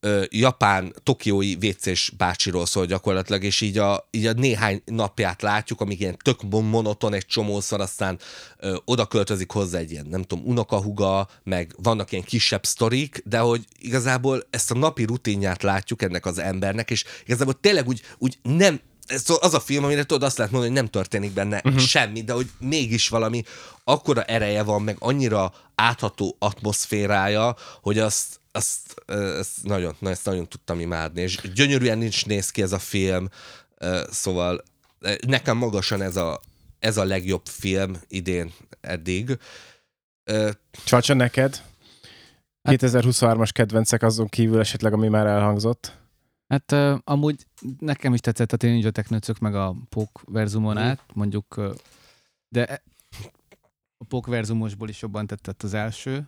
ö, 0.03 0.23
japán, 0.29 0.93
tokiói 1.03 1.55
vécés 1.55 2.13
bácsiról 2.17 2.65
szól 2.65 2.85
gyakorlatilag, 2.85 3.43
és 3.43 3.61
így 3.61 3.77
a, 3.77 4.07
így 4.11 4.25
a 4.25 4.33
néhány 4.33 4.81
napját 4.85 5.41
látjuk, 5.41 5.81
amíg 5.81 5.99
ilyen 5.99 6.17
tök 6.23 6.41
monoton 6.41 7.13
egy 7.13 7.25
csomószor, 7.25 7.81
aztán 7.81 8.19
ö, 8.57 8.75
oda 8.85 9.05
költözik 9.05 9.51
hozzá 9.51 9.77
egy 9.77 9.91
ilyen, 9.91 10.05
nem 10.09 10.21
tudom, 10.21 10.45
unokahuga, 10.45 11.27
meg 11.43 11.75
vannak 11.77 12.11
ilyen 12.11 12.23
kisebb 12.23 12.65
sztorik, 12.65 13.21
de 13.25 13.39
hogy 13.39 13.65
igazából 13.79 14.43
ezt 14.49 14.71
a 14.71 14.77
napi 14.77 15.03
rutinját 15.03 15.63
látjuk 15.63 16.01
ennek 16.01 16.25
az 16.25 16.37
embernek, 16.37 16.91
és 16.91 17.03
igazából 17.25 17.59
tényleg 17.59 17.87
úgy, 17.87 18.01
úgy 18.17 18.37
nem 18.41 18.79
ez 19.05 19.23
az 19.39 19.53
a 19.53 19.59
film, 19.59 19.83
amire 19.83 20.03
tudod 20.03 20.23
azt 20.23 20.37
lehet 20.37 20.51
mondani, 20.51 20.73
hogy 20.73 20.81
nem 20.83 20.91
történik 20.91 21.31
benne 21.31 21.61
uh-huh. 21.63 21.81
semmi, 21.81 22.23
de 22.23 22.33
hogy 22.33 22.49
mégis 22.59 23.09
valami 23.09 23.43
akkora 23.83 24.23
ereje 24.23 24.63
van, 24.63 24.81
meg 24.81 24.95
annyira 24.99 25.53
átható 25.75 26.35
atmoszférája, 26.39 27.55
hogy 27.81 27.99
azt, 27.99 28.39
azt, 28.51 29.03
ezt 29.39 29.63
nagyon, 29.63 29.95
na, 29.99 30.09
ezt 30.09 30.25
nagyon 30.25 30.47
tudtam 30.47 30.79
imádni, 30.79 31.21
és 31.21 31.39
gyönyörűen 31.53 31.97
nincs 31.97 32.25
néz 32.25 32.49
ki 32.49 32.61
ez 32.61 32.71
a 32.71 32.79
film, 32.79 33.29
szóval 34.11 34.63
nekem 35.27 35.57
magasan 35.57 36.01
ez 36.01 36.15
a, 36.15 36.41
ez 36.79 36.97
a 36.97 37.03
legjobb 37.03 37.45
film 37.45 38.01
idén 38.07 38.53
eddig. 38.81 39.37
Csacsa 40.83 41.13
neked? 41.13 41.61
2023-as 42.69 43.37
hát- 43.37 43.51
kedvencek 43.51 44.03
azon 44.03 44.27
kívül 44.27 44.59
esetleg, 44.59 44.93
ami 44.93 45.07
már 45.07 45.25
elhangzott? 45.25 46.02
Hát 46.53 46.71
uh, 46.71 46.99
amúgy 47.03 47.45
nekem 47.79 48.13
is 48.13 48.19
tetszett 48.19 48.51
a 48.51 48.57
Teenage 48.57 48.91
Technőcök 48.91 49.39
meg 49.39 49.55
a 49.55 49.75
Pók 49.89 50.21
verzumon 50.25 50.75
mm. 50.75 50.77
át, 50.77 50.99
mondjuk, 51.13 51.57
uh, 51.57 51.73
de 52.49 52.65
e- 52.65 52.83
a 53.97 54.03
Pók 54.07 54.27
verzumosból 54.27 54.89
is 54.89 55.01
jobban 55.01 55.27
tetszett 55.27 55.63
az 55.63 55.73
első. 55.73 56.27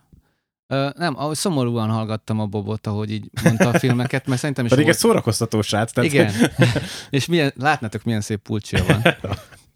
Uh, 0.68 0.92
nem, 0.92 1.16
ahogy 1.16 1.36
szomorúan 1.36 1.88
hallgattam 1.88 2.40
a 2.40 2.46
Bobot, 2.46 2.86
ahogy 2.86 3.10
így 3.10 3.30
mondta 3.44 3.68
a 3.68 3.78
filmeket, 3.84 4.26
mert 4.26 4.40
szerintem 4.40 4.64
is 4.64 4.70
Pedig 4.70 4.84
volt... 4.84 4.96
egy 4.96 5.02
szórakoztató 5.02 5.62
srác. 5.62 5.92
Tehát... 5.92 6.10
Igen, 6.10 6.32
és 7.10 7.26
milyen, 7.26 7.52
látnátok, 7.56 8.04
milyen 8.04 8.20
szép 8.20 8.40
pulcsia 8.42 8.84
van. 8.84 9.02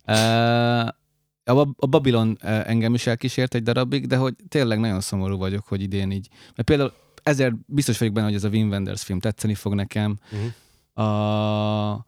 Uh, 0.06 0.86
a, 1.44 1.68
a 1.76 1.86
Babylon 1.86 2.38
engem 2.42 2.94
is 2.94 3.06
elkísért 3.06 3.54
egy 3.54 3.62
darabig, 3.62 4.06
de 4.06 4.16
hogy 4.16 4.34
tényleg 4.48 4.78
nagyon 4.80 5.00
szomorú 5.00 5.38
vagyok, 5.38 5.66
hogy 5.66 5.82
idén 5.82 6.10
így. 6.10 6.28
Mert 6.54 6.68
például 6.68 6.92
ezért 7.22 7.54
biztos 7.66 7.98
vagyok 7.98 8.14
benne, 8.14 8.26
hogy 8.26 8.34
ez 8.34 8.44
a 8.44 8.48
Wim 8.48 8.68
Wenders 8.68 9.02
film 9.02 9.20
tetszeni 9.20 9.54
fog 9.54 9.74
nekem. 9.74 10.18
Uh-huh. 10.32 11.06
A, 11.06 12.06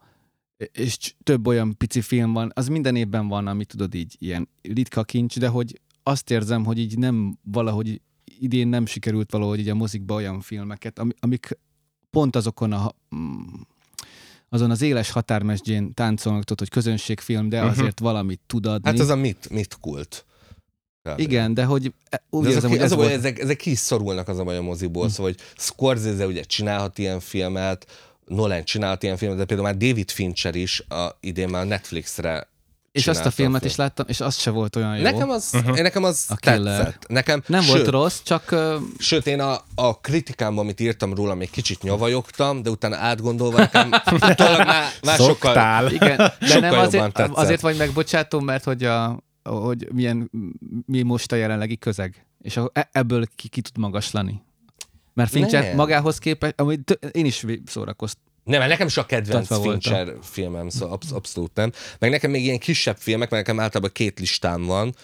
és 0.71 1.13
több 1.23 1.47
olyan 1.47 1.77
pici 1.77 2.01
film 2.01 2.33
van, 2.33 2.51
az 2.55 2.67
minden 2.67 2.95
évben 2.95 3.27
van, 3.27 3.47
ami 3.47 3.65
tudod 3.65 3.93
így 3.93 4.15
ilyen 4.19 4.49
ritka 4.61 5.03
kincs, 5.03 5.39
de 5.39 5.47
hogy 5.47 5.81
azt 6.03 6.31
érzem, 6.31 6.65
hogy 6.65 6.79
így 6.79 6.97
nem 6.97 7.37
valahogy 7.43 8.01
idén 8.39 8.67
nem 8.67 8.85
sikerült 8.85 9.31
valahogy 9.31 9.59
így 9.59 9.69
a 9.69 9.75
mozikba 9.75 10.13
olyan 10.13 10.41
filmeket, 10.41 11.01
amik 11.19 11.57
pont 12.09 12.35
azokon 12.35 12.71
a 12.71 12.91
mm, 13.15 13.43
azon 14.49 14.71
az 14.71 14.81
éles 14.81 15.11
határmesdjén 15.11 15.93
táncolnak, 15.93 16.43
tudod, 16.43 16.59
hogy 16.59 16.69
közönségfilm, 16.69 17.49
de 17.49 17.57
uh-huh. 17.57 17.71
azért 17.71 17.99
valamit 17.99 18.41
tud 18.45 18.65
adni. 18.65 18.89
Hát 18.89 18.99
ez 18.99 19.09
a 19.09 19.15
mit, 19.15 19.49
mit 19.49 19.77
kult. 19.79 20.25
Kb. 21.03 21.19
Igen, 21.19 21.53
de 21.53 21.63
hogy 21.63 21.93
e, 22.09 22.23
úgy 22.29 22.43
de 22.43 22.49
érzem, 22.49 22.69
hogy 22.69 22.79
ez 22.79 22.93
volt... 22.93 23.11
ezek, 23.11 23.39
ezek 23.39 23.57
ki 23.57 23.71
is 23.71 23.79
szorulnak 23.79 24.27
az 24.27 24.39
a 24.39 24.43
baj 24.43 24.57
a 24.57 24.61
moziból, 24.61 25.05
hm. 25.05 25.09
szóval, 25.09 25.31
hogy 25.31 25.41
Scorsese 25.57 26.25
ugye 26.25 26.43
csinálhat 26.43 26.97
ilyen 26.97 27.19
filmet, 27.19 27.85
Nolan 28.25 28.63
csinált 28.63 29.03
ilyen 29.03 29.17
filmet, 29.17 29.37
de 29.37 29.45
például 29.45 29.67
már 29.67 29.77
David 29.77 30.11
Fincher 30.11 30.55
is 30.55 30.79
a, 30.79 31.17
idén 31.19 31.49
már 31.49 31.65
Netflixre 31.65 32.51
és 32.93 33.07
azt 33.07 33.25
a 33.25 33.31
filmet 33.31 33.55
a 33.55 33.59
film. 33.59 33.71
is 33.71 33.75
láttam, 33.75 34.05
és 34.09 34.19
az 34.19 34.37
se 34.37 34.49
volt 34.49 34.75
olyan 34.75 34.97
jó. 34.97 35.03
Nekem 35.03 35.29
az, 35.29 35.49
uh-huh. 35.53 35.77
én 35.77 35.83
nekem 35.83 36.03
az 36.03 36.25
a 36.29 36.35
tetszett. 36.35 37.05
Nekem, 37.07 37.43
Nem 37.47 37.61
sőt, 37.61 37.71
volt 37.71 37.87
rossz, 37.87 38.19
csak... 38.23 38.49
Uh... 38.51 38.73
Sőt, 38.97 39.27
én 39.27 39.39
a, 39.39 39.61
a 39.75 39.99
kritikámban, 39.99 40.63
amit 40.63 40.79
írtam 40.79 41.13
róla, 41.13 41.35
még 41.35 41.49
kicsit 41.49 41.81
nyavajogtam, 41.81 42.61
de 42.61 42.69
utána 42.69 42.95
átgondolva 42.95 43.57
nekem 43.57 43.91
utólag 44.11 44.57
már, 44.57 44.91
már 45.03 45.17
sokkal, 45.17 45.91
igen, 45.91 46.17
de 46.17 46.35
sokkal 46.47 46.69
nem 46.69 46.79
azért, 46.79 47.17
azért 47.17 47.61
vagy 47.61 47.77
megbocsátom, 47.77 48.45
mert 48.45 48.63
hogy 48.63 48.83
a, 48.83 49.23
hogy 49.43 49.87
milyen, 49.91 50.31
mi 50.85 51.01
most 51.01 51.31
a 51.31 51.35
jelenlegi 51.35 51.77
közeg, 51.77 52.25
és 52.41 52.59
e, 52.73 52.89
ebből 52.91 53.25
ki, 53.35 53.47
ki 53.47 53.61
tud 53.61 53.77
magaslani. 53.77 54.41
Mert 55.13 55.29
Fincher 55.29 55.63
nem. 55.63 55.75
magához 55.75 56.17
képest, 56.17 56.53
amit 56.59 56.99
én 57.11 57.25
is 57.25 57.45
szórakoztam. 57.65 58.23
Nem, 58.43 58.59
mert 58.59 58.71
nekem 58.71 58.87
is 58.87 58.97
a 58.97 59.05
kedvenc 59.05 59.47
Fincher 59.47 60.05
voltam. 60.05 60.21
filmem, 60.21 60.69
szóval 60.69 60.93
absz- 60.93 61.11
abszolút 61.11 61.55
nem. 61.55 61.71
Meg 61.99 62.09
nekem 62.09 62.31
még 62.31 62.43
ilyen 62.43 62.59
kisebb 62.59 62.97
filmek, 62.97 63.29
mert 63.29 63.47
nekem 63.47 63.63
általában 63.63 63.93
két 63.93 64.19
listám 64.19 64.63
van. 64.63 64.95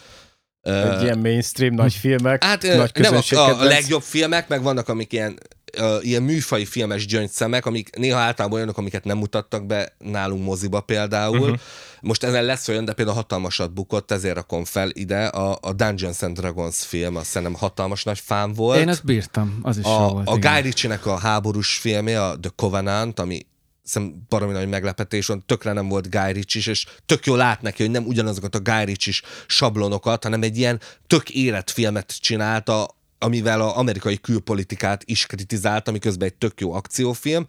Egy 0.62 0.96
uh, 0.96 1.02
ilyen 1.02 1.20
mainstream 1.20 1.74
nagy 1.74 1.94
filmek, 1.94 2.44
hát, 2.44 2.62
nagy 2.62 2.92
nem 2.94 3.16
a, 3.16 3.36
a, 3.36 3.60
a 3.60 3.64
legjobb 3.64 4.02
filmek, 4.02 4.48
meg 4.48 4.62
vannak, 4.62 4.90
amik 4.90 5.14
ilyen 5.14 5.40
uh, 5.78 6.06
ilyen 6.06 6.24
műfai 6.24 6.66
filmes 6.66 7.06
gyöngyszemek, 7.06 7.66
amik 7.66 7.96
néha 7.96 8.20
általában 8.20 8.58
olyanok, 8.58 8.78
amiket 8.78 9.04
nem 9.04 9.18
mutattak 9.18 9.66
be 9.66 9.96
nálunk 9.98 10.44
moziba 10.44 10.82
például. 10.82 11.40
Uh-huh. 11.40 11.60
Most 12.02 12.24
ezen 12.24 12.44
lesz 12.44 12.68
olyan, 12.68 12.86
de 12.86 12.94
például 12.94 13.16
hatalmasat 13.16 13.74
bukott, 13.74 14.12
ezért 14.12 14.36
rakom 14.36 14.66
fel 14.66 14.90
ide. 14.94 15.26
A, 15.26 15.58
a 15.62 15.74
Dungeons 15.74 16.22
and 16.22 16.40
Dragons 16.40 16.86
film, 16.86 17.16
azt 17.16 17.30
szerintem 17.30 17.58
hatalmas 17.58 18.04
nagy 18.04 18.20
fán 18.20 18.54
volt. 18.54 18.80
Én 18.80 18.90
ezt 18.90 19.06
bírtam, 19.06 19.60
az 19.62 19.78
is 19.78 19.86
a, 19.86 20.10
volt. 20.10 20.28
A 20.28 20.36
igen. 20.36 20.54
Guy 20.54 20.62
Ritchie-nek 20.62 21.06
a 21.06 21.18
háborús 21.18 21.78
filmje, 21.78 22.24
a 22.24 22.40
The 22.40 22.52
Covenant, 22.56 23.20
ami 23.20 23.46
szerintem 23.84 24.26
baromi 24.30 24.54
nagy 24.54 24.68
meglepetés 24.68 25.28
van, 25.28 25.44
tökre 25.46 25.74
nem 25.74 25.88
volt 25.88 26.10
Guy 26.10 26.32
Ritchie 26.32 26.72
és 26.72 26.86
tök 27.06 27.26
jól 27.26 27.38
lát 27.38 27.62
neki, 27.62 27.82
hogy 27.82 27.92
nem 27.92 28.06
ugyanazokat 28.06 28.56
a 28.56 28.60
Guy 28.60 28.86
Ritchie 28.86 29.14
sablonokat, 29.48 30.24
hanem 30.24 30.42
egy 30.42 30.58
ilyen 30.58 30.80
tök 31.08 31.30
életfilmet 31.30 32.16
csinálta, 32.20 32.98
amivel 33.20 33.62
az 33.62 33.72
amerikai 33.72 34.18
külpolitikát 34.18 35.04
is 35.06 35.26
kritizálta, 35.26 35.92
miközben 35.92 36.28
egy 36.28 36.36
tök 36.36 36.62
jó 36.62 36.74
akciófilm. 36.74 37.46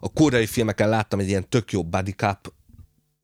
A 0.00 0.12
koreai 0.12 0.46
filmeken 0.46 0.88
láttam 0.88 1.18
egy 1.18 1.28
ilyen 1.28 1.48
tök 1.48 1.72
jó 1.72 1.84
body 1.84 2.12
cup 2.12 2.52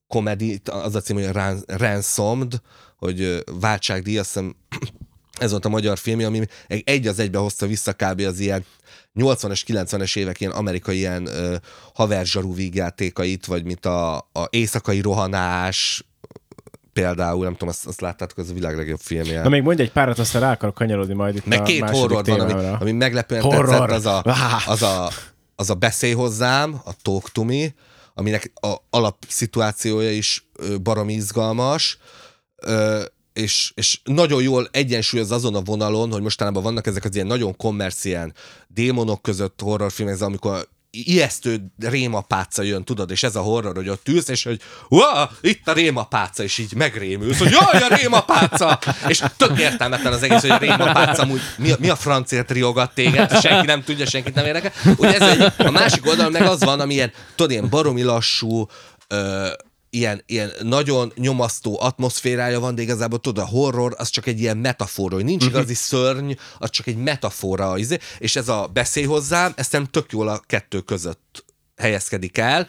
komedi, 0.08 0.60
az 0.64 0.94
a 0.94 1.00
cím, 1.00 1.16
hogy 1.16 1.30
Ransomed, 1.66 2.60
hogy 2.96 3.44
váltságdíj, 3.60 4.18
azt 4.18 4.28
hiszem 4.32 4.56
ez 5.38 5.50
volt 5.50 5.64
a 5.64 5.68
magyar 5.68 5.98
film, 5.98 6.24
ami 6.24 6.46
egy 6.66 7.06
az 7.06 7.18
egybe 7.18 7.38
hozta 7.38 7.66
vissza 7.66 7.92
kb. 7.92 8.20
az 8.20 8.38
ilyen 8.38 8.64
80-es, 9.14 9.62
90-es 9.66 10.16
évek 10.16 10.40
ilyen 10.40 10.52
amerikai 10.52 10.96
ilyen 10.96 11.22
uh, 11.22 11.54
haverzsarú 11.94 12.54
vígjátékait, 12.54 13.46
vagy 13.46 13.64
mint 13.64 13.86
a, 13.86 14.16
a 14.16 14.48
éjszakai 14.50 15.00
rohanás, 15.00 16.04
például, 16.92 17.42
nem 17.42 17.52
tudom, 17.52 17.68
azt, 17.68 17.86
azt 17.86 18.00
láttátok, 18.00 18.38
ez 18.38 18.50
a 18.50 18.52
világ 18.52 18.76
legjobb 18.76 18.98
filmje. 19.00 19.42
Na 19.42 19.48
még 19.48 19.62
mondj 19.62 19.82
egy 19.82 19.92
párat, 19.92 20.18
aztán 20.18 20.42
rá 20.42 20.52
akarok 20.52 20.74
kanyarodni 20.74 21.14
majd 21.14 21.36
itt 21.36 21.46
Meg 21.46 21.62
két 21.62 21.90
horror 21.90 22.24
van, 22.24 22.40
ami, 22.40 22.66
ami 22.80 22.92
meglepően 22.92 23.42
horror. 23.42 23.88
tetszett, 23.88 23.90
az 23.90 24.06
a, 24.06 24.22
az, 24.66 24.82
a, 24.82 25.10
az 25.56 25.70
a 25.70 25.74
Beszélj 25.74 26.12
hozzám, 26.12 26.80
a 26.84 26.90
Talk 27.02 27.30
to 27.30 27.44
Me, 27.44 27.66
aminek 28.14 28.52
a 28.54 28.74
alapszituációja 28.90 30.10
is 30.10 30.48
baromi 30.82 31.12
izgalmas, 31.12 31.98
és, 33.32 33.72
és 33.74 34.00
nagyon 34.04 34.42
jól 34.42 34.68
egyensúlyoz 34.70 35.30
azon 35.30 35.54
a 35.54 35.60
vonalon, 35.60 36.12
hogy 36.12 36.22
mostanában 36.22 36.62
vannak 36.62 36.86
ezek 36.86 37.04
az 37.04 37.14
ilyen 37.14 37.26
nagyon 37.26 37.56
kommercián 37.56 38.34
démonok 38.68 39.22
között 39.22 39.60
horrorfilmek, 39.60 40.20
amikor 40.20 40.68
ijesztő 40.90 41.72
rémapáca 41.78 42.62
jön, 42.62 42.84
tudod, 42.84 43.10
és 43.10 43.22
ez 43.22 43.36
a 43.36 43.40
horror, 43.40 43.76
hogy 43.76 43.88
ott 43.88 44.08
ülsz, 44.08 44.28
és 44.28 44.44
hogy 44.44 44.60
itt 45.40 45.68
a 45.68 45.72
rémapáca, 45.72 46.42
és 46.42 46.58
így 46.58 46.74
megrémülsz, 46.74 47.38
hogy 47.38 47.50
jaj, 47.50 47.82
a 47.82 47.94
rémapáca! 47.94 48.78
És 49.08 49.22
tök 49.36 49.58
értelmetlen 49.58 50.12
az 50.12 50.22
egész, 50.22 50.40
hogy 50.40 50.50
a 50.50 50.56
rémapáca 50.56 51.22
amúgy 51.22 51.40
mi, 51.58 51.72
mi 51.78 51.88
a 51.88 51.96
franciát 51.96 52.50
riogat 52.50 52.94
téged, 52.94 53.40
senki 53.40 53.66
nem 53.66 53.82
tudja, 53.82 54.06
senkit 54.06 54.34
nem 54.34 54.46
érdekel. 54.46 54.72
Ugye 54.96 55.18
ez 55.18 55.38
egy, 55.38 55.66
a 55.66 55.70
másik 55.70 56.06
oldalon 56.06 56.32
meg 56.32 56.42
az 56.42 56.64
van, 56.64 56.80
amilyen, 56.80 57.12
tudod, 57.34 57.50
ilyen 57.50 57.68
baromi 57.68 58.02
lassú, 58.02 58.66
ö, 59.08 59.48
ilyen, 59.90 60.22
ilyen 60.26 60.50
nagyon 60.62 61.12
nyomasztó 61.16 61.78
atmoszférája 61.80 62.60
van, 62.60 62.74
de 62.74 62.82
igazából 62.82 63.18
tudod, 63.18 63.44
a 63.44 63.48
horror 63.48 63.94
az 63.98 64.08
csak 64.08 64.26
egy 64.26 64.40
ilyen 64.40 64.56
metafora, 64.56 65.14
hogy 65.14 65.24
nincs 65.24 65.44
uh-huh. 65.44 65.58
igazi 65.58 65.74
szörny, 65.74 66.32
az 66.58 66.70
csak 66.70 66.86
egy 66.86 66.96
metafora, 66.96 67.78
izé, 67.78 67.98
és 68.18 68.36
ez 68.36 68.48
a 68.48 68.70
beszél 68.72 69.06
hozzám, 69.06 69.52
ezt 69.56 69.72
nem 69.72 69.84
tök 69.84 70.12
jól 70.12 70.28
a 70.28 70.42
kettő 70.46 70.80
között 70.80 71.44
helyezkedik 71.76 72.38
el, 72.38 72.68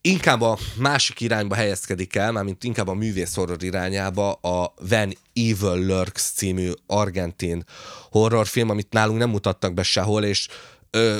inkább 0.00 0.40
a 0.40 0.58
másik 0.76 1.20
irányba 1.20 1.54
helyezkedik 1.54 2.16
el, 2.16 2.32
mármint 2.32 2.64
inkább 2.64 2.88
a 2.88 2.94
művész 2.94 3.34
horror 3.34 3.62
irányába 3.62 4.32
a 4.32 4.74
When 4.90 5.16
Evil 5.32 5.86
Lurks 5.86 6.22
című 6.34 6.70
argentin 6.86 7.64
horrorfilm, 8.10 8.70
amit 8.70 8.92
nálunk 8.92 9.18
nem 9.18 9.30
mutattak 9.30 9.74
be 9.74 9.82
sehol, 9.82 10.24
és 10.24 10.48
ö, 10.90 11.18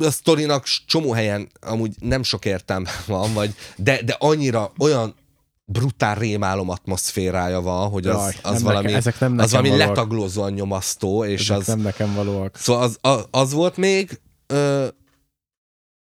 a 0.00 0.10
sztorinak 0.10 0.64
csomó 0.86 1.12
helyen 1.12 1.48
amúgy 1.60 1.94
nem 2.00 2.22
sok 2.22 2.44
értelme 2.44 2.90
van, 3.06 3.32
vagy, 3.32 3.54
de, 3.76 4.02
de 4.02 4.16
annyira 4.18 4.72
olyan 4.78 5.14
brutál 5.64 6.14
rémálom 6.14 6.68
atmoszférája 6.70 7.60
van, 7.60 7.88
hogy 7.90 8.06
az, 8.06 8.16
Jaj, 8.22 8.34
az 8.42 8.52
nem 8.52 8.62
valami, 8.62 8.84
nekem- 8.84 8.98
ezek 8.98 9.18
nem 9.20 9.30
az 9.30 9.36
nekem 9.36 9.50
valami 9.50 9.68
valóak. 9.68 9.88
letaglózóan 9.88 10.52
nyomasztó, 10.52 11.24
és 11.24 11.40
Ezek 11.40 11.56
az, 11.56 11.66
nem 11.66 11.80
nekem 11.80 12.14
valóak. 12.14 12.56
Szóval 12.56 12.82
az, 12.82 12.98
az, 13.00 13.26
az 13.30 13.52
volt 13.52 13.76
még, 13.76 14.20
ö, 14.46 14.86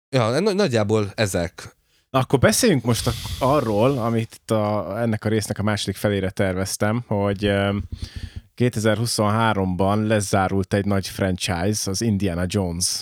ja, 0.09 0.39
nagy- 0.39 0.55
nagyjából 0.55 1.11
ezek. 1.15 1.75
Na, 2.09 2.19
akkor 2.19 2.39
beszéljünk 2.39 2.83
most 2.83 3.07
a, 3.07 3.11
arról, 3.39 3.97
amit 3.97 4.35
itt 4.35 4.51
a, 4.51 4.95
ennek 5.01 5.25
a 5.25 5.29
résznek 5.29 5.59
a 5.59 5.63
második 5.63 5.95
felére 5.95 6.29
terveztem, 6.29 7.03
hogy 7.07 7.45
em, 7.45 7.83
2023-ban 8.57 10.07
lezárult 10.07 10.73
egy 10.73 10.85
nagy 10.85 11.07
franchise, 11.07 11.89
az 11.89 12.01
Indiana 12.01 12.43
Jones. 12.47 12.99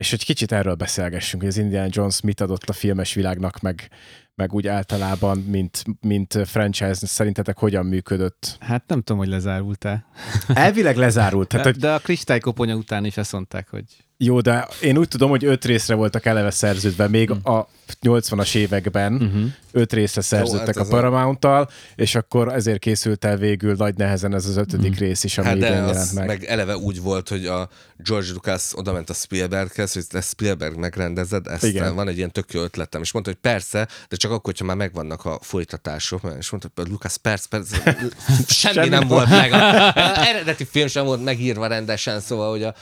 És 0.00 0.10
hogy 0.10 0.24
kicsit 0.24 0.52
erről 0.52 0.74
beszélgessünk, 0.74 1.42
hogy 1.42 1.50
az 1.50 1.56
Indiana 1.56 1.88
Jones 1.90 2.20
mit 2.20 2.40
adott 2.40 2.68
a 2.68 2.72
filmes 2.72 3.14
világnak, 3.14 3.60
meg, 3.60 3.88
meg 4.34 4.52
úgy 4.52 4.66
általában, 4.66 5.38
mint, 5.38 5.84
mint 6.00 6.38
franchise, 6.44 7.06
szerintetek 7.06 7.58
hogyan 7.58 7.86
működött? 7.86 8.56
Hát 8.60 8.84
nem 8.86 9.02
tudom, 9.02 9.18
hogy 9.18 9.28
lezárult-e. 9.28 10.04
Elvileg 10.48 10.96
lezárult. 10.96 11.48
Tehát, 11.50 11.64
De, 11.64 11.72
hogy 11.72 11.80
de 11.80 11.92
a 11.92 11.98
kristálykoponya 11.98 12.74
után 12.74 13.04
is 13.04 13.16
ezt 13.16 13.32
mondták, 13.32 13.68
hogy 13.68 13.84
jó, 14.22 14.40
de 14.40 14.68
én 14.80 14.98
úgy 14.98 15.08
tudom, 15.08 15.30
hogy 15.30 15.44
öt 15.44 15.64
részre 15.64 15.94
voltak 15.94 16.26
eleve 16.26 16.50
szerződve, 16.50 17.08
még 17.08 17.30
Hm. 17.30 17.50
a 17.50 17.68
80-as 18.02 18.54
években 18.54 19.12
uh-huh. 19.14 19.42
öt 19.72 19.92
részre 19.92 20.20
szerződtek 20.20 20.66
hát 20.66 20.76
a 20.76 20.80
ez 20.80 20.86
a- 20.86 20.90
Paramount-tal, 20.90 21.68
és 21.94 22.14
akkor 22.14 22.52
ezért 22.54 22.78
készült 22.78 23.24
el 23.24 23.36
végül 23.36 23.74
nagy 23.74 23.94
nehezen 23.94 24.34
ez 24.34 24.46
az 24.46 24.56
ötödik 24.56 24.98
rész 24.98 25.24
is, 25.24 25.38
ami 25.38 25.46
Hát 25.46 25.56
idén 25.56 25.68
de 25.70 25.74
jelent 25.76 25.96
az 25.96 26.12
meg. 26.12 26.26
meg. 26.26 26.44
eleve 26.44 26.76
úgy 26.76 27.00
volt, 27.02 27.28
hogy 27.28 27.46
a 27.46 27.68
George 27.96 28.32
Lucas 28.32 28.62
oda 28.74 28.92
ment 28.92 29.10
a 29.10 29.12
Spielberghez, 29.14 29.92
hogy 29.92 30.06
te 30.06 30.20
Spielberg 30.20 30.76
megrendezed, 30.76 31.46
ezt 31.46 31.64
Igen. 31.64 31.94
Van 31.94 32.08
egy 32.08 32.16
ilyen 32.16 32.32
tök 32.32 32.52
jó 32.52 32.62
ötletem. 32.62 33.00
És 33.02 33.12
mondta, 33.12 33.30
hogy 33.30 33.40
persze, 33.40 33.88
de 34.08 34.16
csak 34.16 34.30
akkor, 34.30 34.44
hogyha 34.44 34.64
már 34.64 34.76
megvannak 34.76 35.24
a 35.24 35.38
folytatások. 35.42 36.20
És 36.38 36.50
mondta, 36.50 36.70
hogy 36.74 36.88
Lucas, 36.88 37.16
persze, 37.18 37.46
persze, 37.50 37.76
semmi, 37.82 38.04
Semmi 38.46 38.88
nem 38.88 38.98
nem 38.98 39.08
volt 39.08 39.28
meg. 39.28 39.52
A 39.52 40.26
eredeti 40.28 40.64
film 40.64 40.86
sem 40.86 41.04
volt 41.04 41.24
megírva 41.24 41.66
rendesen, 41.66 42.20
szóval, 42.20 42.50
hogy 42.50 42.62
a, 42.62 42.74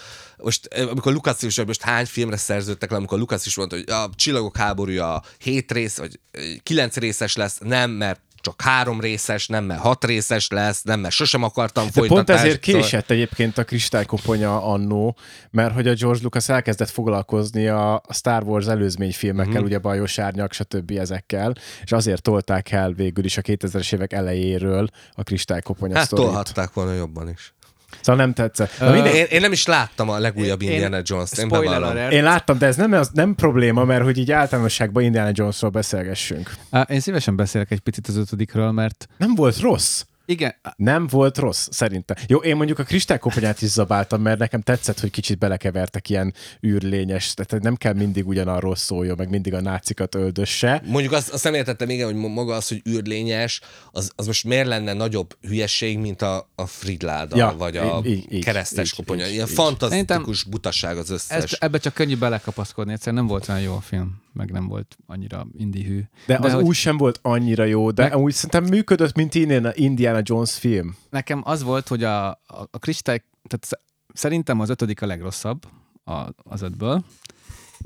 most, 0.43 0.67
eh, 0.67 0.91
amikor 0.91 1.13
Lucas 1.13 1.43
is, 1.43 1.65
most 1.65 1.83
hány 1.83 2.07
filmre 2.07 2.37
szerződtek 2.37 2.91
le, 2.91 2.97
amikor 2.97 3.19
Lucas 3.19 3.47
is 3.47 3.57
mondta, 3.57 3.77
hogy 3.77 3.91
a 3.91 4.11
Csillagok 4.15 4.57
háborúja 4.57 5.23
hét 5.39 5.73
rész, 5.73 5.97
vagy 5.99 6.21
eh, 6.31 6.43
kilenc 6.63 6.97
részes 6.97 7.37
lesz, 7.37 7.59
nem, 7.61 7.91
mert 7.91 8.21
csak 8.41 8.63
három 8.63 9.01
részes, 9.01 9.47
nem, 9.47 9.65
mert 9.65 9.81
hat 9.81 10.05
részes 10.05 10.49
lesz, 10.49 10.83
nem, 10.83 11.01
mert 11.01 11.15
sosem 11.15 11.43
akartam 11.43 11.85
De 11.85 11.91
folytatást. 11.91 12.27
pont 12.27 12.39
ezért 12.41 12.65
szóval- 12.65 12.81
késett 12.83 13.11
egyébként 13.11 13.59
a 13.59 13.65
kristálykoponya 13.65 14.63
annó, 14.63 15.17
mert 15.51 15.75
hogy 15.75 15.89
a 15.89 15.95
George 15.95 16.23
Lucas 16.23 16.49
elkezdett 16.49 16.91
foglalkozni 16.91 17.67
a 17.69 18.03
Star 18.13 18.43
Wars 18.43 18.67
előzményfilmekkel, 18.67 19.47
Mhm. 19.53 19.55
uh-huh. 19.63 19.71
ugye 19.71 19.79
Bajos 19.79 20.19
Árnyak, 20.19 20.53
stb. 20.53 20.91
ezekkel, 20.91 21.55
és 21.85 21.93
azért 21.93 22.23
tolták 22.23 22.71
el 22.71 22.93
végül 22.93 23.25
is 23.25 23.37
a 23.37 23.43
2000-es 23.43 23.93
évek 23.93 24.13
elejéről 24.13 24.89
a 25.13 25.23
kristálykoponya 25.23 25.97
Hát 25.97 26.05
sztorit. 26.07 26.25
tolhatták 26.25 26.73
volna 26.73 26.93
jobban 26.93 27.29
is. 27.29 27.53
Szóval 28.01 28.25
nem 28.25 28.33
tetszett. 28.33 28.79
Na, 28.79 29.07
Én, 29.07 29.25
én 29.31 29.41
nem 29.41 29.53
is 29.53 29.67
láttam 29.67 30.09
a 30.09 30.19
legújabb 30.19 30.63
Én- 30.63 30.71
Indiana 30.71 31.01
Jones-t, 31.03 31.39
én 31.39 31.49
bevallom. 31.49 31.97
Én 31.97 32.23
láttam, 32.23 32.59
de 32.59 32.67
ez 32.67 32.77
nem, 32.77 32.93
az 32.93 33.11
nem 33.13 33.35
probléma, 33.35 33.85
mert 33.85 34.03
hogy 34.03 34.19
így 34.19 34.33
általánosságban 34.33 35.03
Indiana 35.03 35.31
Jonesról 35.33 35.71
beszélgessünk. 35.71 36.55
Én 36.89 37.01
szívesen 37.01 37.37
beszélek 37.37 37.71
egy 37.71 37.81
picit 37.81 38.07
az 38.09 38.17
ötödikről, 38.17 38.71
mert 38.71 39.09
Nem 39.17 39.35
volt 39.35 39.61
rossz. 39.61 40.03
Igen, 40.31 40.55
Nem 40.77 41.07
volt 41.07 41.39
rossz, 41.39 41.69
szerintem. 41.71 42.17
Jó, 42.27 42.39
én 42.39 42.57
mondjuk 42.57 42.79
a 42.79 42.83
kristálykoponyát 42.83 43.63
is 43.63 43.69
zabáltam, 43.69 44.23
mert 44.23 44.39
nekem 44.39 44.61
tetszett, 44.61 45.01
hogy 45.01 45.11
kicsit 45.11 45.39
belekevertek 45.39 46.09
ilyen 46.09 46.35
űrlényes, 46.67 47.35
tehát 47.35 47.63
nem 47.65 47.77
kell 47.77 47.93
mindig 47.93 48.27
ugyanarról 48.27 48.77
szóljon, 48.77 49.15
meg 49.19 49.31
mindig 49.31 49.55
a 49.55 49.61
nácikat 49.61 50.15
öldösse. 50.15 50.83
Mondjuk 50.87 51.13
azt, 51.13 51.29
azt 51.29 51.45
nem 51.45 51.55
értettem, 51.55 51.91
igen, 51.91 52.07
hogy 52.07 52.15
maga 52.15 52.55
az, 52.55 52.69
hogy 52.69 52.83
űrlényes, 52.89 53.61
az, 53.93 54.11
az 54.17 54.27
most 54.27 54.45
miért 54.45 54.67
lenne 54.67 54.93
nagyobb 54.93 55.37
hülyeség, 55.41 55.99
mint 55.99 56.23
a, 56.23 56.51
a 56.55 56.67
Fridláda, 56.67 57.37
Ja, 57.37 57.55
vagy 57.59 57.77
a 57.77 58.01
így- 58.05 58.33
így- 58.33 58.45
keresztes 58.45 58.87
így- 58.91 58.97
koponya. 58.97 59.27
így- 59.27 59.33
Ilyen 59.33 59.47
így. 59.49 59.55
fantasztikus 59.55 60.45
butaság 60.45 60.97
az 60.97 61.11
összes. 61.11 61.43
ez, 61.53 61.59
ebbe 61.59 61.79
csak 61.79 61.95
könnyű 61.95 62.17
belekapaszkodni, 62.17 62.93
egyszerűen 62.93 63.17
nem 63.17 63.27
volt 63.27 63.49
olyan 63.49 63.61
jó 63.61 63.75
a 63.75 63.81
film, 63.81 64.23
meg 64.33 64.51
nem 64.51 64.67
volt 64.67 64.97
annyira 65.07 65.47
indihű. 65.57 66.03
De, 66.27 66.39
de 66.39 66.47
az 66.47 66.53
hogy- 66.53 66.65
úgy 66.65 66.75
sem 66.75 66.97
volt 66.97 67.19
annyira 67.23 67.65
jó, 67.65 67.91
de 67.91 68.03
Meg- 68.03 68.17
úgy 68.17 68.33
szerintem 68.33 68.65
működött, 68.65 69.15
mint 69.17 69.35
Indiana, 69.35 69.71
Indiana 69.75 70.21
Jones 70.23 70.53
film. 70.55 70.97
Nekem 71.11 71.41
az 71.45 71.63
volt, 71.63 71.89
hogy 71.89 72.05
a, 72.05 72.29
a, 72.29 72.37
a 72.71 72.79
kristály, 72.79 73.19
tehát 73.49 73.65
sz- 73.65 73.81
szerintem 74.15 74.61
az 74.61 74.69
ötödik 74.71 75.03
a 75.03 75.07
legrosszabb 75.07 75.67
a, 76.05 76.27
az 76.37 76.63
ötből, 76.63 77.05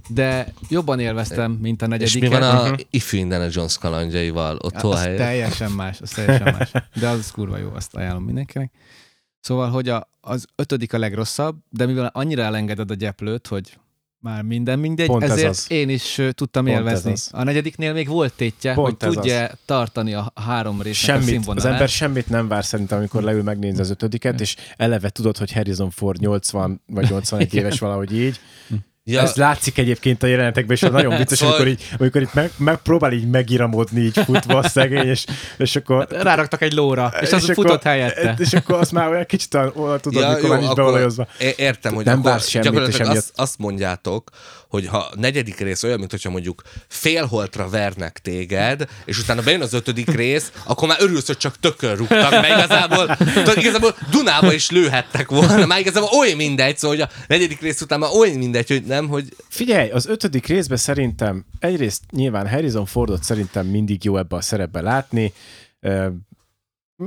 de 0.09 0.53
jobban 0.69 1.01
élveztem, 1.01 1.53
mint 1.53 1.83
a 1.83 1.85
És 1.85 1.91
negyediket. 1.91 2.21
mi 2.21 2.29
van 2.29 2.43
a 2.43 2.69
Mhm. 2.69 2.81
ifjú 2.91 3.19
Indiana 3.19 3.49
Jones 3.51 3.79
kalandjaival? 3.79 4.57
Ott 4.63 4.83
Ja, 4.83 4.89
az 4.89 5.01
teljesen 5.01 5.71
más, 5.71 6.01
az 6.01 6.11
teljesen 6.11 6.55
más. 6.59 6.73
De 7.01 7.09
az 7.09 7.31
kurva 7.31 7.57
jó, 7.57 7.71
azt 7.75 7.95
ajánlom 7.95 8.25
mindenkinek. 8.25 8.73
Szóval, 9.41 9.71
hogy 9.71 9.89
a, 9.89 10.09
az 10.21 10.47
ötödik 10.57 10.93
a 10.93 10.99
legrosszabb, 10.99 11.57
de 11.71 11.87
mivel 11.87 12.11
annyira 12.15 12.43
elengeded 12.43 12.91
a 12.91 12.95
gyeplőt, 12.95 13.47
hogy 13.47 13.79
már 14.23 14.43
minden 14.43 14.79
mindegy, 14.79 15.07
Pont 15.07 15.23
ez 15.23 15.31
ezért 15.31 15.49
az. 15.49 15.65
én 15.69 15.89
is 15.89 16.21
tudtam 16.31 16.65
Pont 16.65 16.77
élvezni. 16.77 17.11
ez 17.11 17.29
az. 17.33 17.41
A 17.41 17.43
negyediknél 17.45 17.93
még 17.93 18.09
volt 18.09 18.33
tétje, 18.33 18.75
Pont 18.75 19.03
ez 19.03 19.09
hogy 19.09 19.17
tudja 19.17 19.51
tartani 19.65 20.15
a 20.15 20.33
három 20.35 20.83
résznek 20.83 21.17
a 21.17 21.21
Semmit, 21.21 21.23
az 21.25 21.29
színvonalát. 21.45 21.73
ember 21.73 21.89
semmit 21.89 22.29
nem 22.29 22.49
vár 22.49 22.65
szerintem, 22.65 22.99
amikor 22.99 23.23
leül 23.23 23.43
megnézni 23.43 23.81
az 23.81 23.91
ötödiket, 23.91 24.41
és 24.41 24.57
eleve 24.77 25.09
tudod, 25.09 25.37
hogy 25.37 25.53
Harrison 25.53 25.91
Ford 25.91 26.21
80 26.21 26.81
vagy 26.87 27.09
81 27.11 27.55
éves 27.59 27.79
valahogy 27.79 28.19
így. 28.21 28.41
Ja, 29.05 29.21
Ez 29.21 29.35
látszik 29.35 29.79
egyébként 29.79 30.23
a 30.23 30.27
jelenetekben, 30.27 30.77
és 30.77 30.83
nagyon 30.83 31.17
vicces, 31.17 31.39
Szóval- 31.39 31.55
amikor, 31.55 31.73
így, 31.73 31.89
amikor 31.99 32.21
itt 32.23 32.35
meg, 32.35 32.51
megpróbál 32.57 33.13
így 33.13 33.29
megiramodni, 33.31 34.01
így 34.01 34.19
futva 34.25 34.59
a 34.59 34.69
szegény, 34.69 35.07
és, 35.09 35.25
és 35.59 35.77
akkor... 35.77 36.07
Ráraktak 36.11 36.63
egy 36.63 36.73
lóra, 36.73 37.13
és 37.21 37.33
az 37.33 37.45
futott 37.45 37.71
akkor, 37.71 37.83
helyette. 37.91 38.35
És 38.39 38.53
akkor 38.53 38.79
azt 38.79 38.93
már 38.93 39.09
olyan 39.09 39.27
kicsit 39.27 39.55
olyan 39.55 40.01
tudod, 40.01 40.23
Ja, 40.23 40.29
mikor 40.29 40.43
jó, 40.43 40.49
már 40.49 40.61
nincs 40.61 40.75
beolajozva. 40.75 41.27
értem, 41.57 41.95
hogy 41.95 42.05
Nem 42.05 42.19
akkor 42.19 42.31
vársz 42.31 42.49
semmit, 42.49 42.67
és 42.67 42.73
gyakorlatilag 42.73 43.07
emiatt- 43.09 43.25
azt, 43.31 43.41
azt 43.41 43.59
mondjátok, 43.59 44.31
hogy 44.73 44.87
ha 44.87 45.11
negyedik 45.15 45.59
rész 45.59 45.83
olyan, 45.83 45.99
mint 45.99 46.11
hogyha 46.11 46.31
mondjuk 46.31 46.63
félholtra 46.89 47.69
vernek 47.69 48.19
téged, 48.19 48.89
és 49.05 49.19
utána 49.19 49.43
bejön 49.43 49.61
az 49.61 49.73
ötödik 49.73 50.11
rész, 50.11 50.53
akkor 50.65 50.89
már 50.89 50.99
örülsz, 51.01 51.27
hogy 51.27 51.37
csak 51.37 51.59
tökön 51.61 51.97
rúgtak, 51.97 52.31
mert 52.31 52.49
igazából, 52.59 53.17
igazából 53.57 53.97
Dunába 54.11 54.53
is 54.53 54.71
lőhettek 54.71 55.29
volna, 55.29 55.67
már 55.67 55.81
igazából 55.81 56.19
olyan 56.19 56.37
mindegy, 56.37 56.79
szóval 56.79 56.97
hogy 56.97 57.07
a 57.07 57.23
negyedik 57.29 57.61
rész 57.61 57.81
után 57.81 57.99
már 57.99 58.11
olyan 58.11 58.39
mindegy, 58.39 58.69
hogy 58.69 58.85
nem, 58.85 59.09
hogy 59.09 59.37
Figyelj, 59.49 59.91
az 59.91 60.07
ötödik 60.07 60.47
részben 60.47 60.77
szerintem 60.77 61.45
egyrészt 61.59 62.03
nyilván 62.11 62.49
Harrison 62.49 62.87
Fordot 62.87 63.23
szerintem 63.23 63.67
mindig 63.67 64.05
jó 64.05 64.17
ebbe 64.17 64.37
a 64.37 64.41
szerepbe 64.41 64.81
látni. 64.81 65.33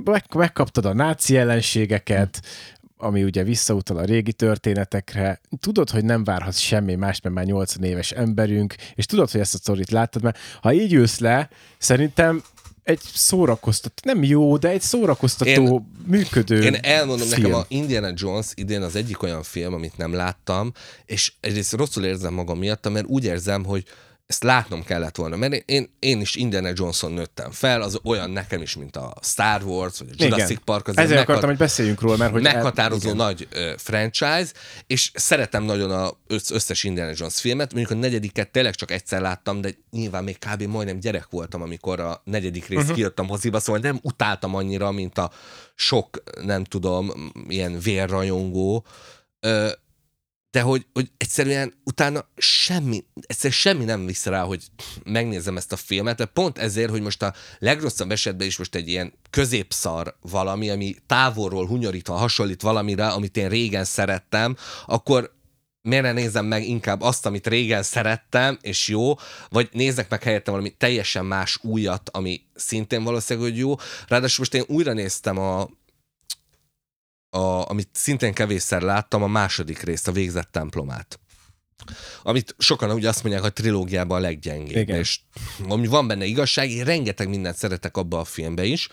Meg, 0.04 0.24
megkaptad 0.36 0.86
a 0.86 0.94
náci 0.94 1.38
ellenségeket, 1.38 2.42
ami 2.98 3.24
ugye 3.24 3.44
visszautal 3.44 3.98
a 3.98 4.06
régi 4.06 4.34
történetekre. 4.34 5.42
Tudod, 5.60 5.90
hogy 5.90 6.06
nem 6.06 6.24
várhatsz 6.24 6.60
semmi 6.60 6.96
más, 6.96 7.22
mert 7.22 7.36
már 7.36 7.46
80 7.46 7.84
éves 7.84 8.12
emberünk, 8.12 8.76
és 8.96 9.06
tudod, 9.06 9.32
hogy 9.32 9.42
ezt 9.42 9.54
a 9.54 9.58
sztorit 9.58 9.92
láttad, 9.92 10.22
mert 10.24 10.38
ha 10.62 10.74
így 10.74 10.94
ülsz 10.94 11.20
le, 11.20 11.50
szerintem 11.78 12.44
egy 12.84 13.00
szórakoztató, 13.14 13.94
nem 14.04 14.24
jó, 14.24 14.58
de 14.58 14.70
egy 14.70 14.82
szórakoztató, 14.82 15.50
Én- 15.50 15.92
működő 16.06 16.64
Én 16.64 16.76
elmondom 16.82 17.28
film. 17.28 17.42
nekem, 17.42 17.60
a 17.60 17.66
Indiana 17.68 18.12
Jones 18.16 18.48
idén 18.54 18.82
az 18.82 18.96
egyik 18.96 19.24
olyan 19.24 19.44
film, 19.44 19.74
amit 19.74 19.98
nem 19.98 20.14
láttam, 20.14 20.72
és 21.06 21.34
egyrészt 21.40 21.74
rosszul 21.74 22.06
érzem 22.06 22.34
magam 22.34 22.58
miatt, 22.58 22.90
mert 22.90 23.06
úgy 23.08 23.24
érzem, 23.26 23.64
hogy 23.64 23.84
ezt 24.28 24.44
látnom 24.44 24.84
kellett 24.84 25.16
volna, 25.16 25.36
mert 25.36 25.54
én, 25.54 25.96
én 26.00 26.22
is 26.22 26.36
Indiana 26.36 26.72
Johnson 26.74 27.12
nőttem 27.12 27.52
fel, 27.52 27.82
az 27.82 28.00
olyan 28.04 28.30
nekem 28.30 28.62
is, 28.62 28.76
mint 28.76 28.96
a 28.96 29.14
Star 29.22 29.64
Wars, 29.64 30.00
vagy 30.00 30.10
a 30.18 30.24
Jurassic 30.24 30.50
Igen. 30.50 30.62
Park, 30.66 30.88
az 30.88 30.98
Ezért 30.98 31.10
meghat- 31.10 31.28
akartam, 31.28 31.50
hogy 31.50 31.58
beszéljünk 31.58 32.02
róla, 32.02 32.18
mert 32.18 32.32
hogy 32.32 32.42
meghatározó 32.42 33.06
igen. 33.10 33.16
nagy 33.16 33.48
ö, 33.52 33.74
franchise, 33.78 34.48
és 34.88 35.12
szeretem 35.14 35.64
nagyon 35.64 35.92
az 35.92 36.12
össz- 36.28 36.52
összes 36.52 36.84
Indiana 36.84 37.12
Jones 37.16 37.40
filmet, 37.40 37.74
mondjuk 37.74 37.98
a 37.98 38.02
negyediket 38.02 38.52
tényleg 38.52 38.76
csak 38.76 38.92
egyszer 38.92 39.22
láttam, 39.22 39.62
de 39.62 39.70
nyilván 39.92 40.24
még 40.24 40.38
kb. 40.38 40.62
majdnem 40.62 41.00
gyerek 41.00 41.28
voltam, 41.30 41.62
amikor 41.62 42.00
a 42.00 42.22
negyedik 42.24 42.68
rész 42.68 42.80
uh-huh. 42.80 42.96
kijött 42.96 43.20
a 43.20 43.24
moziba, 43.24 43.60
szóval 43.60 43.82
nem 43.82 44.00
utáltam 44.02 44.56
annyira, 44.56 44.92
mint 44.92 45.18
a 45.18 45.32
sok, 45.76 46.24
nem 46.42 46.64
tudom, 46.64 47.32
ilyen 47.48 47.80
vérrajongó, 47.80 48.86
ö, 49.40 49.70
de 50.56 50.62
hogy, 50.62 50.86
hogy 50.94 51.12
egyszerűen 51.18 51.74
utána 51.84 52.28
semmi, 52.38 53.04
egyszerűen 53.22 53.60
semmi 53.60 53.84
nem 53.84 54.06
visz 54.06 54.26
rá, 54.26 54.44
hogy 54.44 54.64
megnézem 55.04 55.58
ezt 55.58 55.72
a 55.72 55.76
filmet, 55.76 56.18
de 56.18 56.26
pont 56.26 56.58
ezért, 56.58 56.90
hogy 56.90 57.02
most 57.02 57.22
a 57.24 57.34
legrosszabb 57.60 58.12
esetben 58.12 58.48
is 58.48 58.58
most 58.58 58.76
egy 58.76 58.88
ilyen 58.88 59.14
középszar 59.30 60.18
valami, 60.22 60.70
ami 60.70 60.96
távolról 61.06 61.68
hunyorítva 61.68 62.14
hasonlít 62.14 62.62
valamire, 62.62 63.08
amit 63.08 63.38
én 63.38 63.50
régen 63.50 63.84
szerettem, 63.84 64.56
akkor 64.86 65.36
miért 65.82 66.14
nézem 66.14 66.46
meg 66.46 66.68
inkább 66.68 67.02
azt, 67.02 67.26
amit 67.26 67.48
régen 67.48 67.84
szerettem, 67.84 68.58
és 68.62 68.88
jó, 68.88 69.14
vagy 69.50 69.70
nézek 69.72 70.10
meg 70.10 70.24
helyette 70.24 70.52
valami 70.52 70.70
teljesen 70.70 71.26
más 71.26 71.60
újat, 71.62 72.10
ami 72.14 72.42
szintén 72.54 73.04
valószínűleg, 73.04 73.50
hogy 73.50 73.60
jó. 73.60 73.76
Ráadásul 74.08 74.38
most 74.40 74.54
én 74.54 74.76
újra 74.76 74.94
néztem 74.94 75.38
a, 75.38 75.70
a, 77.36 77.70
amit 77.70 77.90
szintén 77.92 78.34
kevésszer 78.34 78.82
láttam, 78.82 79.24
a 79.24 79.28
második 79.28 79.82
részt, 79.82 80.08
a 80.08 80.12
végzett 80.12 80.52
templomát. 80.52 81.20
amit 82.24 82.56
sokan 82.58 82.92
ugye 82.92 83.10
azt 83.10 83.24
mondják, 83.24 83.44
hogy 83.44 83.54
a 83.58 83.62
trilógiában 83.62 84.18
a 84.18 84.22
leggyengébb. 84.22 84.78
Igen. 84.78 85.00
És 85.00 85.20
ami 85.68 85.88
van 85.88 86.08
benne 86.08 86.26
igazság, 86.26 86.70
én 86.70 86.84
rengeteg 86.84 87.30
mindent 87.30 87.56
szeretek 87.56 87.98
abba 87.98 88.20
a 88.20 88.24
filmbe 88.24 88.66
is, 88.66 88.90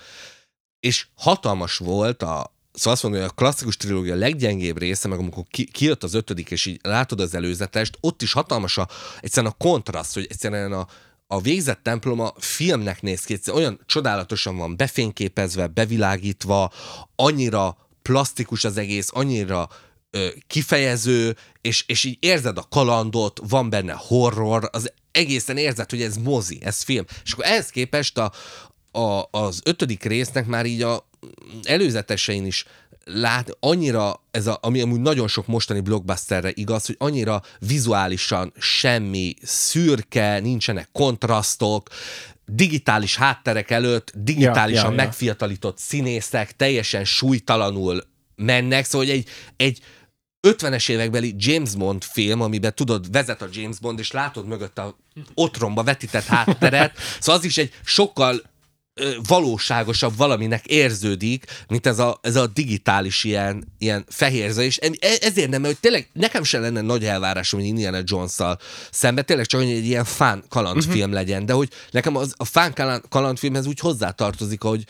és 0.81 1.07
hatalmas 1.15 1.77
volt 1.77 2.23
a, 2.23 2.61
Szóval 2.75 2.93
azt 2.93 3.03
mondom, 3.03 3.21
hogy 3.21 3.31
a 3.31 3.35
klasszikus 3.35 3.77
trilógia 3.77 4.15
leggyengébb 4.15 4.79
része, 4.79 5.09
meg 5.09 5.19
amikor 5.19 5.45
ki, 5.51 5.65
kijött 5.65 6.03
az 6.03 6.15
ötödik, 6.15 6.51
és 6.51 6.67
így 6.67 6.81
látod 6.83 7.21
az 7.21 7.35
előzetest, 7.35 7.99
ott 8.01 8.23
is 8.23 8.33
hatalmas 8.33 8.79
a, 8.79 8.89
egyszerűen 9.21 9.53
a 9.53 9.65
kontraszt, 9.65 10.15
hogy 10.15 10.27
egyszerűen 10.31 10.73
a, 10.73 10.87
a 11.27 11.41
végzett 11.41 11.83
templom 11.83 12.21
a 12.21 12.33
filmnek 12.39 13.03
néz 13.03 13.25
ki, 13.25 13.39
olyan 13.53 13.81
csodálatosan 13.87 14.57
van 14.57 14.77
befényképezve, 14.77 15.67
bevilágítva, 15.67 16.73
annyira 17.17 17.77
plastikus 18.03 18.65
az 18.65 18.77
egész, 18.77 19.09
annyira 19.13 19.69
ö, 20.11 20.29
kifejező, 20.47 21.37
és, 21.61 21.85
és 21.87 22.05
így 22.05 22.17
érzed 22.21 22.59
a 22.59 22.67
kalandot, 22.71 23.41
van 23.49 23.71
benne 23.71 23.95
horror, 23.97 24.69
az 24.73 24.93
egészen 25.11 25.57
érzed, 25.57 25.91
hogy 25.91 26.03
ez 26.03 26.17
mozi, 26.17 26.59
ez 26.63 26.83
film. 26.83 27.05
És 27.25 27.33
akkor 27.33 27.45
ehhez 27.45 27.71
képest 27.71 28.19
a, 28.19 28.33
a, 28.93 29.29
az 29.31 29.61
ötödik 29.65 30.03
résznek 30.03 30.47
már 30.47 30.67
így 30.67 30.83
a 30.83 31.09
előzetesein 31.63 32.47
is 32.47 32.65
lát, 33.05 33.57
annyira 33.61 34.23
ez 34.31 34.47
a, 34.47 34.59
ami 34.63 34.81
amúgy 34.81 35.01
nagyon 35.01 35.29
sok 35.29 35.47
mostani 35.47 35.81
blockbusterre 35.81 36.51
igaz, 36.55 36.87
hogy 36.87 36.97
annyira 36.99 37.43
vizuálisan 37.59 38.53
semmi 38.59 39.35
szürke, 39.43 40.39
nincsenek 40.39 40.89
kontrasztok, 40.93 41.89
digitális 42.47 43.17
hátterek 43.17 43.71
előtt 43.71 44.13
digitálisan 44.15 44.85
Ja, 44.85 44.91
ja, 44.91 44.97
ja. 44.97 45.05
megfiatalított 45.05 45.79
színészek 45.79 46.57
teljesen 46.57 47.05
súlytalanul 47.05 48.03
mennek, 48.35 48.85
szóval 48.85 49.09
egy, 49.09 49.29
egy 49.57 49.81
50-es 50.49 50.89
évekbeli 50.89 51.35
James 51.39 51.75
Bond 51.75 52.05
film, 52.05 52.41
amiben 52.41 52.75
tudod, 52.75 53.13
vezet 53.13 53.43
a 53.43 53.49
James 53.53 53.79
Bond, 53.79 53.99
és 53.99 54.11
látod 54.11 54.47
mögött 54.47 54.79
a 54.79 54.97
otromba 55.35 55.83
vetített 55.83 56.25
hátteret, 56.25 56.97
szóval 57.21 57.41
az 57.41 57.47
is 57.47 57.59
egy 57.59 57.73
sokkal 57.85 58.43
valóságosabb 59.27 60.17
valaminek 60.17 60.67
érződik, 60.67 61.45
mint 61.69 61.87
ez 61.87 61.99
a, 61.99 62.19
ez 62.21 62.37
a 62.37 62.47
digitális 62.47 63.25
ilyen, 63.25 63.73
ilyen 63.79 64.05
fehérze, 64.09 64.63
és 64.63 64.77
ezért 65.21 65.51
nem, 65.51 65.61
mert 65.61 65.73
hogy 65.73 65.81
tényleg 65.81 66.09
nekem 66.13 66.43
sem 66.43 66.61
lenne 66.61 66.81
nagy 66.81 67.05
elvárásom, 67.05 67.61
hogy 67.61 67.69
Indiana 67.69 68.01
Jones-szal 68.05 68.59
szemben, 68.91 69.27
tényleg 69.27 69.47
csak 69.47 69.61
hogy 69.61 69.71
egy 69.71 69.87
ilyen 69.87 70.05
fán 70.05 70.45
kalandfilm 70.49 70.99
uh-huh. 70.99 71.13
legyen, 71.15 71.47
de 71.47 71.53
hogy 71.53 71.69
nekem 71.91 72.17
az, 72.17 72.35
a 72.37 72.45
fán 72.45 72.75
kaland, 72.75 73.03
kalandfilmhez 73.09 73.67
úgy 73.67 73.79
hozzátartozik, 73.79 74.63
hogy, 74.63 74.85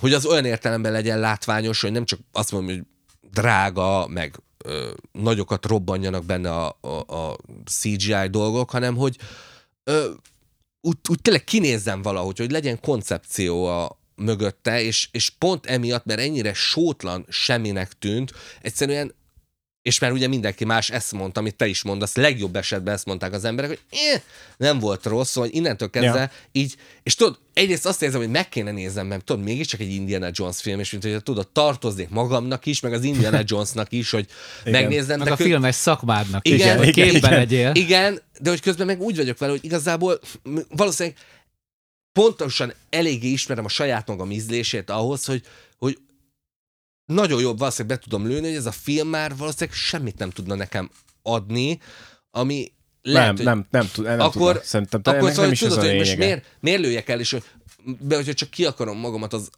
hogy 0.00 0.12
az 0.12 0.26
olyan 0.26 0.44
értelemben 0.44 0.92
legyen 0.92 1.20
látványos, 1.20 1.80
hogy 1.80 1.92
nem 1.92 2.04
csak 2.04 2.18
azt 2.32 2.52
mondom, 2.52 2.74
hogy 2.74 2.84
drága, 3.30 4.06
meg 4.06 4.40
ö, 4.64 4.90
nagyokat 5.12 5.66
robbanjanak 5.66 6.24
benne 6.24 6.50
a, 6.50 6.78
a, 6.80 7.14
a 7.14 7.36
CGI 7.64 8.28
dolgok, 8.30 8.70
hanem 8.70 8.96
hogy 8.96 9.16
ö, 9.84 10.10
úgy, 10.86 10.96
úgy 11.08 11.20
tényleg 11.22 11.44
kinézzem 11.44 12.02
valahogy, 12.02 12.38
hogy 12.38 12.50
legyen 12.50 12.80
koncepció 12.80 13.64
a 13.64 14.00
mögötte, 14.14 14.82
és, 14.82 15.08
és 15.12 15.30
pont 15.30 15.66
emiatt, 15.66 16.04
mert 16.04 16.20
ennyire 16.20 16.54
sótlan 16.54 17.26
semminek 17.28 17.92
tűnt, 17.92 18.32
egyszerűen 18.60 19.14
és 19.86 19.98
már 19.98 20.12
ugye 20.12 20.28
mindenki 20.28 20.64
más 20.64 20.90
ezt 20.90 21.12
mondta, 21.12 21.40
amit 21.40 21.54
te 21.54 21.66
is 21.66 21.82
mondasz, 21.82 22.16
legjobb 22.16 22.56
esetben 22.56 22.94
ezt 22.94 23.06
mondták 23.06 23.32
az 23.32 23.44
emberek, 23.44 23.70
hogy 23.70 23.80
eh, 24.12 24.20
nem 24.56 24.78
volt 24.78 25.04
rossz, 25.04 25.30
szóval 25.30 25.50
innentől 25.52 25.90
kezdve 25.90 26.20
Ja. 26.20 26.30
így, 26.52 26.74
és 27.02 27.14
tudod, 27.14 27.38
egyrészt 27.52 27.86
azt 27.86 28.02
érzem, 28.02 28.20
hogy 28.20 28.30
meg 28.30 28.48
kéne 28.48 28.70
néznem, 28.70 29.06
mert 29.06 29.24
tudod, 29.24 29.44
mégiscsak 29.44 29.80
egy 29.80 29.90
Indiana 29.90 30.28
Jones 30.32 30.60
film, 30.60 30.80
és 30.80 30.90
mint 30.90 31.04
hogy 31.04 31.22
tudod, 31.22 31.48
tartoznék 31.48 32.08
magamnak 32.08 32.66
is, 32.66 32.80
meg 32.80 32.92
az 32.92 33.04
Indiana 33.04 33.40
Jonesnak 33.46 33.92
is, 33.92 34.10
hogy 34.10 34.26
Igen. 34.64 34.80
megnézzem. 34.80 35.18
Meg 35.18 35.26
de 35.26 35.32
a 35.32 35.36
kö- 35.36 35.46
filmes 35.46 35.74
szakmádnak 35.74 36.48
Igen, 36.48 36.68
is, 36.68 36.84
hogy 36.84 36.88
igen, 36.88 37.08
képben 37.10 37.30
igen. 37.30 37.38
legyél. 37.38 37.70
igen, 37.74 38.20
de 38.40 38.50
hogy 38.50 38.60
közben 38.60 38.86
meg 38.86 39.00
úgy 39.00 39.16
vagyok 39.16 39.38
vele, 39.38 39.52
hogy 39.52 39.64
igazából 39.64 40.20
valószínűleg 40.68 41.18
pontosan 42.12 42.72
eléggé 42.90 43.28
ismerem 43.28 43.64
a 43.64 43.68
saját 43.68 44.06
magam 44.06 44.30
ízlését 44.30 44.90
ahhoz, 44.90 45.24
hogy 45.24 45.42
nagyon 47.06 47.40
jobb 47.40 47.58
valószínűleg 47.58 47.98
be 47.98 48.04
tudom 48.04 48.26
lőni, 48.26 48.46
hogy 48.46 48.56
ez 48.56 48.66
a 48.66 48.72
film 48.72 49.08
már 49.08 49.36
valószínűleg 49.36 49.76
semmit 49.76 50.18
nem 50.18 50.30
tudna 50.30 50.54
nekem 50.54 50.90
adni, 51.22 51.80
ami 52.30 52.72
lehet, 53.02 53.26
nem, 53.26 53.36
hogy 53.36 53.44
nem, 53.44 53.66
nem, 53.70 53.90
tud, 53.92 54.04
nem 54.04 54.20
Akkor- 54.20 54.32
tudnak. 54.32 54.64
Szerintem 54.64 55.02
te 55.02 55.10
akkor 55.10 55.28
szóval 55.28 55.44
nem 55.44 55.52
is 55.52 55.58
tudod, 55.58 55.78
ez 55.78 55.84
a 55.84 55.88
hogy 55.88 55.96
most 55.96 56.16
miért, 56.16 56.56
miért 56.60 56.80
lőjek 56.80 57.08
el, 57.08 57.20
és 57.20 57.36
de 58.00 58.14
hogyha 58.16 58.32
csak 58.32 58.50
ki 58.50 58.64
akarom 58.64 58.98
magamat 58.98 59.32
az 59.32 59.50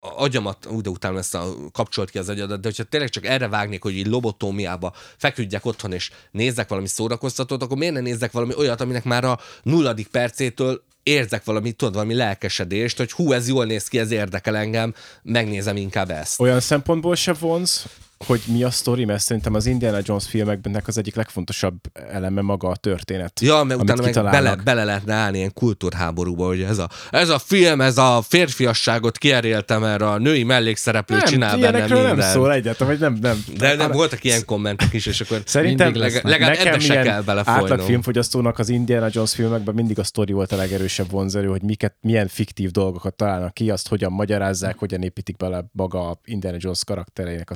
a 0.00 0.22
agyamat, 0.22 0.66
úgy 0.66 0.82
de 0.82 0.90
utána 0.90 1.18
ezt 1.18 1.34
a, 1.34 1.54
kapcsolt 1.72 2.10
ki 2.10 2.18
az 2.18 2.28
agyadat, 2.28 2.60
de 2.60 2.68
hogyha 2.68 2.84
tényleg 2.84 3.08
csak 3.08 3.26
erre 3.26 3.48
vágnék, 3.48 3.82
hogy 3.82 3.96
így 3.96 4.06
lobotómiába 4.06 4.92
feküdjek 5.16 5.64
otthon, 5.64 5.92
és 5.92 6.10
nézzek 6.30 6.68
valami 6.68 6.86
szórakoztatót, 6.86 7.62
akkor 7.62 7.76
miért 7.76 7.94
ne 7.94 8.00
nézzek 8.00 8.32
valami 8.32 8.54
olyat, 8.56 8.80
aminek 8.80 9.04
már 9.04 9.24
a 9.24 9.38
nulladik 9.62 10.06
percétől 10.06 10.82
érzek 11.02 11.44
valami, 11.44 11.72
tudod, 11.72 11.94
valami 11.94 12.14
lelkesedést, 12.14 12.96
hogy 12.96 13.12
hú, 13.12 13.32
ez 13.32 13.48
jól 13.48 13.64
néz 13.64 13.88
ki, 13.88 13.98
ez 13.98 14.10
érdekel 14.10 14.56
engem, 14.56 14.94
megnézem 15.22 15.76
inkább 15.76 16.10
ezt. 16.10 16.40
Olyan 16.40 16.60
szempontból 16.60 17.14
se 17.14 17.32
vonz, 17.32 17.86
hogy 18.26 18.40
mi 18.46 18.62
a 18.62 18.70
sztori, 18.70 19.04
mert 19.04 19.22
szerintem 19.22 19.54
az 19.54 19.66
Indiana 19.66 19.98
Jones 20.02 20.26
filmeknek 20.26 20.88
az 20.88 20.98
egyik 20.98 21.14
legfontosabb 21.14 21.76
eleme 22.10 22.40
maga 22.40 22.68
a 22.68 22.76
történet. 22.76 23.40
Ja, 23.40 23.62
mert 23.62 23.80
utána 23.80 24.02
meg 24.02 24.14
bele, 24.14 24.56
bele 24.64 24.84
lehetne 24.84 25.14
állni 25.14 25.38
ilyen 25.38 25.52
kultúrháborúba, 25.52 26.46
hogy 26.46 26.62
ez 26.62 26.78
a, 26.78 26.88
ez 27.10 27.28
a 27.28 27.38
film, 27.38 27.80
ez 27.80 27.98
a 27.98 28.22
férfiasságot 28.28 29.18
kieréltem, 29.18 29.84
erre 29.84 30.08
a 30.08 30.18
női 30.18 30.42
mellékszereplő 30.42 31.16
nem, 31.16 31.24
csinál 31.26 31.58
benne 31.58 31.80
mindent. 31.80 32.16
nem 32.16 32.30
szól 32.30 32.52
egyáltalán, 32.52 32.98
vagy 32.98 33.10
nem, 33.10 33.18
nem. 33.20 33.44
De, 33.58 33.76
de 33.76 33.86
voltak 33.86 34.24
ilyen 34.24 34.44
kommentek 34.44 34.92
is, 34.92 35.06
és 35.06 35.20
akkor 35.20 35.42
Szerintem 35.44 35.92
Mindig 35.92 36.20
legalább 36.22 36.56
ebbe 36.58 36.78
se 36.78 37.02
kell 37.02 37.22
belefolynom. 37.22 37.64
átlag 37.64 37.80
filmfogyasztónak 37.80 38.58
az 38.58 38.68
Indiana 38.68 39.08
Jones 39.12 39.34
filmekben 39.34 39.74
mindig 39.74 39.98
a 39.98 40.04
sztori 40.04 40.32
volt 40.32 40.52
a 40.52 40.56
legerősebb 40.56 41.10
vonzerő, 41.10 41.46
hogy 41.46 41.62
miket, 41.62 41.94
milyen 42.00 42.28
fiktív 42.28 42.70
dolgokat 42.70 43.14
találnak 43.14 43.54
ki, 43.54 43.70
azt 43.70 43.88
hogyan 43.88 44.12
magyarázzák, 44.12 44.78
hogyan 44.78 45.02
építik 45.02 45.36
bele 45.36 45.64
maga 45.72 46.20
Indiana 46.24 46.56
Jones 46.60 46.84
karaktereinek 46.84 47.50
a 47.50 47.54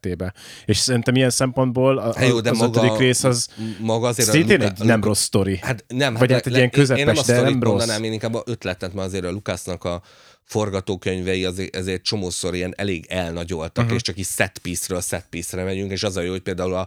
történetébe. 0.00 0.34
És 0.64 0.78
szerintem 0.78 1.14
ilyen 1.14 1.30
szempontból 1.30 1.98
a, 1.98 2.14
Hát 2.14 2.28
jó, 2.28 2.40
de 2.40 2.50
az 2.50 2.58
maga, 2.58 2.78
ötödik 2.78 2.98
rész 2.98 3.24
az 3.24 3.48
maga 3.80 4.06
azért 4.06 4.30
szintén 4.30 4.60
a 4.60 4.64
egy 4.64 4.78
nem 4.78 5.02
rossz 5.02 5.22
sztori. 5.22 5.58
Hát 5.62 5.84
nem, 5.88 6.14
Vagy 6.14 6.32
hát 6.32 6.46
egy 6.46 6.56
ilyen 6.56 6.70
közepes, 6.70 7.00
én 7.00 7.06
nem 7.06 7.16
a 7.18 7.22
de 7.22 7.40
nem 7.40 7.62
rossz. 7.62 7.70
mondanám, 7.70 8.04
én 8.04 8.12
inkább 8.12 8.34
a 8.34 8.42
ötletet, 8.46 8.94
mert 8.94 9.06
azért 9.06 9.24
a 9.24 9.30
Lukásznak 9.30 9.84
a 9.84 10.02
forgatókönyvei 10.44 11.44
azért, 11.44 11.76
ezért 11.76 12.02
csomószor 12.02 12.54
ilyen 12.54 12.74
elég 12.76 13.06
elnagyoltak, 13.08 13.84
uh-huh. 13.84 13.96
és 13.96 14.02
csak 14.02 14.16
is 14.16 14.26
set 14.26 14.58
piece-ről 14.58 15.00
set 15.00 15.26
piece-re 15.30 15.64
megyünk, 15.64 15.90
és 15.90 16.02
az 16.02 16.16
a 16.16 16.20
jó, 16.20 16.30
hogy 16.30 16.40
például 16.40 16.74
a 16.74 16.86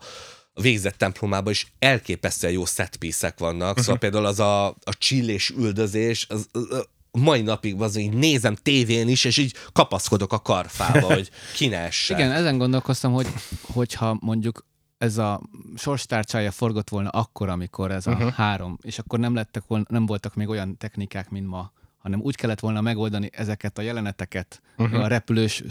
a 0.54 0.62
végzett 0.62 0.98
templomában 0.98 1.52
is 1.52 1.74
elképesztően 1.80 2.54
jó 2.54 2.66
set 2.66 2.96
piece-ek 2.96 3.40
vannak, 3.40 3.70
uh-huh. 3.70 3.84
szóval 3.84 4.00
például 4.00 4.26
az 4.26 4.40
a, 4.40 4.68
a 4.68 4.94
csillés 4.98 5.50
üldözés, 5.50 6.26
az, 6.30 6.48
az 6.52 6.88
mai 7.12 7.42
napig 7.42 7.82
az, 7.82 7.96
így 7.96 8.14
nézem 8.14 8.56
tévén 8.56 9.08
is, 9.08 9.26
és 9.26 9.38
így 9.38 9.56
kapaszkodok 9.74 10.34
a 10.34 10.40
karfába, 10.40 11.14
hogy 11.16 11.30
ki 11.56 11.68
ne 11.68 11.78
essen. 11.78 12.18
Igen, 12.18 12.32
ezen 12.32 12.58
gondolkoztam, 12.58 13.14
hogy 13.14 13.28
hogyha 13.62 14.18
mondjuk 14.20 14.66
ez 14.98 15.18
a 15.18 15.42
sorstárcsája 15.76 16.52
forgott 16.52 16.90
volna 16.90 17.10
akkor, 17.10 17.50
amikor 17.50 17.92
ez 17.92 18.08
a 18.08 18.12
uh-huh. 18.12 18.32
három, 18.32 18.78
és 18.82 19.00
akkor 19.00 19.20
nem 19.20 19.34
lettek 19.34 19.64
volna, 19.68 19.86
nem 19.90 20.06
voltak 20.06 20.36
még 20.36 20.50
olyan 20.50 20.78
technikák, 20.78 21.30
mint 21.30 21.48
ma, 21.48 21.72
hanem 21.98 22.22
úgy 22.22 22.36
kellett 22.36 22.60
volna 22.60 22.82
megoldani 22.82 23.30
ezeket 23.34 23.78
a 23.78 23.82
jeleneteket, 23.82 24.62
uh-huh. 24.78 25.04
a 25.04 25.08
repülős 25.08 25.64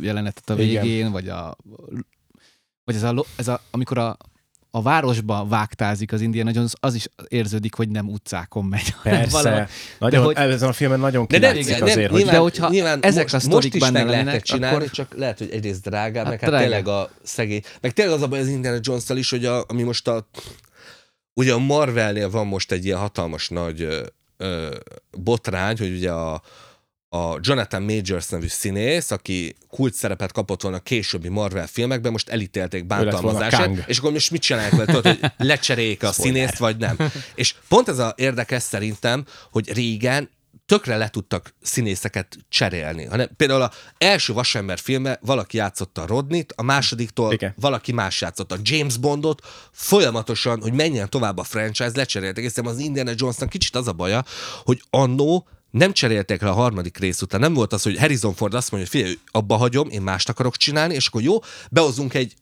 jelenetet 0.00 0.50
a 0.50 0.60
Igen. 0.60 0.82
végén, 0.82 1.10
vagy 1.10 1.28
a 1.28 1.56
vagy 2.84 2.94
ez 2.94 3.02
a, 3.02 3.24
ez 3.36 3.48
a 3.48 3.60
amikor 3.70 3.98
a, 3.98 4.16
a 4.70 4.82
városba 4.82 5.46
vágtázik 5.48 6.12
az 6.12 6.20
Indiana 6.20 6.50
Jones, 6.54 6.72
az 6.80 6.94
is 6.94 7.08
érződik, 7.28 7.74
hogy 7.74 7.88
nem 7.88 8.08
utcákon 8.08 8.64
megy. 8.64 8.94
Persze. 9.02 9.68
Nagyon, 9.98 10.24
hogy- 10.24 10.36
ezen 10.36 10.68
a 10.68 10.72
filmen 10.72 11.00
nagyon 11.00 11.26
De 11.28 11.38
nem, 11.38 11.52
kilátszik 11.52 11.82
azért, 11.82 11.96
nem, 11.96 12.06
hogy 12.08 12.16
nyilván, 12.16 12.34
De 12.34 12.40
hogyha 12.40 12.68
nyilván 12.68 12.98
ezek 13.02 13.32
most, 13.32 13.46
a 13.46 13.48
most 13.48 13.74
is 13.74 13.90
meg 13.90 14.06
lehetne 14.06 14.38
csinálni, 14.38 14.76
akkor- 14.76 14.90
csak 14.90 15.14
lehet, 15.16 15.38
hogy 15.38 15.50
egyrészt 15.50 15.82
drágább, 15.82 16.24
Hát 16.24 16.32
meg 16.32 16.40
hát 16.40 16.50
drága. 16.50 16.64
tényleg 16.64 16.88
a 16.88 17.10
szegény. 17.22 17.62
Meg 17.80 17.92
tényleg 17.92 18.14
az 18.14 18.22
a 18.22 18.28
baj 18.28 18.38
az 18.40 18.48
Indiana 18.48 18.78
jones 18.80 19.08
is, 19.08 19.30
hogy 19.30 19.44
a, 19.44 19.64
ami 19.68 19.82
most 19.82 20.08
a 20.08 20.28
ugye 21.34 21.52
a 21.52 21.58
Marvelnél 21.58 22.30
van 22.30 22.46
most 22.46 22.72
egy 22.72 22.84
ilyen 22.84 22.98
hatalmas 22.98 23.48
nagy 23.48 23.82
ö, 23.82 24.02
ö, 24.36 24.74
botrány, 25.18 25.76
hogy 25.78 25.92
ugye 25.92 26.10
a, 26.12 26.42
a 27.08 27.38
Jonathan 27.40 27.82
Majors 27.82 28.28
nevű 28.28 28.46
színész, 28.46 29.10
aki 29.10 29.56
kult 29.68 29.94
szerepet 29.94 30.32
kapott 30.32 30.62
volna 30.62 30.76
a 30.76 30.80
későbbi 30.80 31.28
Marvel 31.28 31.66
filmekben, 31.66 32.12
most 32.12 32.28
elítélték 32.28 32.84
Kang. 33.64 33.84
és 33.86 33.98
akkor 33.98 34.12
most 34.12 34.30
mit 34.30 34.42
csinálják 34.42 34.72
vele, 34.72 34.84
tudod, 34.84 35.06
hogy 35.06 35.30
lecseréljék 35.36 36.02
a 36.02 36.12
színészt, 36.12 36.58
vagy 36.58 36.76
nem. 36.76 36.96
És 37.34 37.54
pont 37.68 37.88
ez 37.88 37.98
a 37.98 38.14
érdekes 38.16 38.62
szerintem, 38.62 39.24
hogy 39.50 39.72
régen 39.72 40.28
tökre 40.66 40.96
le 40.96 41.08
tudtak 41.08 41.54
színészeket 41.62 42.36
cserélni. 42.48 43.04
Hanem 43.04 43.28
például 43.36 43.62
a 43.62 43.70
első 43.98 44.32
Vasember 44.32 44.78
filme 44.78 45.18
valaki 45.20 45.56
játszotta 45.56 46.02
a 46.02 46.06
Rodnit, 46.06 46.52
a 46.56 46.62
másodiktól 46.62 47.32
Igen. 47.32 47.54
valaki 47.56 47.92
más 47.92 48.20
játszotta. 48.20 48.54
A 48.54 48.58
James 48.62 48.96
Bondot 48.96 49.46
folyamatosan, 49.72 50.60
hogy 50.60 50.72
menjen 50.72 51.10
tovább 51.10 51.38
a 51.38 51.42
franchise, 51.42 51.92
lecseréltek. 51.94 52.44
És 52.44 52.52
az 52.54 52.78
Indiana 52.78 53.12
Jonesnak 53.14 53.48
kicsit 53.48 53.76
az 53.76 53.88
a 53.88 53.92
baja, 53.92 54.24
hogy 54.64 54.82
annó 54.90 55.48
nem 55.70 55.92
cserélték 55.92 56.40
le 56.40 56.48
a 56.48 56.54
harmadik 56.54 56.98
rész 56.98 57.22
után. 57.22 57.40
Nem 57.40 57.54
volt 57.54 57.72
az, 57.72 57.82
hogy 57.82 57.98
Harrison 57.98 58.34
Ford 58.34 58.54
azt 58.54 58.70
mondja, 58.70 58.88
hogy 58.90 59.00
figyelj, 59.00 59.18
abba 59.30 59.56
hagyom, 59.56 59.88
én 59.88 60.02
mást 60.02 60.28
akarok 60.28 60.56
csinálni, 60.56 60.94
és 60.94 61.06
akkor 61.06 61.22
jó, 61.22 61.38
behozunk 61.70 62.14
egy 62.14 62.34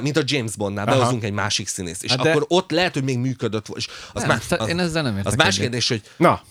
mint 0.00 0.16
a 0.16 0.22
James 0.24 0.56
Bondnál, 0.56 0.86
Aha. 0.86 0.96
behozunk 0.96 1.24
egy 1.24 1.32
másik 1.32 1.68
színészt. 1.68 2.04
És 2.04 2.10
Hát 2.10 2.20
de- 2.20 2.30
akkor 2.30 2.44
ott 2.48 2.70
lehet, 2.70 2.92
hogy 2.94 3.04
még 3.04 3.18
működött 3.18 3.66
volna. 3.66 3.82
És 3.82 3.90
az, 4.12 4.22
Nem, 4.22 4.30
má- 4.30 4.48
te- 4.48 4.56
az, 4.56 4.68
én 4.68 4.78
ezzel 4.78 5.02
nem 5.02 5.16
értek 5.16 5.32
az 5.32 5.38
más 5.38 5.58
kérdés, 5.58 5.88
hogy 5.88 6.02
Na, 6.16 6.42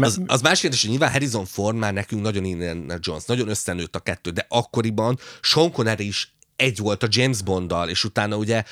az, 0.00 0.20
az 0.26 0.40
más 0.40 0.60
kérdés, 0.60 0.80
hogy 0.80 0.90
nyilván 0.90 1.10
Harrison 1.10 1.44
Ford 1.44 1.76
már 1.76 1.92
nekünk 1.92 2.22
nagyon 2.22 2.44
Indiana 2.44 2.96
Jones, 3.00 3.24
nagyon 3.24 3.48
összenőtt 3.48 3.96
a 3.96 4.00
kettő, 4.00 4.30
de 4.30 4.46
akkoriban 4.48 5.18
Sean 5.40 5.72
Connery 5.72 6.06
is 6.06 6.34
egy 6.56 6.78
volt 6.78 7.02
a 7.02 7.06
James 7.10 7.42
Bonddal, 7.42 7.88
és 7.88 8.04
utána 8.04 8.36
ugye 8.36 8.62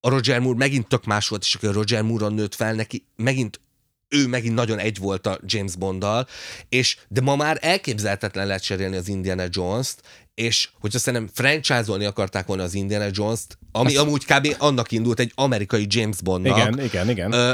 a 0.00 0.08
Roger 0.08 0.40
Moore 0.40 0.58
megint 0.58 0.86
tök 0.88 1.04
más 1.04 1.28
volt, 1.28 1.42
és 1.42 1.54
akkor 1.54 1.68
a 1.68 1.72
Roger 1.72 2.02
Moore-on 2.02 2.34
nőtt 2.34 2.54
fel 2.54 2.74
neki, 2.74 3.04
megint 3.16 3.60
ő 4.10 4.26
megint 4.26 4.54
nagyon 4.54 4.78
egy 4.78 4.98
volt 4.98 5.26
a 5.26 5.38
James 5.44 5.76
Bonddal, 5.76 6.26
és 6.68 6.96
de 7.08 7.20
ma 7.20 7.36
már 7.36 7.58
elképzelhetetlen 7.60 8.46
lehet 8.46 8.62
cserélni 8.62 8.96
az 8.96 9.08
Indiana 9.08 9.44
Jones-t, 9.48 10.02
és 10.34 10.68
hogyha 10.80 10.98
szerintem 10.98 11.30
franchise-olni 11.34 12.04
akarták 12.04 12.46
volna 12.46 12.62
az 12.62 12.74
Indiana 12.74 13.08
Jones-t, 13.10 13.58
ami 13.72 13.88
Ezt- 13.90 13.98
amúgy 13.98 14.24
kb. 14.24 14.54
annak 14.58 14.92
indult 14.92 15.20
egy 15.20 15.32
amerikai 15.34 15.86
James 15.88 16.22
Bondnak, 16.22 16.56
igen, 16.56 16.84
igen, 16.84 17.10
igen. 17.10 17.32
Ö, 17.32 17.52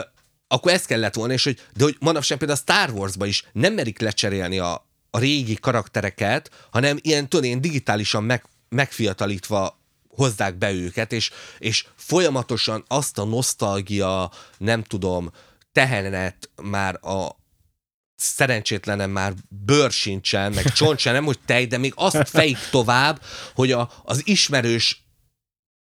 akkor 0.48 0.72
ez 0.72 0.84
kellett 0.84 1.14
volna, 1.14 1.32
és 1.32 1.44
hogy, 1.44 1.60
de 1.76 1.84
hogy 1.84 1.96
manapság 2.00 2.38
például 2.38 2.58
a 2.58 2.72
Star 2.72 2.90
Wars-ba 2.90 3.26
is 3.26 3.44
nem 3.52 3.74
merik 3.74 4.00
lecserélni 4.00 4.58
a, 4.58 4.88
a 5.10 5.18
régi 5.18 5.54
karaktereket, 5.54 6.50
hanem 6.70 6.98
ilyen, 7.00 7.28
tudod, 7.28 7.44
ilyen 7.44 7.60
digitálisan 7.60 8.24
meg, 8.24 8.44
megfiatalítva 8.68 9.78
hozzák 10.08 10.54
be 10.54 10.72
őket, 10.72 11.12
és, 11.12 11.30
és 11.58 11.86
folyamatosan 11.94 12.84
azt 12.88 13.18
a 13.18 13.24
nosztalgia, 13.24 14.30
nem 14.58 14.82
tudom, 14.82 15.32
tehenet 15.76 16.50
már 16.62 17.04
a 17.04 17.36
szerencsétlenem 18.14 19.10
már 19.10 19.32
bőr 19.48 19.90
sincsen, 19.90 20.52
meg 20.52 20.72
csont 20.72 20.98
sem, 20.98 21.12
nem 21.12 21.24
hogy 21.24 21.38
tej, 21.46 21.66
de 21.66 21.78
még 21.78 21.92
azt 21.96 22.28
fejik 22.28 22.58
tovább, 22.70 23.20
hogy 23.54 23.72
a, 23.72 23.90
az 24.04 24.22
ismerős 24.24 25.05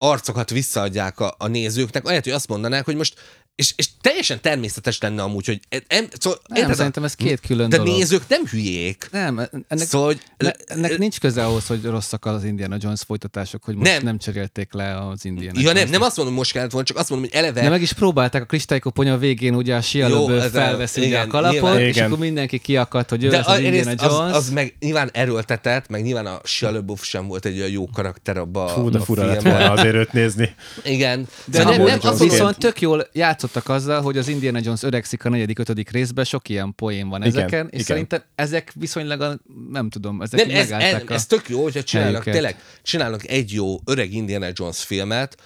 arcokat 0.04 0.50
visszaadják 0.50 1.20
a, 1.20 1.36
a 1.38 1.48
nézőknek, 1.48 2.06
ahelyett, 2.06 2.24
hogy 2.24 2.34
azt 2.34 2.48
mondanák, 2.48 2.86
hogy 2.86 2.96
most 2.96 3.14
és, 3.56 3.74
és 3.76 3.88
teljesen 4.02 4.42
természetes 4.42 4.98
lenne 5.02 5.22
amúgy, 5.22 5.46
hogy 5.46 5.60
em, 5.88 6.06
szóval, 6.20 6.40
Nem, 6.48 6.62
érted, 6.62 6.76
szerintem 6.76 7.04
ez 7.04 7.14
két 7.16 7.40
külön 7.40 7.70
de 7.70 7.78
dolog. 7.78 7.94
nézők 7.94 8.24
nem 8.28 8.46
hülyék. 8.46 9.08
Nem, 9.12 9.40
ennek, 9.68 9.88
Szóval, 9.88 10.08
hogy 10.08 10.22
ne, 10.38 10.52
ennek 10.66 10.98
nincs 10.98 11.20
köze 11.20 11.46
ahhoz, 11.46 11.68
hogy 11.68 11.84
rosszak 11.84 12.26
az 12.26 12.44
Indiana 12.44 12.76
Jones 12.80 13.02
folytatások, 13.02 13.64
hogy 13.64 13.76
most 13.76 13.86
Nem. 13.88 13.96
nem, 13.96 14.06
nem 14.06 14.18
cserélték 14.18 14.74
le 14.74 15.08
az 15.08 15.26
Indiana 15.26 15.60
ja, 15.60 15.66
nem, 15.66 15.76
Jones-t. 15.76 15.92
nem 15.92 16.02
azt 16.02 16.18
mondom, 16.18 16.36
most 16.36 16.52
kellett 16.52 16.72
volna, 16.72 16.88
csak 16.88 16.98
azt 16.98 17.10
mondom, 17.10 17.30
hogy 17.32 17.40
eleve 17.40 17.62
De 17.62 17.70
meg 17.70 17.82
is 17.82 17.94
próbálták 17.94 18.42
a 18.42 18.46
kristálykoponya 18.46 19.18
végén, 19.18 19.56
ugye 19.56 19.76
a 19.76 19.82
sialöből 19.82 20.40
ez 20.42 20.56
a- 20.56 20.60
felveszi 20.60 21.06
igen, 21.06 21.26
a 21.28 21.28
kalapot, 21.32 21.54
nyilván. 21.62 21.80
és 21.80 21.96
Igen. 21.96 22.06
akkor 22.06 22.18
mindenki 22.20 22.60
kiakadt, 22.60 23.10
hogy 23.10 23.24
ő 23.24 23.30
de 23.30 23.38
az, 23.38 23.48
az 23.48 23.60
Indiana 23.60 23.92
az, 23.92 24.02
Jones. 24.12 24.36
az, 24.36 24.50
meg 24.50 24.76
nyilván 24.80 25.10
erőltetett, 25.14 25.88
meg 25.90 26.04
nyilván 26.04 26.26
a 26.26 26.42
LaBeouf 26.60 27.04
sem 27.04 27.28
volt 27.28 27.46
egy 27.46 27.58
olyan 27.58 27.72
jó 27.72 27.88
karakter 27.94 28.38
abba 28.38 28.68
Fú, 28.68 28.90
de 28.90 28.98
a 28.98 29.02
fura 29.04 29.26
lett 29.26 29.42
volna 29.42 29.72
azért 29.92 30.08
őt 30.08 30.14
nézni. 30.14 30.56
Igen. 30.84 31.28
De 31.46 31.64
nem, 31.64 31.82
nem, 31.84 32.00
az 32.02 32.20
viszont 32.20 32.58
tök 32.58 32.82
jól 32.82 33.08
játszottak 33.12 33.70
azzal, 33.70 34.02
hogy 34.02 34.18
az 34.18 34.28
Indiana 34.28 34.60
Jones 34.64 34.84
öregszik 34.84 35.26
a 35.26 35.30
negyedik, 35.30 35.60
ötödik 35.60 35.90
részben, 35.90 36.26
sok 36.26 36.50
ilyen 36.50 36.76
poén 36.76 37.10
van 37.10 37.24
Igen, 37.24 37.38
ezeken, 37.38 37.66
és 37.66 37.72
igen. 37.72 37.86
szerintem 37.86 38.24
ezek 38.36 38.72
viszonylag, 38.76 39.22
a, 39.22 39.40
nem 39.70 39.90
tudom, 39.90 40.22
ezek 40.22 40.46
Nem, 40.46 40.56
ez, 40.56 40.72
ez, 40.72 41.02
a... 41.08 41.14
ez 41.14 41.26
tök 41.26 41.50
jó, 41.50 41.64
hogyha 41.64 41.84
csinálnak, 41.84 42.24
helyüket. 42.24 42.34
tényleg 42.34 42.64
csinálnak 42.84 43.28
egy 43.28 43.54
jó 43.54 43.80
öreg 43.86 44.14
Indiana 44.14 44.48
Jones 44.54 44.84
filmet, 44.84 45.38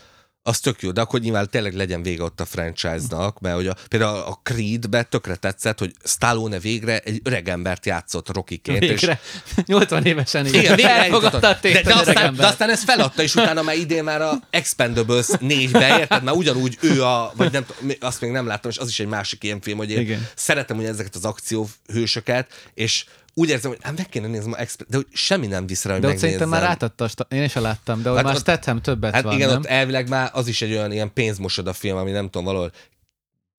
az 0.47 0.59
tök 0.59 0.81
jó, 0.81 0.91
de 0.91 1.01
akkor 1.01 1.19
nyilván 1.19 1.49
tényleg 1.49 1.73
legyen 1.73 2.03
vége 2.03 2.23
ott 2.23 2.39
a 2.39 2.45
franchise-nak, 2.45 3.39
mert 3.39 3.55
hogy 3.55 3.67
a, 3.67 3.75
például 3.87 4.17
a 4.17 4.39
Creed-be 4.43 5.03
tökre 5.03 5.35
tetszett, 5.35 5.79
hogy 5.79 5.93
Stallone 6.03 6.59
végre 6.59 6.99
egy 6.99 7.21
öreg 7.23 7.49
embert 7.49 7.85
játszott 7.85 8.33
Rocky-ként. 8.33 8.83
És, 8.83 8.89
Végre. 8.89 9.19
80 9.65 10.05
évesen 10.05 10.45
igen. 10.45 10.61
igen, 10.61 10.75
végre 10.75 10.91
elfogadta 10.91 11.47
a 11.47 11.57
de, 11.61 11.81
de, 11.81 11.93
aztán, 11.93 12.35
de 12.35 12.47
aztán 12.47 12.69
ezt 12.69 12.83
feladta, 12.83 13.21
és 13.21 13.35
utána 13.35 13.61
már 13.61 13.75
idén 13.75 14.03
már 14.03 14.21
a 14.21 14.39
Expendables 14.49 15.27
4-be, 15.29 15.99
érted? 15.99 16.23
Már 16.23 16.35
ugyanúgy 16.35 16.77
ő 16.81 17.03
a, 17.03 17.31
vagy 17.35 17.51
nem 17.51 17.65
azt 17.99 18.21
még 18.21 18.31
nem 18.31 18.47
láttam, 18.47 18.71
és 18.71 18.77
az 18.77 18.89
is 18.89 18.99
egy 18.99 19.07
másik 19.07 19.43
ilyen 19.43 19.61
film, 19.61 19.77
hogy 19.77 19.91
én 19.91 19.99
Igen. 19.99 20.27
szeretem 20.35 20.77
ugye 20.77 20.87
ezeket 20.87 21.15
az 21.15 21.25
akcióhősöket, 21.25 22.69
és 22.73 23.05
úgy 23.37 23.49
érzem, 23.49 23.71
hogy 23.71 23.79
hát 23.81 23.97
meg 23.97 24.09
kéne 24.09 24.27
nézni 24.27 24.51
a 24.53 24.59
Exp- 24.59 24.85
de 24.89 24.95
hogy 24.97 25.07
semmi 25.13 25.47
nem 25.47 25.67
visz 25.67 25.85
rá, 25.85 25.91
hogy 25.91 26.01
De 26.01 26.07
ott 26.07 26.17
szerintem 26.17 26.49
már 26.49 26.61
megnézzem. 26.61 26.89
átadta, 26.91 27.23
a 27.29 27.33
én 27.35 27.43
is 27.43 27.53
láttam, 27.53 28.01
de 28.01 28.09
ott 28.09 28.15
Hát 28.15 28.25
már 28.25 28.33
ott- 28.33 28.39
Statham 28.41 28.81
többet 28.81 29.13
Hát 29.13 29.23
van, 29.23 29.33
igen, 29.33 29.47
nem? 29.49 29.57
ott 29.57 29.65
elvileg 29.65 30.09
már 30.09 30.29
az 30.33 30.47
is 30.47 30.61
egy 30.61 30.71
olyan 30.71 30.91
ilyen 30.91 31.13
pénzmosoda 31.13 31.73
film, 31.73 31.97
ami 31.97 32.11
nem 32.11 32.25
tudom, 32.25 32.43
valahol 32.45 32.71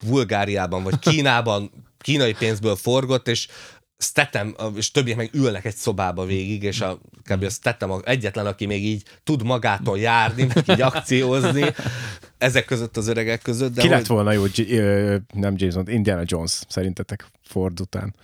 Bulgáriában 0.07 0.83
vagy 0.83 0.99
Kínában 0.99 1.71
kínai 1.99 2.33
pénzből 2.35 2.77
forgott, 2.77 3.29
és 3.29 3.49
Statham, 3.99 4.55
és 4.77 4.91
többiek 4.91 5.17
meg 5.17 5.31
ülnek 5.33 5.65
egy 5.65 5.75
szobába 5.75 6.25
végig, 6.25 6.63
és 6.63 6.81
a, 6.81 6.99
kb. 7.31 7.43
a 7.43 7.49
Statham 7.51 7.91
a 7.91 8.01
egyetlen, 8.05 8.47
aki 8.47 8.67
még 8.67 8.85
így 8.85 9.03
tud 9.25 9.43
magától 9.43 9.99
járni, 9.99 10.43
meg 10.55 10.65
így 10.71 10.81
akciózni, 10.81 11.65
ezek 12.39 12.65
között 12.65 12.97
az 12.97 13.09
öregek 13.09 13.43
között. 13.43 13.75
De 13.75 13.81
Ki 13.81 13.87
hogy- 13.89 13.97
lett 13.97 14.07
volna 14.07 14.33
jó, 14.33 14.45
nem 15.35 15.55
James 15.57 15.75
Bond, 15.75 15.89
Indiana 15.89 16.23
Jones, 16.25 16.61
szerintetek 16.69 17.27
Ford 17.43 17.81
után? 17.81 18.15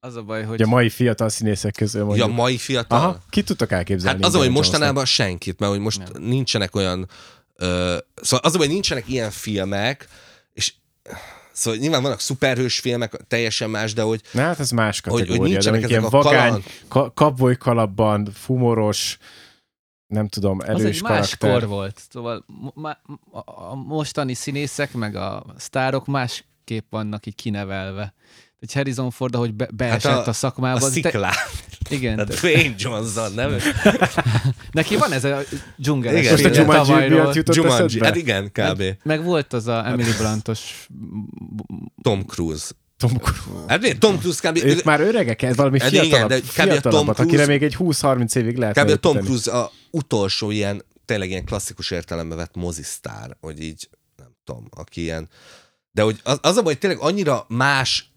Az 0.00 0.16
a 0.16 0.22
baj, 0.22 0.38
hogy 0.40 0.48
Hogy 0.48 0.62
a 0.62 0.66
mai 0.66 0.88
fiatal 0.90 1.28
színészek 1.28 1.74
közül 1.74 2.00
Ja, 2.00 2.06
mondjuk. 2.06 2.32
mai 2.32 2.56
fiatal. 2.58 2.98
Aha, 2.98 3.18
ki 3.30 3.42
tudtak 3.42 3.70
elképzelni? 3.72 4.18
Hát 4.22 4.26
az, 4.26 4.36
hogy 4.36 4.44
Indiana 4.46 4.54
Jones-nak? 4.54 4.72
mostanában 4.72 5.04
senkit, 5.04 5.58
mert 5.58 5.72
hogy 5.72 5.80
most 5.80 6.12
Nem. 6.12 6.22
nincsenek 6.22 6.74
olyan... 6.76 7.08
Ö, 7.56 7.96
szóval 8.14 8.40
az, 8.50 8.56
hogy 8.56 8.68
nincsenek 8.68 9.08
ilyen 9.08 9.30
filmek, 9.30 10.08
és 10.52 10.74
szóval 11.52 11.78
nyilván 11.80 12.02
vannak 12.02 12.20
szuperhős 12.20 12.78
filmek, 12.80 13.16
teljesen 13.28 13.70
más, 13.70 13.92
de 13.92 14.02
hogy 14.02 14.20
Na, 14.32 14.40
hát 14.42 14.60
ez 14.60 14.70
más 14.70 15.00
Hogy- 15.00 15.12
hogy 15.12 15.20
kategória, 15.20 15.42
de 15.42 15.70
nincsenek 15.70 15.80
mondjuk 15.80 15.90
ilyen 16.00 16.02
ezek 16.04 16.20
a 16.20 16.22
vagány, 16.22 16.48
kaland- 16.48 16.64
ka- 16.88 17.14
kabboly 17.14 17.56
kalapban, 17.56 18.28
fumoros, 18.34 19.18
nem 20.06 20.28
tudom, 20.28 20.58
az 20.58 20.66
erős 20.68 20.96
egy 20.96 21.02
más 21.02 21.36
karakter. 21.36 21.50
kor 21.50 21.66
volt. 21.68 22.00
Szóval 22.10 22.44
a, 23.30 23.38
a 23.70 23.74
mostani 23.74 24.34
színészek, 24.34 24.92
meg 24.92 25.14
a 25.16 25.44
sztárok 25.56 26.06
másképp 26.06 26.86
vannak 26.90 27.26
így 27.26 27.34
kinevelve. 27.34 28.14
Egy 28.60 28.72
Harrison 28.72 29.10
Ford, 29.10 29.34
ahogy 29.34 29.54
be, 29.54 29.68
beesett 29.72 30.02
Hát 30.02 30.12
hát 30.16 30.26
a- 30.26 30.30
a, 30.30 30.32
szakmába. 30.32 30.80
a 30.80 30.86
az 30.86 30.98
te- 31.02 31.34
igen, 31.90 32.16
Tehát 32.16 32.40
te- 32.40 32.48
Dwayne 32.48 32.74
Johnson, 32.78 33.32
nem? 33.32 33.56
neki 34.72 34.96
van 34.96 35.12
ez 35.12 35.24
a 35.24 35.40
dzsungeles 35.76 36.20
Igen, 36.20 36.32
Most 36.32 36.44
a 36.44 36.48
igen. 36.48 36.60
Jumanji 36.62 37.08
miatt 37.08 37.34
jutott 37.34 37.54
Jumanji. 37.54 38.00
Hát 38.04 38.16
igen, 38.16 38.50
kb. 38.52 38.82
Meg 39.02 39.24
volt 39.24 39.52
az 39.52 39.66
a 39.66 39.86
Emily 39.86 40.10
Blantos 40.18 40.88
Tom 42.02 42.22
Cruise. 42.26 42.66
Tom 42.96 43.12
Cruise. 43.18 43.64
Hát? 43.66 43.98
Tom 43.98 44.18
Cruise 44.18 44.48
kb. 44.50 44.56
Ők 44.64 44.82
már 44.84 45.00
öregek, 45.00 45.42
ez 45.42 45.56
valami 45.56 45.80
Hát 45.80 45.90
igen, 45.90 46.04
fiatalabb, 46.04 46.28
de 46.28 46.38
kb. 46.38 46.44
a 46.48 46.50
fiatalabbat, 46.52 47.16
Tom 47.16 47.26
akire 47.26 47.42
Cruise- 47.44 47.46
még 47.48 47.62
egy 47.62 47.76
20-30 47.78 48.36
évig 48.36 48.56
lehet 48.56 48.80
Kb. 48.80 48.88
a 48.88 48.96
Tom. 48.96 49.16
Cruise 49.18 49.50
a 49.52 49.70
utolsó 49.90 50.50
ilyen, 50.50 50.84
tényleg 51.04 51.28
ilyen 51.30 51.44
klasszikus 51.44 51.90
értelembe 51.90 52.34
vett 52.34 52.54
mozisztár, 52.54 53.36
hogy 53.40 53.62
így, 53.62 53.88
nem 54.16 54.28
tudom, 54.44 54.68
aki 54.70 55.00
ilyen, 55.00 55.28
de 55.92 56.02
hogy 56.02 56.20
az, 56.22 56.38
az 56.42 56.56
a 56.56 56.62
baj, 56.62 56.72
hogy 56.72 56.78
tényleg 56.78 56.98
annyira 57.00 57.44
más 57.48 58.12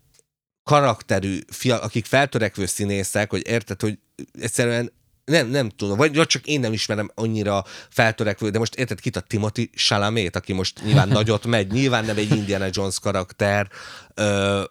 karakterű 0.64 1.40
fia, 1.48 1.80
akik 1.80 2.06
feltörekvő 2.06 2.66
színészek, 2.66 3.30
hogy 3.30 3.48
érted, 3.48 3.82
hogy 3.82 4.00
egyszerűen 4.42 4.92
nem, 5.26 5.48
nem 5.48 5.70
tudom, 5.70 5.98
vagy 5.98 6.12
csak 6.12 6.46
én 6.46 6.60
nem 6.60 6.74
ismerem 6.74 7.12
annyira 7.16 7.64
feltörekvő, 7.90 8.50
de 8.50 8.60
most 8.60 8.76
érted, 8.76 9.00
kit 9.00 9.16
a 9.16 9.20
Timothy 9.22 9.70
Chalamet, 9.76 10.36
aki 10.36 10.54
most 10.54 10.84
nyilván 10.84 11.08
nagyot 11.18 11.46
megy, 11.46 11.72
nyilván 11.72 12.06
nem 12.06 12.18
egy 12.18 12.36
Indiana 12.36 12.68
Jones 12.72 13.00
karakter, 13.00 13.70
ö, 14.14 14.64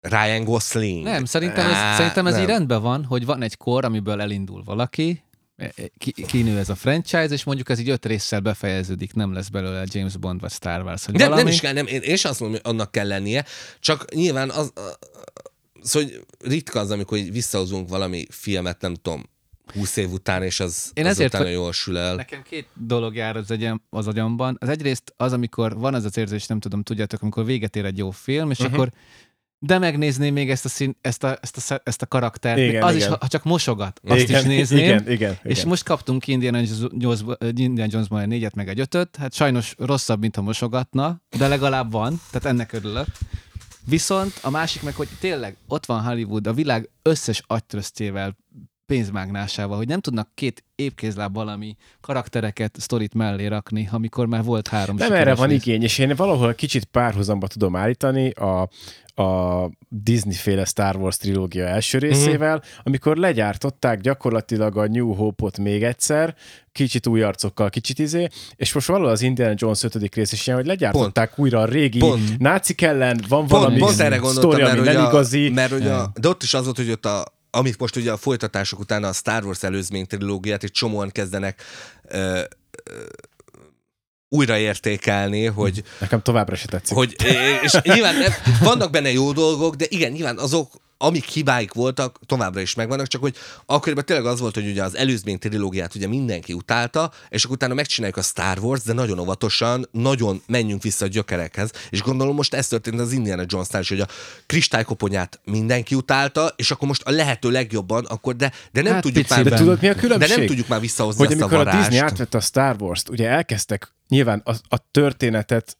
Ryan 0.00 0.44
Gosling. 0.44 1.04
Nem, 1.04 1.24
szerintem 1.24 1.66
ez, 1.66 1.72
Á, 1.72 1.96
szerintem 1.96 2.26
ez 2.26 2.32
nem. 2.32 2.42
így 2.42 2.48
rendben 2.48 2.82
van, 2.82 3.04
hogy 3.04 3.24
van 3.24 3.42
egy 3.42 3.56
kor, 3.56 3.84
amiből 3.84 4.20
elindul 4.20 4.62
valaki, 4.64 5.02
ki, 5.04 5.22
kinő 6.26 6.58
ez 6.58 6.68
a 6.68 6.74
franchise, 6.74 7.28
és 7.28 7.44
mondjuk 7.44 7.68
ez 7.68 7.78
így 7.78 7.88
öt 7.88 8.06
résszel 8.06 8.40
befejeződik, 8.40 9.12
nem 9.12 9.32
lesz 9.32 9.48
belőle 9.48 9.84
James 9.86 10.16
Bond 10.16 10.40
vagy 10.40 10.52
Star 10.52 10.82
Wars, 10.82 11.04
vagy 11.04 11.14
Nem, 11.14 11.28
valami. 11.28 11.42
nem 11.42 11.52
is 11.52 11.60
kell, 11.60 11.72
nem, 11.72 11.86
én, 11.86 12.00
én 12.00 12.16
sem 12.16 12.30
azt 12.30 12.40
mondom, 12.40 12.60
hogy 12.62 12.72
annak 12.72 12.92
kell 12.92 13.06
lennie, 13.06 13.44
csak 13.80 14.14
nyilván 14.14 14.50
az, 14.50 14.72
a, 14.74 14.80
a- 14.80 14.98
szóval 15.82 16.08
hogy 16.08 16.24
ritka 16.50 16.80
az, 16.80 16.90
amikor 16.90 17.18
visszahozunk 17.18 17.88
valami 17.88 18.26
filmet, 18.30 18.80
nem 18.80 18.94
tudom, 18.94 19.28
20 19.72 19.96
év 19.96 20.10
után, 20.10 20.42
és 20.42 20.60
az, 20.60 20.90
Én 20.94 21.04
az 21.04 21.10
ezért 21.10 21.34
utána 21.34 21.48
jól 21.48 21.72
sül 21.72 21.98
el. 21.98 22.14
Nekem 22.14 22.42
két 22.42 22.68
dolog 22.74 23.14
jár 23.14 23.36
az, 23.36 23.50
agyam, 23.50 23.82
az 23.90 24.06
agyamban. 24.06 24.56
Az 24.60 24.68
egyrészt 24.68 25.14
az, 25.16 25.32
amikor 25.32 25.78
van 25.78 25.94
az 25.94 26.04
az 26.04 26.16
érzés, 26.16 26.46
nem 26.46 26.60
tudom, 26.60 26.82
tudjátok, 26.82 27.22
amikor 27.22 27.44
véget 27.44 27.76
ér 27.76 27.84
egy 27.84 27.98
jó 27.98 28.10
film, 28.10 28.50
és 28.50 28.58
uh-huh. 28.58 28.74
akkor 28.74 28.92
de 29.66 29.78
megnézném 29.78 30.32
még 30.32 30.50
ezt 30.50 30.64
a, 30.64 30.68
szín, 30.68 30.96
ezt 31.00 31.24
a, 31.24 31.38
ezt 31.40 31.70
a, 31.70 31.80
ezt 31.84 32.02
a 32.02 32.06
karaktert. 32.06 32.58
Igen, 32.58 32.82
az 32.82 32.94
is, 32.94 33.00
igen. 33.00 33.10
ha 33.10 33.18
ha 33.20 33.28
csak 33.28 33.44
mosogat, 33.44 34.00
azt 34.04 34.20
igen, 34.20 34.40
is 34.40 34.46
nézném. 34.46 34.84
Igen, 34.84 35.10
igen, 35.10 35.38
És 35.42 35.56
igen. 35.56 35.68
most 35.68 35.82
kaptunk 35.84 36.26
Indiana 36.26 36.60
Jones, 36.98 37.20
Indiana 37.54 37.88
Jonesban 37.90 38.20
egy 38.20 38.28
négyet, 38.28 38.54
meg 38.54 38.68
egy 38.68 38.80
ötöt. 38.80 39.16
Hát 39.16 39.34
sajnos 39.34 39.74
rosszabb, 39.78 40.20
mint 40.20 40.36
ha 40.36 40.42
mosogatna, 40.42 41.22
de 41.38 41.48
legalább 41.48 41.90
van, 41.92 42.20
tehát 42.30 42.48
ennek 42.48 42.72
örülök. 42.72 43.06
Viszont 43.86 44.32
a 44.42 44.50
másik 44.50 44.82
meg, 44.82 44.94
hogy 44.94 45.08
tényleg 45.20 45.56
ott 45.68 45.86
van 45.86 46.02
Hollywood 46.02 46.46
a 46.46 46.52
világ 46.52 46.90
összes 47.02 47.42
agytröztjével 47.46 48.36
pénzmágnásával, 48.86 49.76
hogy 49.76 49.88
nem 49.88 50.00
tudnak 50.00 50.28
két 50.34 50.64
épkézláb 50.74 51.34
valami 51.34 51.76
karaktereket, 52.00 52.76
sztorit 52.80 53.14
mellé 53.14 53.46
rakni, 53.46 53.88
amikor 53.92 54.26
már 54.26 54.42
volt 54.44 54.68
három 54.68 54.96
Nem 54.96 55.12
erre 55.12 55.34
van 55.34 55.48
rész. 55.48 55.64
igény, 55.64 55.82
és 55.82 55.98
én 55.98 56.14
valahol 56.16 56.54
kicsit 56.54 56.84
párhuzamba 56.84 57.46
tudom 57.46 57.76
állítani 57.76 58.30
a, 58.30 58.68
a 59.22 59.70
Disney-féle 59.88 60.64
Star 60.64 60.96
Wars 60.96 61.16
trilógia 61.16 61.66
első 61.66 61.98
részével, 61.98 62.62
amikor 62.82 63.16
legyártották 63.16 64.00
gyakorlatilag 64.00 64.76
a 64.76 64.86
New 64.86 65.12
Hope-ot 65.12 65.58
még 65.58 65.82
egyszer, 65.82 66.34
kicsit 66.72 67.06
új 67.06 67.22
arcokkal, 67.22 67.70
kicsit 67.70 67.98
izé, 67.98 68.28
és 68.56 68.72
most 68.72 68.86
valahol 68.86 69.08
az 69.10 69.22
Indiana 69.22 69.54
Jones 69.56 69.82
5. 69.82 70.14
rész 70.14 70.32
is 70.32 70.46
ilyen, 70.46 70.58
hogy 70.58 70.68
legyártották 70.68 71.28
pont. 71.28 71.38
újra 71.38 71.60
a 71.60 71.64
régi 71.64 71.98
Pont. 71.98 72.38
nácik 72.38 72.82
ellen, 72.82 73.20
van 73.28 73.38
Pont, 73.38 73.50
valami 73.50 73.78
pont 73.78 73.98
erre 73.98 74.20
sztori, 74.24 74.62
mert, 74.62 74.78
ami 74.78 74.88
nem 74.88 75.04
a, 75.04 75.08
igazi. 75.08 75.48
mert 75.48 75.72
hogy 75.72 75.86
a, 75.86 76.12
de 76.20 76.28
ott 76.28 76.42
is 76.42 76.54
az 76.54 76.64
volt, 76.64 76.76
hogy 76.76 76.90
ott 76.90 77.06
a, 77.06 77.24
amit 77.54 77.78
most 77.78 77.96
ugye 77.96 78.12
a 78.12 78.16
folytatások 78.16 78.78
után 78.78 79.04
a 79.04 79.12
Star 79.12 79.44
Wars 79.44 79.62
előzmény 79.62 80.06
trilógiát 80.06 80.62
egy 80.62 80.70
csomóan 80.70 81.10
kezdenek 81.10 81.62
ö, 82.08 82.40
ö, 82.84 83.02
újraértékelni, 84.28 85.44
hogy, 85.44 85.82
Nekem 86.00 86.22
továbbra 86.22 86.56
se 86.56 86.66
tetszik. 86.66 86.96
hogy 86.96 87.16
és 87.62 87.78
nyilván 87.82 88.14
vannak 88.60 88.90
benne 88.90 89.12
jó 89.12 89.32
dolgok, 89.32 89.74
de 89.74 89.86
igen, 89.88 90.12
nyilván 90.12 90.38
azok, 90.38 90.72
amik 91.06 91.24
hibáik 91.24 91.72
voltak, 91.72 92.18
továbbra 92.26 92.60
is 92.60 92.74
megvannak, 92.74 93.06
csak 93.06 93.20
hogy 93.20 93.36
akkoriban 93.66 94.04
tényleg 94.04 94.26
az 94.26 94.40
volt, 94.40 94.54
hogy 94.54 94.66
ugye 94.66 94.82
az 94.82 94.96
előzmény 94.96 95.38
trilógiát 95.38 95.94
ugye 95.94 96.08
mindenki 96.08 96.52
utálta, 96.52 97.12
és 97.28 97.44
akkor 97.44 97.56
utána 97.56 97.74
megcsináljuk 97.74 98.18
a 98.18 98.22
Star 98.22 98.58
Wars, 98.58 98.82
de 98.82 98.92
nagyon 98.92 99.18
óvatosan, 99.18 99.88
nagyon 99.90 100.42
menjünk 100.46 100.82
vissza 100.82 101.04
a 101.04 101.08
gyökerekhez, 101.08 101.70
és 101.90 102.02
gondolom 102.02 102.34
most 102.34 102.54
ez 102.54 102.68
történt 102.68 103.00
az 103.00 103.12
Indiana 103.12 103.44
Jones-nál 103.46 103.82
is, 103.82 103.88
hogy 103.88 104.00
a 104.00 104.06
kristálykoponyát 104.46 105.40
mindenki 105.44 105.94
utálta, 105.94 106.52
és 106.56 106.70
akkor 106.70 106.88
most 106.88 107.02
a 107.02 107.10
lehető 107.10 107.50
legjobban, 107.50 108.04
akkor, 108.04 108.36
de, 108.36 108.52
de 108.72 108.82
nem 108.82 108.92
Hát 108.92 109.02
tudjuk 109.02 109.26
piciben. 109.26 109.42
már, 109.44 109.52
De 109.52 109.58
tudod, 109.58 109.80
mi 109.80 109.88
a 109.88 109.94
de 109.94 110.00
különbség? 110.00 110.36
nem 110.36 110.46
tudjuk 110.46 110.68
már 110.68 110.80
visszahozni 110.80 111.24
hogy 111.26 111.32
azt 111.32 111.42
amikor 111.42 111.66
a 111.66 111.70
a. 111.70 111.76
Disney 111.76 111.98
átvette 111.98 112.38
a 112.38 112.40
Star 112.40 112.76
Wars-t, 112.78 113.08
ugye 113.08 113.28
elkezdtek, 113.28 113.92
nyilván 114.08 114.42
a, 114.44 114.52
a 114.68 114.78
történetet 114.90 115.76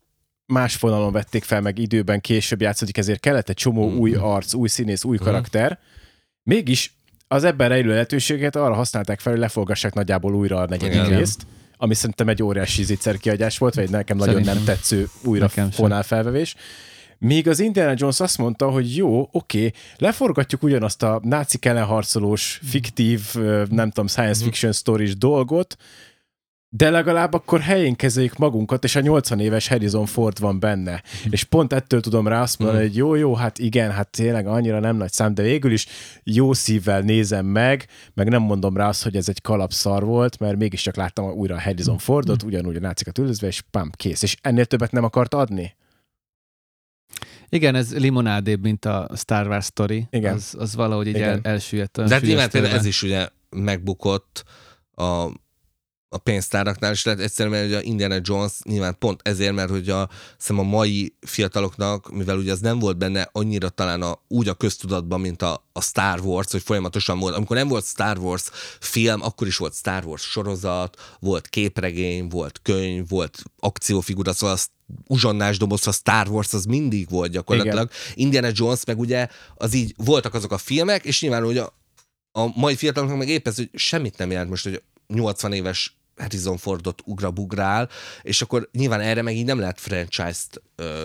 más 0.46 0.76
vonalon 0.78 1.12
vették 1.12 1.44
fel, 1.44 1.60
meg 1.60 1.78
időben 1.78 2.20
később 2.20 2.60
játszódik, 2.60 2.96
ezért 2.98 3.20
kellett 3.20 3.48
egy 3.48 3.56
csomó 3.56 3.88
Mhm. 3.88 3.98
új 3.98 4.14
arc, 4.14 4.54
új 4.54 4.68
színész, 4.68 5.04
új 5.04 5.16
karakter. 5.16 5.78
Mégis 6.42 6.92
az 7.28 7.44
ebben 7.44 7.68
rejlő 7.68 7.88
lehetőséget 7.90 8.56
arra 8.56 8.74
használták 8.74 9.20
fel, 9.20 9.32
hogy 9.32 9.40
leforgassák 9.40 9.94
nagyjából 9.94 10.34
újra 10.34 10.56
a 10.60 10.66
negyedik 10.66 10.94
Igen. 11.04 11.18
részt, 11.18 11.46
ami 11.76 11.94
szerintem 11.94 12.28
egy 12.28 12.42
óriási 12.42 12.82
zicser 12.82 13.16
kiadás 13.16 13.58
volt, 13.58 13.74
vagy 13.74 13.90
nekem 13.90 14.16
nagyon 14.16 14.34
nem 14.34 14.44
Szerintem. 14.44 14.74
tetsző 14.74 15.08
újra 15.24 15.44
Nekem 15.46 15.70
sem. 15.70 15.70
fonálfelvevés. 15.84 16.54
Míg 17.18 17.48
az 17.48 17.60
Indiana 17.60 17.94
Jones 17.96 18.20
azt 18.20 18.38
mondta, 18.38 18.70
hogy 18.70 18.96
jó, 18.96 19.28
oké, 19.32 19.70
leforgatjuk 19.96 20.62
ugyanazt 20.62 21.02
a 21.02 21.20
nácik 21.22 21.64
ellenharcolós, 21.64 22.60
fiktív, 22.64 23.34
nem 23.70 23.88
tudom, 23.90 24.06
science 24.06 24.44
fiction 24.44 24.72
stories 24.72 25.16
dolgot, 25.16 25.76
de 26.76 26.90
legalább 26.90 27.32
akkor 27.32 27.60
helyén 27.60 27.94
kezeljük 27.96 28.36
magunkat, 28.36 28.84
és 28.84 28.96
a 28.96 29.00
80 29.00 29.40
éves 29.40 29.68
Harrison 29.68 30.06
Ford 30.06 30.40
van 30.40 30.60
benne. 30.60 31.02
És 31.30 31.44
pont 31.44 31.72
ettől 31.72 32.00
tudom 32.00 32.28
rá 32.28 32.42
azt 32.42 32.58
mondani, 32.58 32.82
hogy 32.82 32.96
jó, 32.96 33.14
jó, 33.14 33.34
hát 33.34 33.58
igen, 33.58 33.90
hát 33.90 34.10
tényleg 34.10 34.46
annyira 34.46 34.80
nem 34.80 34.96
nagy 34.96 35.12
szám, 35.12 35.34
de 35.34 35.42
végül 35.42 35.72
is 35.72 35.86
jó 36.22 36.52
szívvel 36.52 37.00
nézem 37.00 37.46
meg, 37.46 37.86
meg 38.14 38.28
nem 38.28 38.42
mondom 38.42 38.76
rá 38.76 38.88
azt, 38.88 39.02
hogy 39.02 39.16
ez 39.16 39.28
egy 39.28 39.40
kalapszar 39.40 40.04
volt, 40.04 40.38
mert 40.38 40.56
mégiscsak 40.56 40.96
láttam 40.96 41.30
újra 41.30 41.54
a 41.54 41.60
Harrison 41.60 41.98
Fordot, 41.98 42.42
ugyanúgy 42.42 42.76
a 42.76 42.80
nácikat 42.80 43.18
üldözve, 43.18 43.46
és 43.46 43.62
pam, 43.70 43.90
kész. 43.90 44.22
És 44.22 44.36
ennél 44.40 44.64
többet 44.64 44.92
nem 44.92 45.04
akart 45.04 45.34
adni? 45.34 45.74
Igen, 47.48 47.74
ez 47.74 47.98
limonádébb, 47.98 48.62
mint 48.62 48.84
a 48.84 49.10
Star 49.16 49.46
Wars 49.46 49.64
story. 49.64 50.06
Igen. 50.10 50.34
Az, 50.34 50.54
az 50.58 50.74
valahogy 50.74 51.06
így 51.06 51.14
el, 51.14 51.20
Igen. 51.20 51.40
elsüllyedt. 51.42 51.98
olyan 51.98 52.08
De 52.08 52.14
hát 52.14 52.24
nyilván 52.24 52.48
sülyeztőben. 52.50 52.70
például 52.70 52.80
ez 52.80 52.86
is 52.86 53.02
ugye 53.02 53.28
megbukott 53.50 54.44
a, 54.90 55.28
a 56.14 56.18
pénztáraknál, 56.18 56.92
és 56.92 57.04
lehet 57.04 57.20
egyszerűen, 57.20 57.54
mert 57.54 57.66
ugye 57.66 57.76
a 57.76 57.82
Indiana 57.82 58.18
Jones 58.22 58.52
nyilván 58.64 58.98
pont 58.98 59.20
ezért, 59.22 59.54
mert 59.54 59.70
hogy 59.70 59.90
a, 59.90 60.08
a 60.48 60.62
mai 60.62 61.14
fiataloknak, 61.20 62.12
mivel 62.12 62.36
ugye 62.36 62.52
az 62.52 62.60
nem 62.60 62.78
volt 62.78 62.96
benne 62.96 63.28
annyira 63.32 63.68
talán 63.68 64.02
a, 64.02 64.18
úgy 64.28 64.48
a 64.48 64.54
köztudatban, 64.54 65.20
mint 65.20 65.42
a, 65.42 65.66
a 65.72 65.80
Star 65.80 66.20
Wars, 66.20 66.50
hogy 66.50 66.62
folyamatosan 66.62 67.18
volt. 67.18 67.34
Amikor 67.34 67.56
nem 67.56 67.68
volt 67.68 67.84
Star 67.84 68.18
Wars 68.18 68.42
film, 68.80 69.22
akkor 69.22 69.46
is 69.46 69.56
volt 69.56 69.74
Star 69.74 70.04
Wars 70.04 70.22
sorozat, 70.22 71.16
volt 71.20 71.48
képregény, 71.48 72.28
volt 72.28 72.60
könyv, 72.62 73.08
volt 73.08 73.42
akciófigura, 73.58 74.32
szóval 74.32 74.54
az 74.54 74.68
uzsonnás 75.06 75.58
doboz, 75.58 75.86
a 75.86 75.92
Star 75.92 76.28
Wars 76.28 76.52
az 76.52 76.64
mindig 76.64 77.10
volt 77.10 77.30
gyakorlatilag. 77.30 77.90
Igen. 77.90 78.26
Indiana 78.26 78.50
Jones 78.52 78.84
meg 78.84 78.98
ugye 78.98 79.28
az 79.54 79.74
így 79.74 79.94
voltak 79.96 80.34
azok 80.34 80.52
a 80.52 80.58
filmek, 80.58 81.04
és 81.04 81.20
nyilván 81.20 81.44
ugye 81.44 81.62
a, 81.62 81.72
a 82.32 82.52
mai 82.54 82.76
fiataloknak 82.76 83.18
meg 83.18 83.28
épp 83.28 83.46
ez, 83.46 83.56
hogy 83.56 83.70
semmit 83.72 84.18
nem 84.18 84.30
jelent 84.30 84.50
most, 84.50 84.64
hogy 84.64 84.82
80 85.06 85.52
éves 85.52 85.96
Harrison 86.16 86.56
Fordot 86.56 87.02
ugrabugrál, 87.04 87.88
és 88.22 88.42
akkor 88.42 88.68
nyilván 88.72 89.00
erre 89.00 89.22
meg 89.22 89.36
így 89.36 89.44
nem 89.44 89.58
lehet 89.58 89.80
franchise-t 89.80 90.62
ö, 90.76 91.04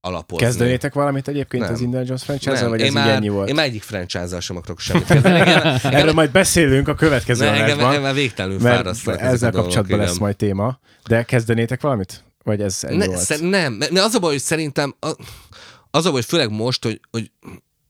alapozni. 0.00 0.44
Kezdenétek 0.46 0.94
valamit 0.94 1.28
egyébként 1.28 1.62
Nem. 1.64 1.72
az 1.72 1.80
Indiana 1.80 2.04
Jones 2.06 2.22
franchise 2.22 2.68
vagy 2.68 2.78
én 2.80 2.84
ez 2.86 2.90
így 2.90 2.96
már, 2.96 3.08
ennyi 3.08 3.28
volt? 3.28 3.48
Én 3.48 3.54
már 3.54 3.64
egyik 3.64 3.82
franchise-zal 3.82 4.40
sem 4.40 4.56
akarok 4.56 4.80
semmit. 4.80 5.10
Engem, 5.10 5.78
Erről 5.82 6.12
majd 6.12 6.30
beszélünk 6.30 6.88
a 6.88 6.94
következő 6.94 7.46
engem, 7.46 7.62
engem, 7.62 7.86
engem 7.86 8.02
már 8.02 8.14
végtelenül 8.14 8.58
fárasztanak 8.60 9.20
ezzel 9.20 9.50
dolgok, 9.50 9.60
kapcsolatban 9.60 9.98
lesz 9.98 10.18
majd 10.18 10.36
téma. 10.36 10.78
De 11.08 11.22
kezdenétek 11.22 11.80
valamit? 11.80 12.24
Vagy 12.44 12.60
ez 12.60 12.78
ennyi 12.84 12.96
Ne, 12.96 13.06
volt? 13.06 13.18
szer- 13.18 13.40
nem, 13.40 13.72
mert 13.72 13.98
az 13.98 14.14
a 14.14 14.18
baj, 14.18 14.30
hogy 14.32 14.40
szerintem 14.40 14.94
az 15.90 16.04
a 16.06 16.10
baj, 16.10 16.12
hogy 16.12 16.24
főleg 16.24 16.50
most, 16.50 16.84
hogy, 16.84 17.00
hogy 17.10 17.30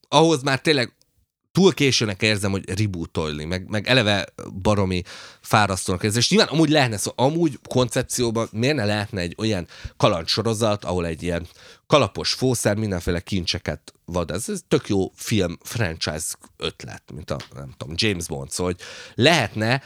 ahhoz 0.09 0.43
már 0.43 0.61
tényleg 0.61 0.96
túl 1.57 1.75
későnek 1.75 2.23
érzem, 2.23 2.51
hogy 2.51 2.79
rebootolni, 2.79 3.45
meg, 3.45 3.69
meg 3.69 3.87
eleve 3.87 4.27
baromi 4.63 5.03
fárasztónak 5.41 6.03
érzem. 6.03 6.21
És 6.21 6.31
nyilván 6.31 6.49
amúgy 6.49 6.69
lehetne, 6.69 6.97
szóval 6.97 7.27
amúgy 7.27 7.59
koncepcióban 7.69 8.49
miért 8.53 8.77
ne 8.77 8.85
lehetne 8.85 9.21
egy 9.21 9.35
olyan 9.39 9.67
kalandsorozat, 9.97 10.85
ahol 10.85 11.07
egy 11.07 11.23
ilyen 11.23 11.47
kalapos 11.87 12.33
fószer 12.33 12.77
mindenféle 12.77 13.21
kincseket 13.21 13.95
vad. 14.05 14.31
Ez, 14.31 14.49
ez 14.49 14.61
tök 14.69 14.89
jó 14.89 15.13
film, 15.15 15.59
franchise 15.63 16.35
ötlet, 16.57 17.03
mint 17.15 17.31
a, 17.31 17.37
nem 17.55 17.75
tudom, 17.77 17.95
James 17.99 18.27
Bond. 18.27 18.51
Szóval, 18.51 18.73
hogy 18.73 18.83
lehetne 19.25 19.83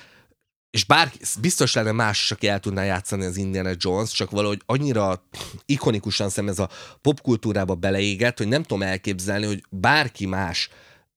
és 0.70 0.84
bár 0.84 1.12
biztos 1.40 1.74
lenne 1.74 1.92
más 1.92 2.22
is, 2.22 2.30
aki 2.30 2.48
el 2.48 2.60
tudná 2.60 2.84
játszani 2.84 3.24
az 3.24 3.36
Indiana 3.36 3.70
Jones, 3.76 4.10
csak 4.10 4.30
valahogy 4.30 4.62
annyira 4.66 5.24
ikonikusan 5.66 6.28
szem 6.28 6.48
ez 6.48 6.58
a 6.58 6.68
popkultúrába 7.02 7.74
beleégett, 7.74 8.38
hogy 8.38 8.48
nem 8.48 8.62
tudom 8.62 8.82
elképzelni, 8.82 9.46
hogy 9.46 9.64
bárki 9.70 10.26
más 10.26 10.68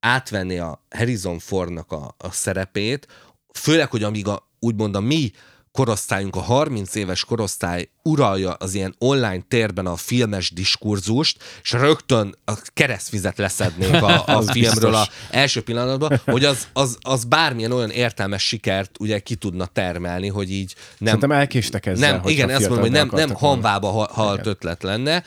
átvenni 0.04 0.58
a 0.58 0.84
Harrison 0.90 1.40
Fordnak 1.40 1.92
a, 1.92 2.16
a 2.18 2.32
szerepét, 2.32 3.08
főleg, 3.54 3.90
hogy 3.90 4.04
amíg 4.04 4.28
a, 4.28 4.48
úgymond 4.60 4.96
a 4.96 5.00
mi 5.00 5.32
korosztályunk, 5.72 6.36
a 6.36 6.42
30 6.42 6.96
éves 6.96 7.26
korosztály 7.26 7.90
uralja 8.04 8.52
az 8.52 8.74
ilyen 8.74 8.96
online 8.98 9.42
térben 9.48 9.86
a 9.86 9.96
filmes 9.96 10.52
diskurzust, 10.52 11.44
és 11.62 11.72
rögtön 11.72 12.36
a 12.46 12.54
keresztvizet 12.74 13.38
leszednék 13.38 13.94
a, 13.94 14.24
a 14.26 14.42
filmről 14.52 14.94
a 14.94 15.00
biztos. 15.00 15.16
első 15.30 15.64
pillanatban, 15.64 16.22
hogy 16.26 16.46
az, 16.46 16.68
az, 16.74 16.98
az 17.02 17.24
bármilyen 17.24 17.72
olyan 17.72 17.90
értelmes 17.90 18.48
sikert 18.48 19.00
ugye 19.00 19.20
ki 19.20 19.36
tudna 19.36 19.66
termelni, 19.66 20.28
hogy 20.28 20.52
így 20.52 20.76
nem, 20.98 21.14
Szerintem 21.14 21.32
elkéstek 21.32 21.86
ezzel, 21.86 22.12
nem, 22.12 22.28
igen, 22.28 22.50
azt 22.50 22.60
mondom, 22.60 22.80
hogy 22.80 22.92
nem, 22.92 23.10
nem 23.12 23.34
hanvába 23.34 23.90
ha- 23.90 24.12
halt 24.12 24.46
ötlet 24.46 24.84
lenne. 24.84 25.24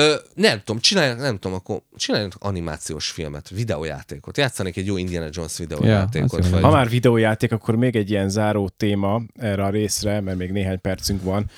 Ö, 0.00 0.14
nem 0.34 0.58
tudom, 0.58 0.80
csinálják, 0.80 1.18
nem 1.18 1.38
tudom, 1.38 1.56
akkor 1.56 1.82
csinálják 1.96 2.32
animációs 2.38 3.08
filmet, 3.10 3.48
videójátékot. 3.48 4.36
Játszanék 4.36 4.76
egy 4.76 4.86
jó 4.86 4.96
Indiana 4.96 5.28
Jones 5.30 5.56
videójátékot. 5.58 6.44
jó. 6.44 6.50
vagy... 6.50 6.62
Ha 6.62 6.70
már 6.70 6.88
videójáték, 6.88 7.52
akkor 7.52 7.76
még 7.76 7.96
egy 7.96 8.10
ilyen 8.10 8.28
záró 8.28 8.68
téma 8.68 9.22
erre 9.38 9.64
a 9.64 9.70
részre, 9.70 10.20
mert 10.20 10.38
még 10.38 10.50
néhány 10.52 10.80
percünk 10.80 11.22
van. 11.22 11.50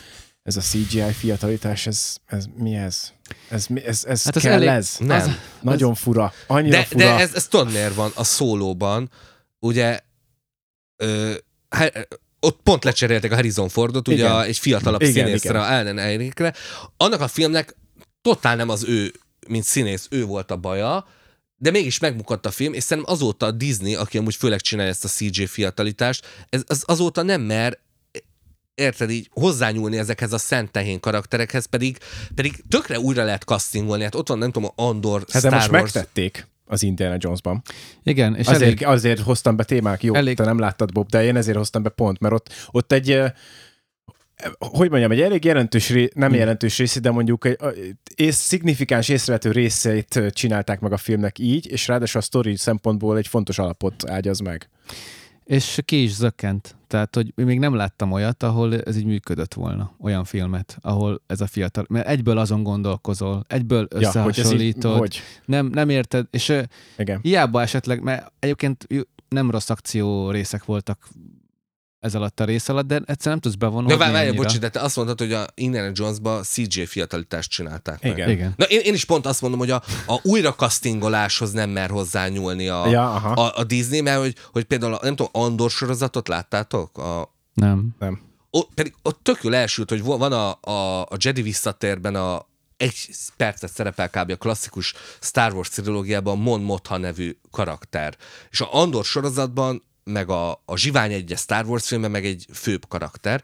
Ez 0.43 0.57
a 0.57 0.61
CGI 0.61 1.13
fiatalitás, 1.13 1.87
ez, 1.87 2.17
ez 2.27 2.45
mi 2.57 2.75
ez? 2.75 3.13
Ez, 3.49 3.67
ez, 3.85 4.05
ez 4.05 4.25
Hát 4.25 4.37
ez 4.37 4.43
kell 4.43 4.53
elég- 4.53 4.69
ez? 4.69 4.97
Nem. 4.99 5.21
Az, 5.21 5.31
nagyon 5.61 5.95
fura. 5.95 6.33
Annyira 6.47 6.77
De, 6.77 6.85
fura. 6.85 7.05
de 7.05 7.19
ez, 7.19 7.35
ez 7.35 7.47
tudod 7.49 7.73
miért 7.73 7.95
van 7.95 8.11
a 8.15 8.25
szólóban, 8.25 9.11
ugye 9.59 10.01
ö, 10.97 11.33
hát, 11.69 12.09
ott 12.41 12.61
pont 12.63 12.85
lecseréltek 12.85 13.33
a 13.33 13.35
Harrison 13.35 13.69
Fordot, 13.69 14.09
ugye 14.09 14.17
Igen. 14.17 14.33
a, 14.33 14.43
egy 14.45 14.59
fiatalabb 14.59 15.01
Igen, 15.03 15.13
színészre, 15.13 15.51
igen. 15.51 15.63
a 15.63 15.73
Ellen 15.73 15.99
Erikre. 15.99 16.53
Annak 16.97 17.21
a 17.21 17.29
filmnek 17.29 17.75
totál 18.23 18.57
nem 18.57 18.69
az 18.69 18.85
ő, 18.85 19.13
mint 19.49 19.65
színész, 19.65 20.07
ő 20.11 20.25
volt 20.25 20.51
a 20.51 20.57
baja, 20.57 21.07
de 21.57 21.71
mégis 21.71 21.99
megmukadt 21.99 22.47
a 22.47 22.51
film, 22.51 22.73
és 22.73 22.83
szerintem 22.83 23.13
azóta 23.15 23.47
a 23.47 23.51
Disney, 23.51 23.95
aki 23.95 24.19
amúgy 24.19 24.35
főleg 24.35 24.61
csinálja 24.61 24.91
ezt 24.91 25.05
a 25.05 25.09
CG 25.09 25.47
fiatalitást, 25.47 26.27
ez, 26.49 26.63
az 26.67 26.83
azóta 26.87 27.23
nem 27.23 27.41
mer 27.41 27.79
érted 28.75 29.11
így 29.11 29.29
hozzányúlni 29.33 29.99
ezekhez 29.99 30.33
a 30.33 30.39
szent 30.39 30.71
tehén 30.71 31.01
karakterekhez, 31.01 31.65
pedig, 31.65 31.99
pedig 32.35 32.65
tökre 32.69 32.99
újra 33.01 33.25
lehet 33.25 33.43
castingolni. 33.43 34.03
Hát 34.03 34.15
ott 34.15 34.29
van, 34.29 34.39
nem 34.39 34.51
tudom, 34.51 34.71
a 34.77 34.83
Andor, 34.83 35.25
hát 35.33 35.43
de 35.43 35.49
Star 35.49 35.53
most 35.53 35.71
Wars. 35.71 35.83
megtették 35.83 36.47
az 36.65 36.83
Indiana 36.83 37.17
Jonesban. 37.19 37.63
Igen, 38.03 38.37
és 38.37 38.47
Azért, 38.47 38.63
elég, 38.63 38.85
azért 38.87 39.21
hoztam 39.21 39.57
be 39.57 39.65
témák, 39.65 40.03
jó, 40.03 40.15
elég- 40.15 40.37
te 40.37 40.45
nem 40.45 40.59
láttad, 40.59 40.93
Bob, 40.93 41.09
de 41.09 41.25
én 41.25 41.37
ezért 41.37 41.57
hoztam 41.57 41.83
be 41.83 41.89
pont, 41.89 42.21
mert 42.21 42.35
ott, 42.35 42.49
ott 42.71 42.93
egy 42.93 43.21
hogy 44.59 44.91
mondjam, 44.91 45.11
egy 45.11 45.21
elég 45.21 45.45
jelentős, 45.45 45.91
ré, 45.91 46.09
nem 46.15 46.35
jelentős 46.35 46.79
része, 46.79 47.01
de 47.01 47.11
mondjuk 47.11 47.45
egy, 47.45 47.59
és 48.15 48.35
szignifikáns 48.35 49.09
észrevető 49.09 49.51
részeit 49.51 50.21
csinálták 50.31 50.81
meg 50.81 50.93
a 50.93 50.97
filmnek 50.97 51.39
így, 51.39 51.71
és 51.71 51.89
ráadásul 51.89 52.21
a 52.21 52.25
story 52.25 52.57
szempontból 52.57 53.17
egy 53.17 53.27
fontos 53.27 53.59
alapot 53.59 54.11
ágyaz 54.11 54.41
meg. 54.41 54.69
És 55.45 55.81
ki 55.85 56.03
is 56.03 56.15
zökkent. 56.15 56.77
Tehát, 56.87 57.15
hogy 57.15 57.33
még 57.35 57.59
nem 57.59 57.75
láttam 57.75 58.13
olyat, 58.13 58.43
ahol 58.43 58.81
ez 58.83 58.97
így 58.97 59.05
működött 59.05 59.55
volna, 59.55 59.95
olyan 60.01 60.25
filmet, 60.25 60.77
ahol 60.81 61.23
ez 61.27 61.41
a 61.41 61.47
fiatal, 61.47 61.85
mert 61.89 62.07
egyből 62.07 62.39
azon 62.39 62.63
gondolkozol, 62.63 63.45
egyből 63.49 63.87
összehasonlítod, 63.91 64.93
ja, 64.93 64.99
hogy, 64.99 65.17
hogy? 65.17 65.23
Nem, 65.45 65.67
nem 65.67 65.89
érted, 65.89 66.27
és 66.31 66.53
Igen. 66.99 67.19
hiába 67.23 67.63
esetleg, 67.63 68.03
mert 68.03 68.33
egyébként 68.39 68.87
nem 69.29 69.51
rossz 69.51 69.71
akció 69.71 70.31
részek 70.31 70.65
voltak 70.65 71.09
ez 72.03 72.15
alatt 72.15 72.41
a 72.41 72.45
rész 72.45 72.69
alatt, 72.69 72.87
de 72.87 72.95
egyszerűen 72.95 73.19
nem 73.23 73.39
tudsz 73.39 73.55
bevonulni. 73.55 73.89
De 73.89 73.97
várj, 73.97 74.31
bocs, 74.31 74.59
de 74.59 74.69
te 74.69 74.81
azt 74.81 74.97
mondtad, 74.97 75.19
hogy 75.19 75.33
a 75.33 75.47
Indiana 75.55 75.91
Jones-ba 75.95 76.41
CJ 76.41 76.83
fiatalitást 76.83 77.51
csinálták 77.51 77.99
Igen. 78.05 78.17
Meg. 78.17 78.29
Igen. 78.29 78.55
Na, 78.57 78.65
én, 78.65 78.81
én, 78.81 78.95
is 78.95 79.05
pont 79.05 79.27
azt 79.27 79.41
mondom, 79.41 79.59
hogy 79.59 79.71
a, 79.71 79.83
a 80.07 80.21
újra 80.23 80.55
castingoláshoz 80.55 81.53
nem 81.53 81.71
mer 81.71 81.91
hozzányúlni 81.91 82.69
a, 82.69 82.87
ja, 82.87 83.15
a, 83.15 83.53
a 83.57 83.65
Disney, 83.65 84.01
mert 84.01 84.19
hogy, 84.19 84.37
hogy 84.53 84.65
például, 84.65 84.99
nem 85.03 85.17
tudom, 85.17 85.43
Andor 85.43 85.71
sorozatot 85.71 86.29
láttátok? 86.29 86.99
A, 86.99 87.35
nem. 87.55 87.89
Nem. 87.99 88.21
Ott, 88.51 88.71
pedig 88.75 88.95
ott 89.03 89.19
tök 89.23 89.39
jól 89.43 89.55
elsült, 89.55 89.89
hogy 89.89 90.03
van 90.03 90.33
a, 90.33 90.59
a, 90.61 91.03
a 91.03 91.17
Jedi 91.19 91.43
visszatérben 91.43 92.15
a 92.15 92.47
egy 92.77 92.95
percet 93.37 93.73
szerepel 93.73 94.11
kb. 94.11 94.31
a 94.31 94.37
klasszikus 94.37 94.95
Star 95.21 95.53
Wars 95.53 95.69
trilógiában 95.69 96.39
Mon 96.39 96.61
Motha 96.61 96.97
nevű 96.97 97.37
karakter. 97.51 98.17
És 98.51 98.61
a 98.61 98.75
Andor 98.75 99.05
sorozatban 99.05 99.83
meg 100.05 100.29
a, 100.29 100.63
a 100.65 100.77
Zsivány 100.77 101.13
egy 101.13 101.35
Star 101.37 101.67
Wars 101.67 101.87
filmben 101.87 102.11
meg 102.11 102.25
egy 102.25 102.47
főbb 102.53 102.89
karakter, 102.89 103.43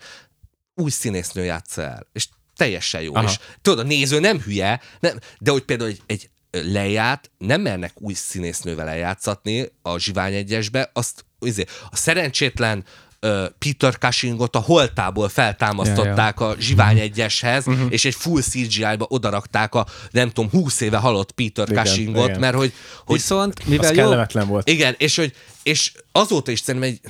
új 0.74 0.90
színésznő 0.90 1.44
játsza 1.44 1.82
el, 1.82 2.06
és 2.12 2.28
teljesen 2.56 3.02
jó. 3.02 3.14
Aha. 3.14 3.28
És 3.28 3.38
tudod, 3.62 3.78
a 3.78 3.82
néző 3.82 4.20
nem 4.20 4.40
hülye, 4.40 4.80
nem, 5.00 5.18
de 5.38 5.50
hogy 5.50 5.62
például 5.62 5.90
egy, 5.90 6.00
egy 6.06 6.30
leját 6.50 7.30
nem 7.38 7.60
mernek 7.60 8.00
új 8.00 8.14
színésznővel 8.14 8.88
eljátszatni 8.88 9.72
a 9.82 9.98
Zsivány 9.98 10.34
egyesbe, 10.34 10.90
azt 10.92 11.24
izé, 11.40 11.64
a 11.90 11.96
szerencsétlen 11.96 12.84
Peter 13.58 13.98
Cushingot 13.98 14.56
a 14.56 14.58
holtából 14.58 15.28
feltámasztották 15.28 16.40
ja, 16.40 16.46
ja. 16.46 16.52
a 16.52 16.56
Zsivány 16.60 16.94
mhm. 16.94 17.02
egyeshez, 17.02 17.66
uh-huh. 17.66 17.86
és 17.90 18.04
egy 18.04 18.14
full 18.14 18.40
CGI-ba 18.40 19.06
odarakták 19.08 19.74
a 19.74 19.86
nem 20.10 20.30
tudom, 20.30 20.50
20 20.50 20.80
éve 20.80 20.96
halott 20.96 21.32
Peter 21.32 21.70
igen, 21.70 21.84
Cushingot, 21.84 22.28
igen. 22.28 22.40
mert 22.40 22.54
hogy, 22.54 22.72
hogy... 23.04 23.16
Viszont, 23.16 23.66
mivel 23.66 23.94
jó... 23.94 24.44
volt. 24.44 24.68
Igen, 24.68 24.94
és, 24.98 25.16
hogy, 25.16 25.32
és 25.62 25.92
azóta 26.12 26.50
is 26.50 26.60
szerintem 26.60 26.90
egy, 26.90 27.00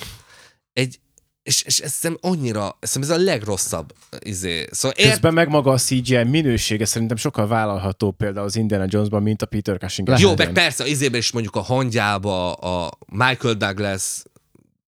egy 0.72 0.98
és, 1.42 1.62
és 1.62 1.78
ez 1.78 1.92
szerintem 1.92 2.30
annyira, 2.30 2.78
szerintem 2.80 3.16
ez 3.16 3.20
a 3.20 3.24
legrosszabb 3.24 3.92
izé. 4.18 4.66
Szóval 4.70 4.96
ért... 4.98 5.10
Közben 5.10 5.34
meg 5.34 5.48
maga 5.48 5.70
a 5.70 5.78
CGI 5.78 6.22
minősége 6.22 6.84
szerintem 6.84 7.16
sokkal 7.16 7.46
vállalható 7.46 8.10
például 8.10 8.46
az 8.46 8.56
Indiana 8.56 8.84
Jonesban, 8.88 9.22
mint 9.22 9.42
a 9.42 9.46
Peter 9.46 9.78
Cushing. 9.78 10.18
Jó, 10.18 10.36
meg 10.36 10.52
persze, 10.52 10.82
az 10.82 10.88
izében 10.88 11.20
is 11.20 11.32
mondjuk 11.32 11.56
a 11.56 11.60
hangyába, 11.60 12.52
a 12.52 12.98
Michael 13.06 13.54
Douglas 13.54 14.22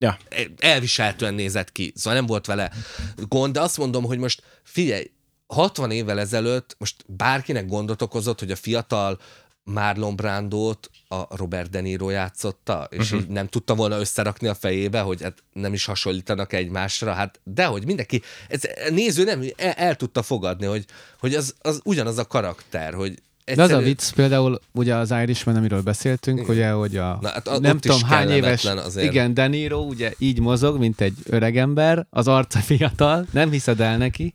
Ja. 0.03 0.18
Elviselhetően 0.59 1.34
nézett 1.34 1.72
ki, 1.72 1.92
szóval 1.94 2.18
nem 2.18 2.26
volt 2.26 2.46
vele 2.46 2.70
gond, 3.16 3.53
de 3.53 3.61
azt 3.61 3.78
mondom, 3.78 4.05
hogy 4.05 4.18
most 4.18 4.42
figyelj, 4.62 5.11
60 5.46 5.90
évvel 5.90 6.20
ezelőtt 6.20 6.76
most 6.78 7.05
bárkinek 7.07 7.66
gondot 7.66 8.03
okozott, 8.03 8.38
hogy 8.38 8.51
a 8.51 8.57
fiatal 8.57 9.20
Marlon 9.62 10.16
Brandót 10.16 10.90
a 11.09 11.36
Robert 11.36 11.70
De 11.70 11.80
Niro 11.80 12.11
játszotta, 12.11 12.88
és 12.90 12.98
uh-huh. 12.98 13.20
így 13.20 13.28
nem 13.28 13.46
tudta 13.48 13.74
volna 13.74 13.98
összerakni 13.98 14.48
a 14.48 14.55
fejébe, 14.55 15.01
hogy 15.01 15.22
hát 15.22 15.42
nem 15.53 15.72
is 15.72 15.84
hasonlítanak 15.84 16.53
egymásra, 16.53 17.12
hát 17.12 17.40
dehogy 17.44 17.86
mindenki, 17.86 18.22
ez, 18.48 18.61
néző 18.90 19.24
nem 19.24 19.42
el, 19.57 19.72
el 19.72 19.96
tudta 19.96 20.22
fogadni, 20.22 20.66
hogy, 20.66 20.84
hogy 21.18 21.34
az, 21.34 21.55
az 21.61 21.80
ugyanaz 21.84 22.18
a 22.18 22.26
karakter, 22.26 22.94
hogy 22.94 23.22
Egyszerű... 23.51 23.68
De 23.68 23.74
az 23.74 23.80
a 23.80 23.84
vicc 23.84 24.11
például, 24.11 24.61
ugye 24.72 24.94
az 24.94 25.11
Irishman, 25.11 25.57
amiről 25.57 25.82
beszéltünk, 25.82 26.38
igen. 26.38 26.51
ugye, 26.51 26.70
hogy 26.70 26.96
a 26.96 27.18
Na, 27.20 27.28
hát 27.28 27.61
nem 27.61 27.78
tudom 27.78 28.03
hány 28.03 28.30
éves, 28.30 28.64
azért. 28.64 29.07
igen, 29.07 29.34
De 29.34 29.46
Niro 29.46 29.78
ugye 29.78 30.12
így 30.18 30.40
mozog, 30.40 30.78
mint 30.78 31.01
egy 31.01 31.14
öregember, 31.24 32.07
az 32.11 32.28
arca 32.28 32.59
fiatal, 32.59 33.26
nem 33.32 33.51
hiszed 33.51 33.80
el 33.80 33.96
neki, 33.96 34.32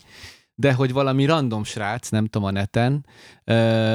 de 0.56 0.74
hogy 0.74 0.93
valami 0.93 1.26
random 1.26 1.64
srác, 1.64 2.10
nem 2.10 2.26
tudom 2.26 2.47
a 2.47 2.51
neten, 2.51 3.06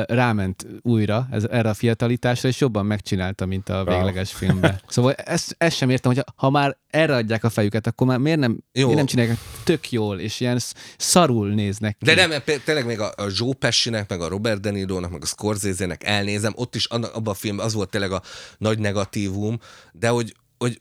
ráment 0.06 0.66
újra 0.82 1.28
ez, 1.30 1.44
erre 1.44 1.68
a 1.68 1.74
fiatalitásra, 1.74 2.48
és 2.48 2.60
jobban 2.60 2.86
megcsinálta, 2.86 3.46
mint 3.46 3.68
a 3.68 3.84
végleges 3.84 4.32
filmben. 4.32 4.80
Szóval 4.88 5.12
ezt, 5.12 5.54
ezt 5.58 5.76
sem 5.76 5.90
értem, 5.90 6.12
hogy 6.14 6.24
ha 6.36 6.50
már 6.50 6.76
erre 6.90 7.14
adják 7.14 7.44
a 7.44 7.50
fejüket, 7.50 7.86
akkor 7.86 8.06
már 8.06 8.18
miért 8.18 8.38
nem, 8.38 8.58
Jó. 8.72 8.82
miért 8.82 8.96
nem 8.96 9.06
csinálják 9.06 9.38
tök 9.64 9.90
jól, 9.90 10.18
és 10.18 10.40
ilyen 10.40 10.58
szarul 10.96 11.48
néznek 11.48 11.96
ki. 11.98 12.04
De 12.04 12.26
nem, 12.26 12.42
tényleg 12.64 12.86
még 12.86 13.00
a, 13.00 13.12
a 13.16 13.26
Joe 13.36 13.54
Pesci-nek, 13.58 14.08
meg 14.08 14.20
a 14.20 14.28
Robert 14.28 14.60
De 14.60 14.70
Niro-nak, 14.70 15.10
meg 15.10 15.22
a 15.22 15.26
Scorsese-nek 15.26 16.04
elnézem, 16.04 16.52
ott 16.56 16.74
is 16.74 16.84
abban 16.84 17.22
a 17.24 17.34
filmben 17.34 17.66
az 17.66 17.74
volt 17.74 17.90
tényleg 17.90 18.12
a 18.12 18.22
nagy 18.58 18.78
negatívum, 18.78 19.58
de 19.92 20.08
hogy, 20.08 20.34
hogy 20.58 20.78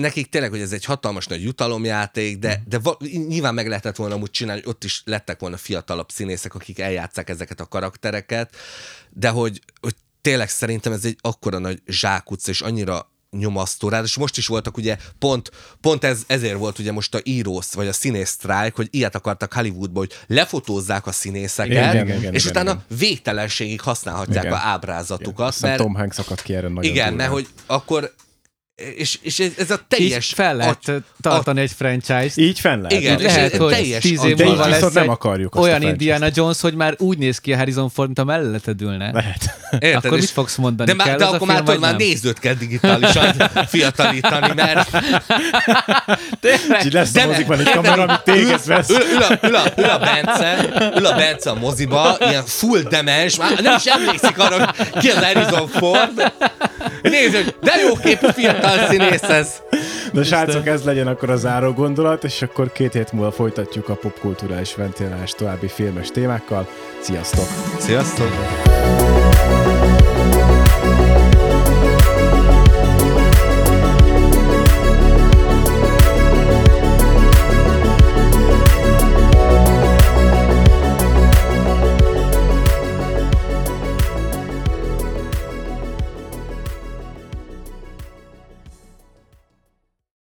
nekik 0.00 0.28
tényleg, 0.28 0.50
hogy 0.50 0.60
ez 0.60 0.72
egy 0.72 0.84
hatalmas 0.84 1.26
nagy 1.26 1.42
jutalomjáték, 1.42 2.38
de, 2.38 2.62
de 2.68 2.78
va- 2.78 3.00
nyilván 3.28 3.54
meg 3.54 3.68
lehetett 3.68 3.96
volna 3.96 4.16
úgy 4.16 4.30
csinálni, 4.30 4.60
hogy 4.60 4.70
ott 4.70 4.84
is 4.84 5.02
lettek 5.04 5.40
volna 5.40 5.56
fiatalabb 5.56 6.10
színészek, 6.10 6.54
akik 6.54 6.78
eljátszák 6.78 7.28
ezeket 7.28 7.60
a 7.60 7.66
karaktereket, 7.66 8.56
de 9.10 9.28
hogy, 9.28 9.60
hogy 9.80 9.94
tényleg 10.20 10.48
szerintem 10.48 10.92
ez 10.92 11.04
egy 11.04 11.16
akkora 11.20 11.58
nagy 11.58 11.82
zsákutca, 11.86 12.50
és 12.50 12.60
annyira 12.60 13.10
nyomasztó 13.30 13.88
rá, 13.88 14.02
és 14.02 14.16
most 14.16 14.36
is 14.36 14.46
voltak 14.46 14.76
ugye 14.76 14.96
pont, 15.18 15.50
pont 15.80 16.04
ez, 16.04 16.22
ezért 16.26 16.58
volt 16.58 16.78
ugye 16.78 16.92
most 16.92 17.14
a 17.14 17.20
írós, 17.22 17.66
vagy 17.72 17.86
a 17.86 17.92
színész 17.92 18.30
sztrájk, 18.30 18.76
hogy 18.76 18.88
ilyet 18.90 19.14
akartak 19.14 19.52
Hollywoodba, 19.52 19.98
hogy 19.98 20.12
lefotózzák 20.26 21.06
a 21.06 21.12
színészeket, 21.12 21.70
igen, 21.70 22.06
igen, 22.06 22.18
igen, 22.18 22.34
és 22.34 22.44
igen, 22.44 22.62
utána 22.62 22.70
igen. 22.70 22.98
végtelenségig 22.98 23.80
használhatják 23.80 24.44
igen. 24.44 24.56
a 24.56 24.60
ábrázatukat. 24.62 25.54
Igen, 25.56 25.70
mert, 25.70 25.82
Tom 25.82 25.94
Hanks 25.94 26.18
akadt 26.18 26.42
ki 26.42 26.54
erre 26.54 26.68
nagyon 26.68 26.90
Igen, 26.90 27.14
mert 27.14 27.30
hogy 27.30 27.48
akkor 27.66 28.14
és, 28.96 29.18
és 29.22 29.38
ez 29.38 29.70
a 29.70 29.80
teljes... 29.88 30.26
Így 30.26 30.34
fel 30.34 30.56
lehet 30.56 30.88
a, 30.88 30.92
tartani 31.20 31.58
a, 31.58 31.62
egy 31.62 31.70
franchise-t. 31.76 32.36
Így 32.36 32.60
fel 32.60 32.76
lehet. 32.76 33.00
Igen, 33.00 33.20
lehet, 33.20 33.56
hogy 33.56 33.72
teljes 33.72 34.02
tíz 34.02 34.24
év 34.24 34.36
múlva 34.36 34.66
lesz 34.66 34.92
nem 34.92 35.08
akarjuk 35.08 35.54
olyan 35.54 35.82
Indiana 35.82 36.26
Jones, 36.34 36.60
hogy 36.60 36.74
már 36.74 36.94
úgy 36.98 37.18
néz 37.18 37.38
ki 37.38 37.52
a 37.52 37.56
Harrison 37.56 37.88
Ford, 37.88 38.06
mint 38.06 38.18
a 38.18 38.24
melletted 38.24 38.80
ülne. 38.80 39.10
Lehet. 39.12 39.58
Érted, 39.78 40.04
akkor 40.04 40.18
mit 40.18 40.30
fogsz 40.30 40.56
mondani? 40.56 40.92
De, 40.92 41.04
kell 41.04 41.16
de 41.16 41.24
akkor 41.24 41.46
már, 41.46 41.78
már 41.78 41.96
nézőt 41.96 42.38
kell 42.38 42.54
digitálisan 42.54 43.34
fiatalítani, 43.72 44.52
mert... 44.54 44.90
Tényleg. 46.40 46.92
lesz 46.92 47.16
a 47.16 47.26
mozikban 47.26 47.58
egy 47.58 47.70
kamera, 47.70 48.02
amit 48.02 48.22
téged 48.22 48.66
vesz. 48.66 48.88
Ül, 48.88 49.02
ül, 49.14 49.22
a, 49.22 49.46
ül, 49.46 49.54
a, 49.54 49.62
ül, 49.76 49.84
a 49.84 49.98
Bence, 49.98 50.68
ül 50.96 51.06
a 51.06 51.16
Bence 51.16 51.50
a 51.50 51.54
moziba, 51.54 52.16
ilyen 52.28 52.44
full 52.46 52.82
demens, 52.82 53.36
már 53.36 53.60
nem 53.60 53.76
is 53.76 53.84
emlékszik 53.84 54.38
arra, 54.38 54.74
ki 55.00 55.08
az 55.08 55.24
Harrison 55.24 55.68
Ford. 55.68 56.32
Nézd, 57.02 57.54
de 57.60 57.72
jó 57.86 57.94
képű 57.94 58.26
fiatal 58.34 58.69
színész 58.88 59.22
ez. 59.22 59.62
Na 60.12 60.22
srácok, 60.22 60.66
ez 60.66 60.84
legyen 60.84 61.06
akkor 61.06 61.30
a 61.30 61.36
záró 61.36 61.72
gondolat, 61.72 62.24
és 62.24 62.42
akkor 62.42 62.72
két 62.72 62.92
hét 62.92 63.12
múlva 63.12 63.30
folytatjuk 63.30 63.88
a 63.88 63.94
popkulturális 63.94 64.74
ventilálás 64.74 65.30
további 65.30 65.68
filmes 65.68 66.08
témákkal. 66.08 66.68
Sziasztok! 67.00 67.46
Sziasztok! 67.78 68.28